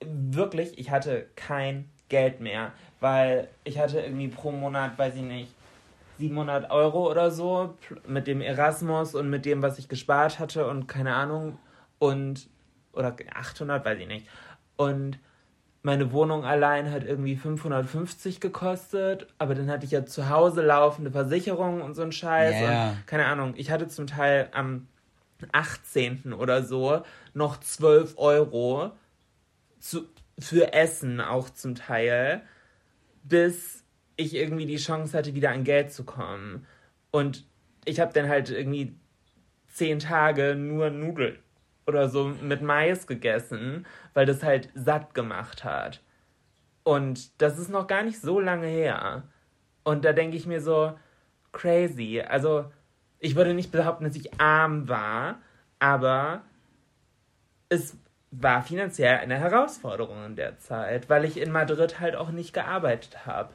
[0.00, 5.52] wirklich, ich hatte kein Geld mehr, weil ich hatte irgendwie pro Monat, weiß ich nicht,
[6.18, 7.74] 700 Euro oder so
[8.06, 11.58] mit dem Erasmus und mit dem, was ich gespart hatte und keine Ahnung
[11.98, 12.48] und
[12.92, 14.26] oder 800, weiß ich nicht.
[14.76, 15.18] Und
[15.82, 21.10] meine Wohnung allein hat irgendwie 550 gekostet, aber dann hatte ich ja zu Hause laufende
[21.10, 22.54] Versicherungen und so ein Scheiß.
[22.60, 22.90] Ja.
[22.90, 24.88] Und keine Ahnung, ich hatte zum Teil am
[25.52, 26.32] 18.
[26.32, 27.02] oder so
[27.34, 28.92] noch 12 Euro
[29.78, 30.08] zu,
[30.38, 32.42] für Essen auch zum Teil,
[33.22, 33.84] bis
[34.16, 36.66] ich irgendwie die Chance hatte, wieder an Geld zu kommen.
[37.10, 37.44] Und
[37.84, 38.96] ich habe dann halt irgendwie
[39.68, 41.38] zehn Tage nur Nudeln
[41.86, 46.02] oder so mit Mais gegessen, weil das halt satt gemacht hat.
[46.82, 49.24] Und das ist noch gar nicht so lange her.
[49.84, 50.96] Und da denke ich mir so,
[51.52, 52.20] crazy.
[52.20, 52.70] Also,
[53.20, 55.40] ich würde nicht behaupten, dass ich arm war,
[55.78, 56.42] aber
[57.68, 57.96] es
[58.30, 63.26] war finanziell eine Herausforderung in der Zeit, weil ich in Madrid halt auch nicht gearbeitet
[63.26, 63.50] habe.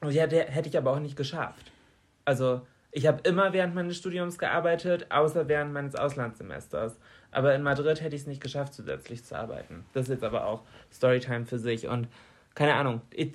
[0.00, 1.72] Und die hätte, hätte ich aber auch nicht geschafft.
[2.24, 6.96] Also, ich habe immer während meines Studiums gearbeitet, außer während meines Auslandssemesters.
[7.30, 9.84] Aber in Madrid hätte ich es nicht geschafft, zusätzlich zu arbeiten.
[9.92, 10.62] Das ist jetzt aber auch
[10.92, 11.88] Storytime für sich.
[11.88, 12.08] Und
[12.54, 13.00] keine Ahnung.
[13.10, 13.32] Ich,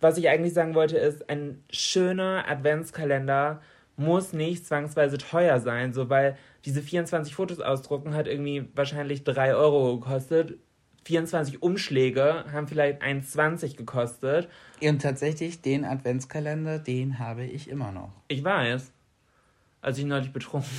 [0.00, 3.60] was ich eigentlich sagen wollte, ist, ein schöner Adventskalender
[4.02, 9.54] muss nicht zwangsweise teuer sein, so weil diese 24 Fotos ausdrucken hat irgendwie wahrscheinlich 3
[9.54, 10.58] Euro gekostet.
[11.04, 14.48] 24 Umschläge haben vielleicht 1,20 gekostet.
[14.80, 18.12] Und tatsächlich, den Adventskalender, den habe ich immer noch.
[18.28, 18.92] Ich weiß.
[19.80, 20.70] Als ich neulich betrunken,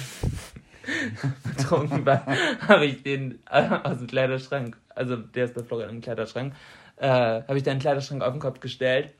[1.57, 2.25] betrunken war,
[2.67, 6.53] habe ich den äh, aus dem Kleiderschrank, also der ist bei Florian im Kleiderschrank,
[6.97, 9.13] äh, habe ich den Kleiderschrank auf den Kopf gestellt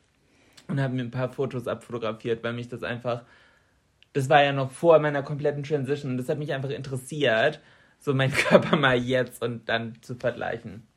[0.70, 3.24] und habe mir ein paar Fotos abfotografiert, weil mich das einfach,
[4.14, 7.60] das war ja noch vor meiner kompletten Transition und das hat mich einfach interessiert,
[8.00, 10.88] so meinen Körper mal jetzt und dann zu vergleichen.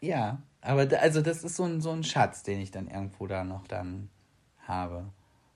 [0.00, 3.26] Ja, aber da, also das ist so ein, so ein Schatz, den ich dann irgendwo
[3.26, 4.08] da noch dann
[4.66, 5.04] habe.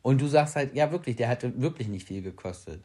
[0.03, 2.83] Und du sagst halt, ja wirklich, der hatte wirklich nicht viel gekostet.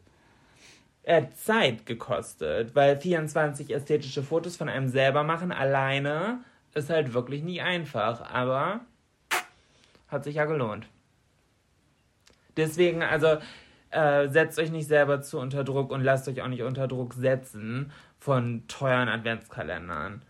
[1.02, 6.40] Er hat Zeit gekostet, weil 24 ästhetische Fotos von einem selber machen alleine
[6.74, 8.80] ist halt wirklich nie einfach, aber
[10.08, 10.86] hat sich ja gelohnt.
[12.56, 13.38] Deswegen, also
[13.90, 17.14] äh, setzt euch nicht selber zu unter Druck und lasst euch auch nicht unter Druck
[17.14, 20.22] setzen von teuren Adventskalendern.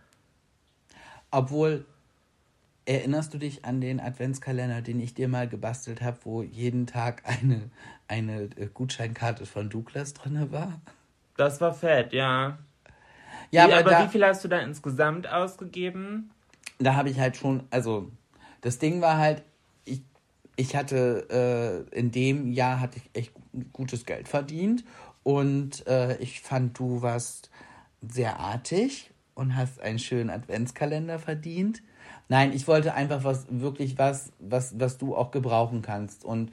[1.31, 1.85] Obwohl,
[2.85, 7.23] erinnerst du dich an den Adventskalender, den ich dir mal gebastelt habe, wo jeden Tag
[7.25, 7.69] eine,
[8.07, 10.81] eine äh, Gutscheinkarte von Douglas drin war?
[11.37, 12.57] Das war fett, ja.
[13.51, 16.31] Ja, wie, aber, aber da, wie viel hast du da insgesamt ausgegeben?
[16.79, 18.11] da habe ich halt schon, also
[18.61, 19.43] das Ding war halt,
[20.59, 23.33] ich hatte, äh, in dem Jahr hatte ich echt
[23.71, 24.83] gutes Geld verdient
[25.23, 27.49] und äh, ich fand, du warst
[28.01, 31.81] sehr artig und hast einen schönen Adventskalender verdient.
[32.27, 36.51] Nein, ich wollte einfach was, wirklich was, was, was du auch gebrauchen kannst und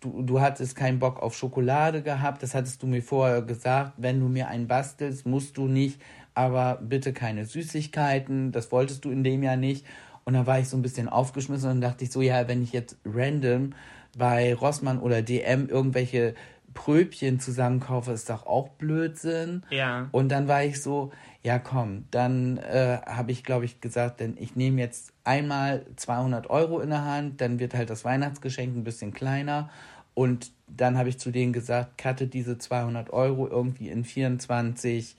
[0.00, 3.94] Du, du hattest keinen Bock auf Schokolade gehabt, das hattest du mir vorher gesagt.
[3.96, 6.02] Wenn du mir einen bastelst, musst du nicht,
[6.34, 8.52] aber bitte keine Süßigkeiten.
[8.52, 9.86] Das wolltest du in dem Jahr nicht.
[10.26, 12.72] Und da war ich so ein bisschen aufgeschmissen und dachte ich so, ja, wenn ich
[12.72, 13.74] jetzt random
[14.18, 16.34] bei Rossmann oder DM irgendwelche
[16.74, 19.62] Pröbchen zusammenkaufe, ist doch auch Blödsinn.
[19.70, 20.08] Ja.
[20.10, 21.12] Und dann war ich so,
[21.44, 26.50] ja komm, dann äh, habe ich, glaube ich, gesagt, denn ich nehme jetzt einmal 200
[26.50, 29.70] Euro in der Hand, dann wird halt das Weihnachtsgeschenk ein bisschen kleiner.
[30.14, 35.16] Und dann habe ich zu denen gesagt, cutte diese 200 Euro irgendwie in 24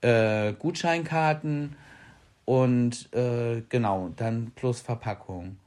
[0.00, 1.76] äh, Gutscheinkarten
[2.48, 5.58] und äh, genau, dann plus Verpackung.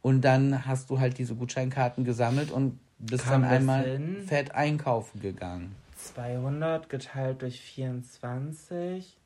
[0.00, 5.20] Und dann hast du halt diese Gutscheinkarten gesammelt und bist Kam dann einmal fett einkaufen
[5.20, 5.74] gegangen.
[5.96, 9.16] 200 geteilt durch 24.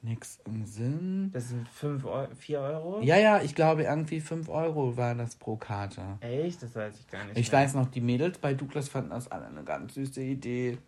[0.00, 1.32] Nix im Sinn.
[1.34, 3.00] Das sind 5 Euro, 4 Euro?
[3.02, 6.00] Ja, ja, ich glaube irgendwie 5 Euro waren das pro Karte.
[6.20, 6.62] Echt?
[6.62, 7.36] Das weiß ich gar nicht.
[7.36, 7.60] Ich mehr.
[7.60, 10.78] weiß noch, die Mädels bei Douglas fanden das alle eine ganz süße Idee.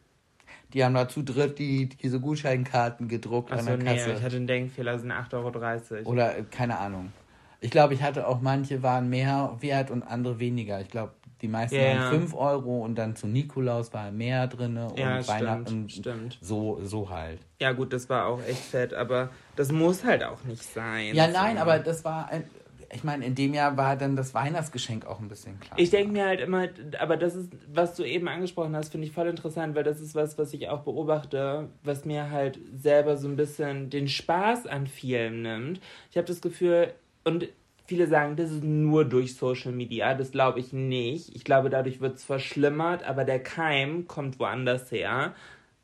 [0.74, 4.12] Die haben da zu dritt die, diese Gutscheinkarten gedruckt Achso, an der nee, Kasse.
[4.12, 6.10] ich hatte einen Denkfehler, das sind 8,30 Euro.
[6.10, 7.12] Oder äh, keine Ahnung.
[7.60, 10.80] Ich glaube, ich hatte auch manche waren mehr wert und andere weniger.
[10.80, 12.10] Ich glaube, die meisten ja.
[12.10, 16.38] waren 5 Euro und dann zu Nikolaus war mehr drin und Ja, stimmt, Weihnachten stimmt.
[16.40, 17.40] so so halt.
[17.60, 21.14] Ja, gut, das war auch echt fett, aber das muss halt auch nicht sein.
[21.14, 21.62] Ja, nein, So.
[21.62, 22.44] aber das war ein,
[22.92, 25.78] ich meine, in dem Jahr war dann das Weihnachtsgeschenk auch ein bisschen klar.
[25.78, 29.12] Ich denke mir halt immer, aber das ist, was du eben angesprochen hast, finde ich
[29.12, 33.28] voll interessant, weil das ist was, was ich auch beobachte, was mir halt selber so
[33.28, 35.80] ein bisschen den Spaß an Filmen nimmt.
[36.10, 36.94] Ich habe das Gefühl,
[37.24, 37.48] und
[37.84, 41.34] viele sagen, das ist nur durch Social Media, das glaube ich nicht.
[41.34, 45.34] Ich glaube, dadurch wird es verschlimmert, aber der Keim kommt woanders her.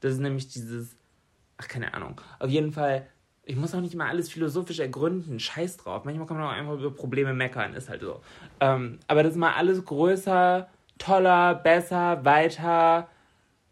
[0.01, 0.97] Das ist nämlich dieses,
[1.59, 2.21] ach, keine Ahnung.
[2.39, 3.07] Auf jeden Fall,
[3.47, 5.39] ich muss auch nicht immer alles philosophisch ergründen.
[5.39, 6.05] Scheiß drauf.
[6.05, 8.21] Manchmal kann man auch einfach über Probleme meckern, ist halt so.
[8.61, 10.69] Ähm, aber dass mal alles größer,
[10.99, 13.09] toller, besser, weiter,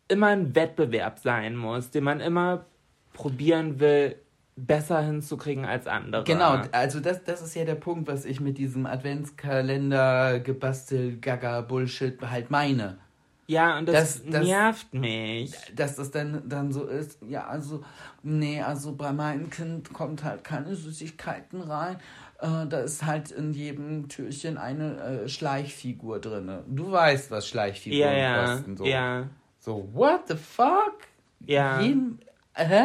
[0.09, 2.66] immer ein Wettbewerb sein muss, den man immer
[3.15, 4.16] probieren will,
[4.57, 6.24] besser hinzukriegen als andere.
[6.24, 11.62] Genau, also das, das ist ja der Punkt, was ich mit diesem Adventskalender gebastel Gaga
[11.62, 12.99] Bullshit halt meine.
[13.48, 15.52] Ja, und das, Das- das- nervt mich.
[15.74, 17.82] Dass das dann, dann so ist, ja, also,
[18.23, 21.97] nee, also bei meinem Kind kommt halt keine Süßigkeiten rein.
[22.40, 26.51] Äh, da ist halt in jedem Türchen eine äh, Schleichfigur drin.
[26.69, 28.77] Du weißt, was Schleichfiguren Ja, ja, kosten.
[28.77, 28.85] So.
[28.86, 29.28] ja,
[29.59, 30.98] so, what the fuck?
[31.44, 31.81] ja.
[31.81, 32.20] Jeden,
[32.55, 32.85] hä?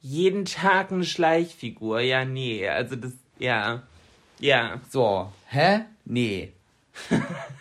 [0.00, 2.00] Jeden Tag eine Schleichfigur.
[2.00, 3.82] Ja, nee, also das, ja,
[4.38, 4.80] ja.
[4.90, 5.86] So, hä?
[6.04, 6.52] Nee.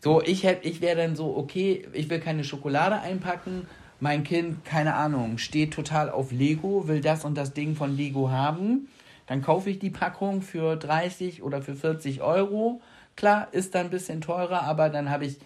[0.00, 3.66] so, ich hätte, ich wäre dann so, okay, ich will keine Schokolade einpacken.
[4.00, 8.30] Mein Kind, keine Ahnung, steht total auf Lego, will das und das Ding von Lego
[8.30, 8.88] haben.
[9.26, 12.82] Dann kaufe ich die Packung für 30 oder für 40 Euro.
[13.16, 15.38] Klar, ist dann ein bisschen teurer, aber dann habe ich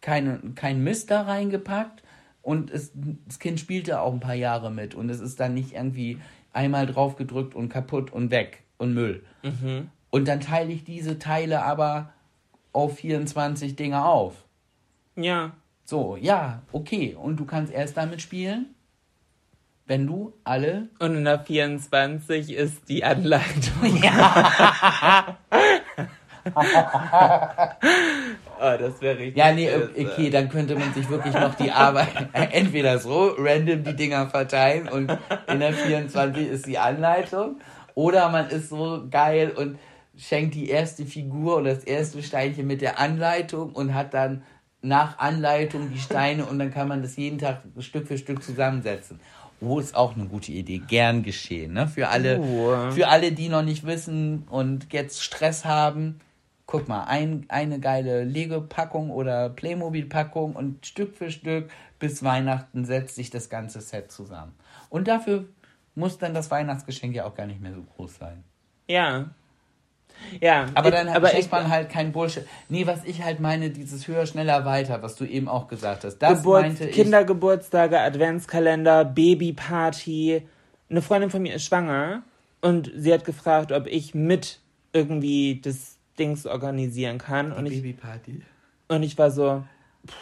[0.00, 2.02] keine, kein Mist da reingepackt.
[2.42, 2.92] Und es,
[3.26, 4.94] das Kind spielte auch ein paar Jahre mit.
[4.94, 6.18] Und es ist dann nicht irgendwie
[6.52, 9.22] einmal drauf gedrückt und kaputt und weg und Müll.
[10.10, 12.12] Und dann teile ich diese Teile aber
[12.72, 14.34] auf 24 Dinge auf.
[15.16, 15.52] Ja,
[15.84, 17.16] So, ja, okay.
[17.20, 18.74] Und du kannst erst damit spielen,
[19.86, 20.88] wenn du alle.
[21.00, 24.00] und in der 24 ist die Anleitung.
[26.54, 26.60] oh,
[28.78, 29.36] das wäre richtig.
[29.36, 33.94] Ja, nee, okay, dann könnte man sich wirklich noch die Arbeit entweder so random die
[33.96, 35.16] Dinger verteilen und
[35.48, 37.60] in der 24 ist die Anleitung.
[37.94, 39.78] Oder man ist so geil und
[40.20, 44.42] schenkt die erste Figur oder das erste Steinchen mit der Anleitung und hat dann
[44.82, 49.20] nach Anleitung die Steine und dann kann man das jeden Tag Stück für Stück zusammensetzen.
[49.60, 50.78] Oh, ist auch eine gute Idee.
[50.78, 51.86] Gern geschehen, ne?
[51.86, 52.90] Für alle, Oh.
[52.92, 56.20] für alle, die noch nicht wissen und jetzt Stress haben.
[56.64, 61.68] Guck mal, ein, eine geile Lego-Packung oder Playmobil-Packung und Stück für Stück
[61.98, 64.52] bis Weihnachten setzt sich das ganze Set zusammen.
[64.88, 65.44] Und dafür
[65.94, 68.44] muss dann das Weihnachtsgeschenk ja auch gar nicht mehr so groß sein.
[68.88, 69.30] Ja.
[70.40, 72.46] Ja, Aber ich- dann aber ich, man halt kein Bullshit.
[72.68, 76.18] Nee, was ich halt meine, dieses höher, schneller, weiter, was du eben auch gesagt hast.
[76.18, 76.94] Das Geburts meinte ich.
[76.94, 80.42] Kindergeburtstage, Adventskalender, Babyparty.
[80.88, 82.22] Eine Freundin von mir ist schwanger
[82.60, 84.60] und sie hat gefragt, ob ich mit
[84.92, 87.52] irgendwie das Dings organisieren kann.
[87.52, 88.42] Und ich, Babyparty.
[88.88, 89.62] und ich war so,
[90.06, 90.14] pff,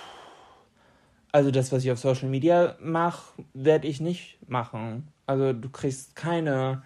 [1.32, 5.08] also das, was ich auf Social Media mache, werde ich nicht machen.
[5.26, 6.82] Also du kriegst keine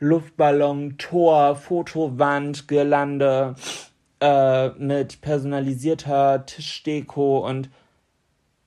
[0.00, 3.54] Luftballon, Tor, Fotowand, Girlande
[4.20, 7.70] äh, mit personalisierter Tischdeko und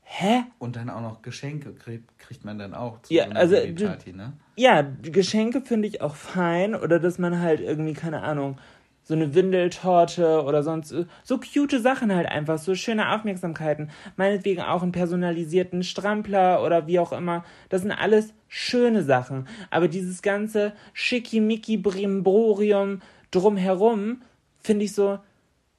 [0.01, 0.43] hä?
[0.59, 3.55] Und dann auch noch Geschenke kriegt, kriegt man dann auch zu Ja, so einer also,
[3.55, 4.33] Babyparty, ne?
[4.55, 8.57] Ja, Geschenke finde ich auch fein oder dass man halt irgendwie, keine Ahnung,
[9.03, 13.89] so eine Windeltorte oder sonst so cute Sachen halt einfach, so schöne Aufmerksamkeiten.
[14.15, 17.43] Meinetwegen auch einen personalisierten Strampler oder wie auch immer.
[17.69, 19.47] Das sind alles schöne Sachen.
[19.71, 23.01] Aber dieses ganze schickimicki Brimborium
[23.31, 24.21] drumherum
[24.59, 25.19] finde ich so,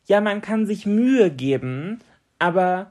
[0.07, 2.01] ja, man kann sich Mühe geben,
[2.39, 2.91] aber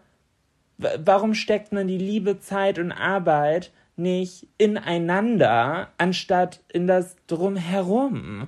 [0.78, 8.48] warum steckt man die Liebe, Zeit und Arbeit nicht ineinander, anstatt in das Drumherum?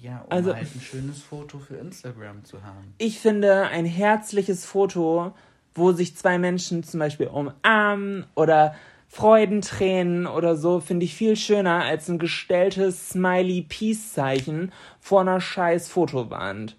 [0.00, 2.94] Ja, um Also- halt ein schönes Foto für Instagram zu haben.
[2.98, 5.32] Ich finde ein herzliches Foto,
[5.74, 8.74] wo sich zwei Menschen zum Beispiel umarmen oder
[9.08, 16.76] Freudentränen oder so, finde ich viel schöner als ein gestelltes Smiley-Peace-Zeichen vor einer scheiß Fotowand.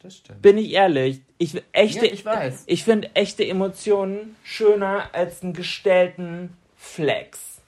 [0.00, 0.42] Das stimmt.
[0.42, 1.22] Bin ich ehrlich.
[1.38, 2.64] Ich, echte, Ja, ich weiß.
[2.66, 7.60] Ich finde echte Emotionen schöner als einen gestellten Flex.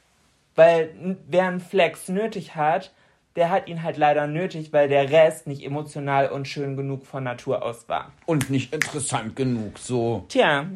[0.56, 2.92] Weil wer einen Flex nötig hat,
[3.36, 7.24] der hat ihn halt leider nötig, weil der Rest nicht emotional und schön genug von
[7.24, 8.12] Natur aus war.
[8.26, 10.24] Und nicht interessant genug, so.
[10.28, 10.66] Tja.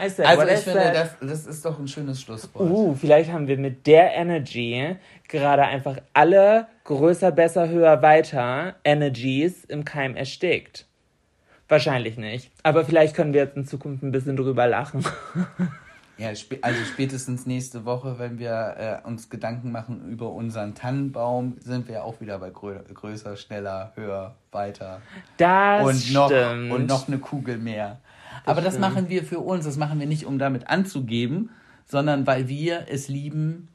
[0.00, 2.70] I said Also ich finde, das, das ist doch ein schönes Schlusswort.
[2.70, 4.96] Uh, vielleicht haben wir mit der Energy
[5.26, 10.86] gerade einfach alle größer, besser, höher, weiter Energies im Keim erstickt.
[11.68, 12.50] Wahrscheinlich nicht.
[12.62, 15.04] Aber vielleicht können wir jetzt in Zukunft ein bisschen drüber lachen.
[16.18, 16.30] Ja,
[16.62, 22.02] also spätestens nächste Woche, wenn wir äh, uns Gedanken machen über unseren Tannenbaum, sind wir
[22.02, 25.00] auch wieder bei grö größer, schneller, höher, weiter.
[25.36, 26.72] Das und noch, stimmt.
[26.72, 28.00] und noch eine Kugel mehr.
[28.44, 29.64] Aber das machen wir für uns.
[29.64, 31.50] Das machen wir nicht, um damit anzugeben,
[31.86, 33.68] sondern weil wir es lieben.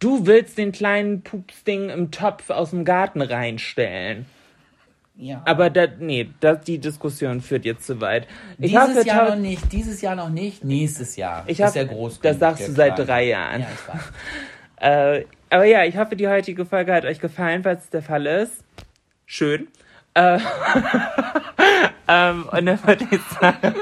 [0.00, 4.26] Du willst den kleinen Pupsding im Topf aus dem Garten reinstellen.
[5.22, 5.40] Ja.
[5.44, 8.26] Aber da, nee, das, die Diskussion führt jetzt zu weit.
[8.58, 11.44] Ich dieses Jahr noch nicht, dieses Jahr noch nicht, nächstes Jahr.
[11.46, 12.20] Ich ist hoffe, ja groß.
[12.20, 13.60] das sagst du seit drei Jahren.
[13.60, 14.00] Ja, ich weiß.
[14.84, 18.26] Äh, aber ja, ich hoffe, die heutige Folge hat euch gefallen, falls es der Fall
[18.26, 18.64] ist.
[19.26, 19.68] Schön.
[20.14, 20.40] Äh,
[22.08, 23.74] ähm, und dann würde ich sagen,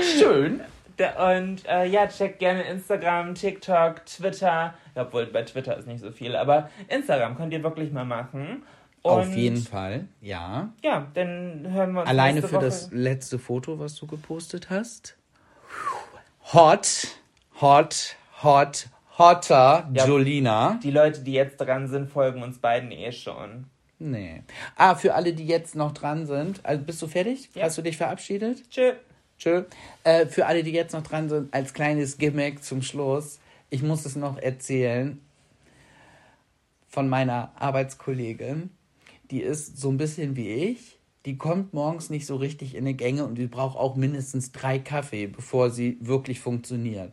[0.18, 0.60] Schön.
[0.96, 4.72] da- und äh, ja, checkt gerne Instagram, TikTok, Twitter.
[4.94, 8.62] Obwohl bei Twitter ist nicht so viel, aber Instagram könnt ihr wirklich mal machen.
[9.08, 10.72] Auf jeden Fall, ja.
[10.82, 12.64] Ja, dann hören wir uns Alleine für Woche.
[12.64, 15.16] das letzte Foto, was du gepostet hast.
[16.52, 17.08] Hot,
[17.60, 18.88] hot, hot,
[19.18, 20.06] hotter Ja.
[20.06, 20.78] Jolina.
[20.82, 23.64] Die Leute, die jetzt dran sind, folgen uns beiden eh schon.
[23.98, 24.42] Nee.
[24.76, 26.60] Ah, für alle, die jetzt noch dran sind.
[26.64, 27.48] Also bist du fertig?
[27.54, 27.64] Ja.
[27.64, 28.68] Hast du dich verabschiedet?
[28.70, 28.92] Tschö.
[29.38, 29.64] Tschö.
[30.04, 33.38] Äh, für alle, die jetzt noch dran sind, als kleines Gimmick zum Schluss.
[33.70, 35.20] Ich muss es noch erzählen
[36.88, 38.70] von meiner Arbeitskollegin.
[39.30, 40.98] Die ist so ein bisschen wie ich.
[41.24, 44.78] Die kommt morgens nicht so richtig in die Gänge und die braucht auch mindestens drei
[44.78, 47.12] Kaffee, bevor sie wirklich funktioniert.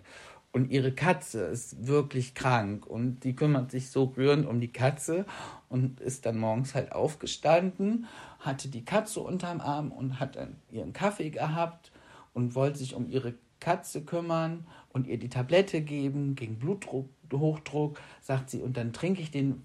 [0.52, 5.26] Und ihre Katze ist wirklich krank und die kümmert sich so rührend um die Katze
[5.68, 8.06] und ist dann morgens halt aufgestanden,
[8.40, 11.91] hatte die Katze unterm Arm und hat dann ihren Kaffee gehabt
[12.35, 17.99] und wollte sich um ihre Katze kümmern und ihr die Tablette geben gegen Blutdruck, Hochdruck,
[18.22, 19.64] sagt sie, und dann trinke ich den,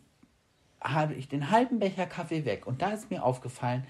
[0.80, 2.66] habe ich den halben Becher Kaffee weg.
[2.66, 3.84] Und da ist mir aufgefallen,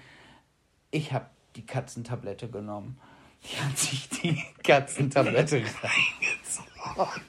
[0.91, 1.25] ich habe
[1.55, 2.99] die Katzentablette genommen.
[3.43, 7.21] Die hat sich die Katzentablette reingezogen.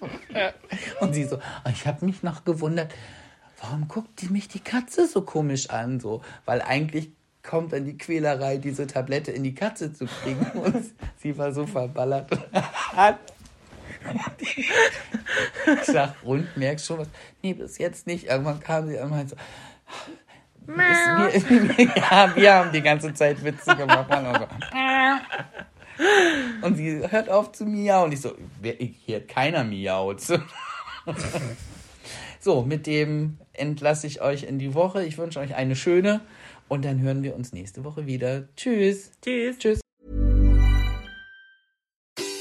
[1.01, 2.93] Und sie so, "Oh, ich habe mich noch gewundert,
[3.61, 6.01] warum guckt die mich die Katze so komisch an?
[6.01, 7.11] So, weil eigentlich
[7.43, 10.47] kommt dann die Quälerei, diese Tablette in die Katze zu kriegen.
[10.61, 10.85] Und
[11.19, 12.31] sie war so verballert.
[14.39, 14.70] Ich
[15.85, 17.09] sag, rund, merkst schon was?
[17.43, 18.27] Nee, bis jetzt nicht.
[18.27, 19.43] Irgendwann kam sie und meinte so,
[21.27, 24.10] ist mir, ja, wir haben die ganze Zeit Witze gemacht.
[24.10, 24.47] Und, so.
[26.66, 28.06] und sie hört auf zu miauen.
[28.06, 30.20] Und ich so, hier hat keiner miaut.
[32.43, 35.05] So, mit dem entlasse ich euch in die Woche.
[35.05, 36.22] Ich wünsche euch eine schöne
[36.68, 38.48] und dann hören wir uns nächste Woche wieder.
[38.56, 39.12] Tschüss.
[39.20, 39.59] Tschüss.
[39.59, 39.81] Tschüss.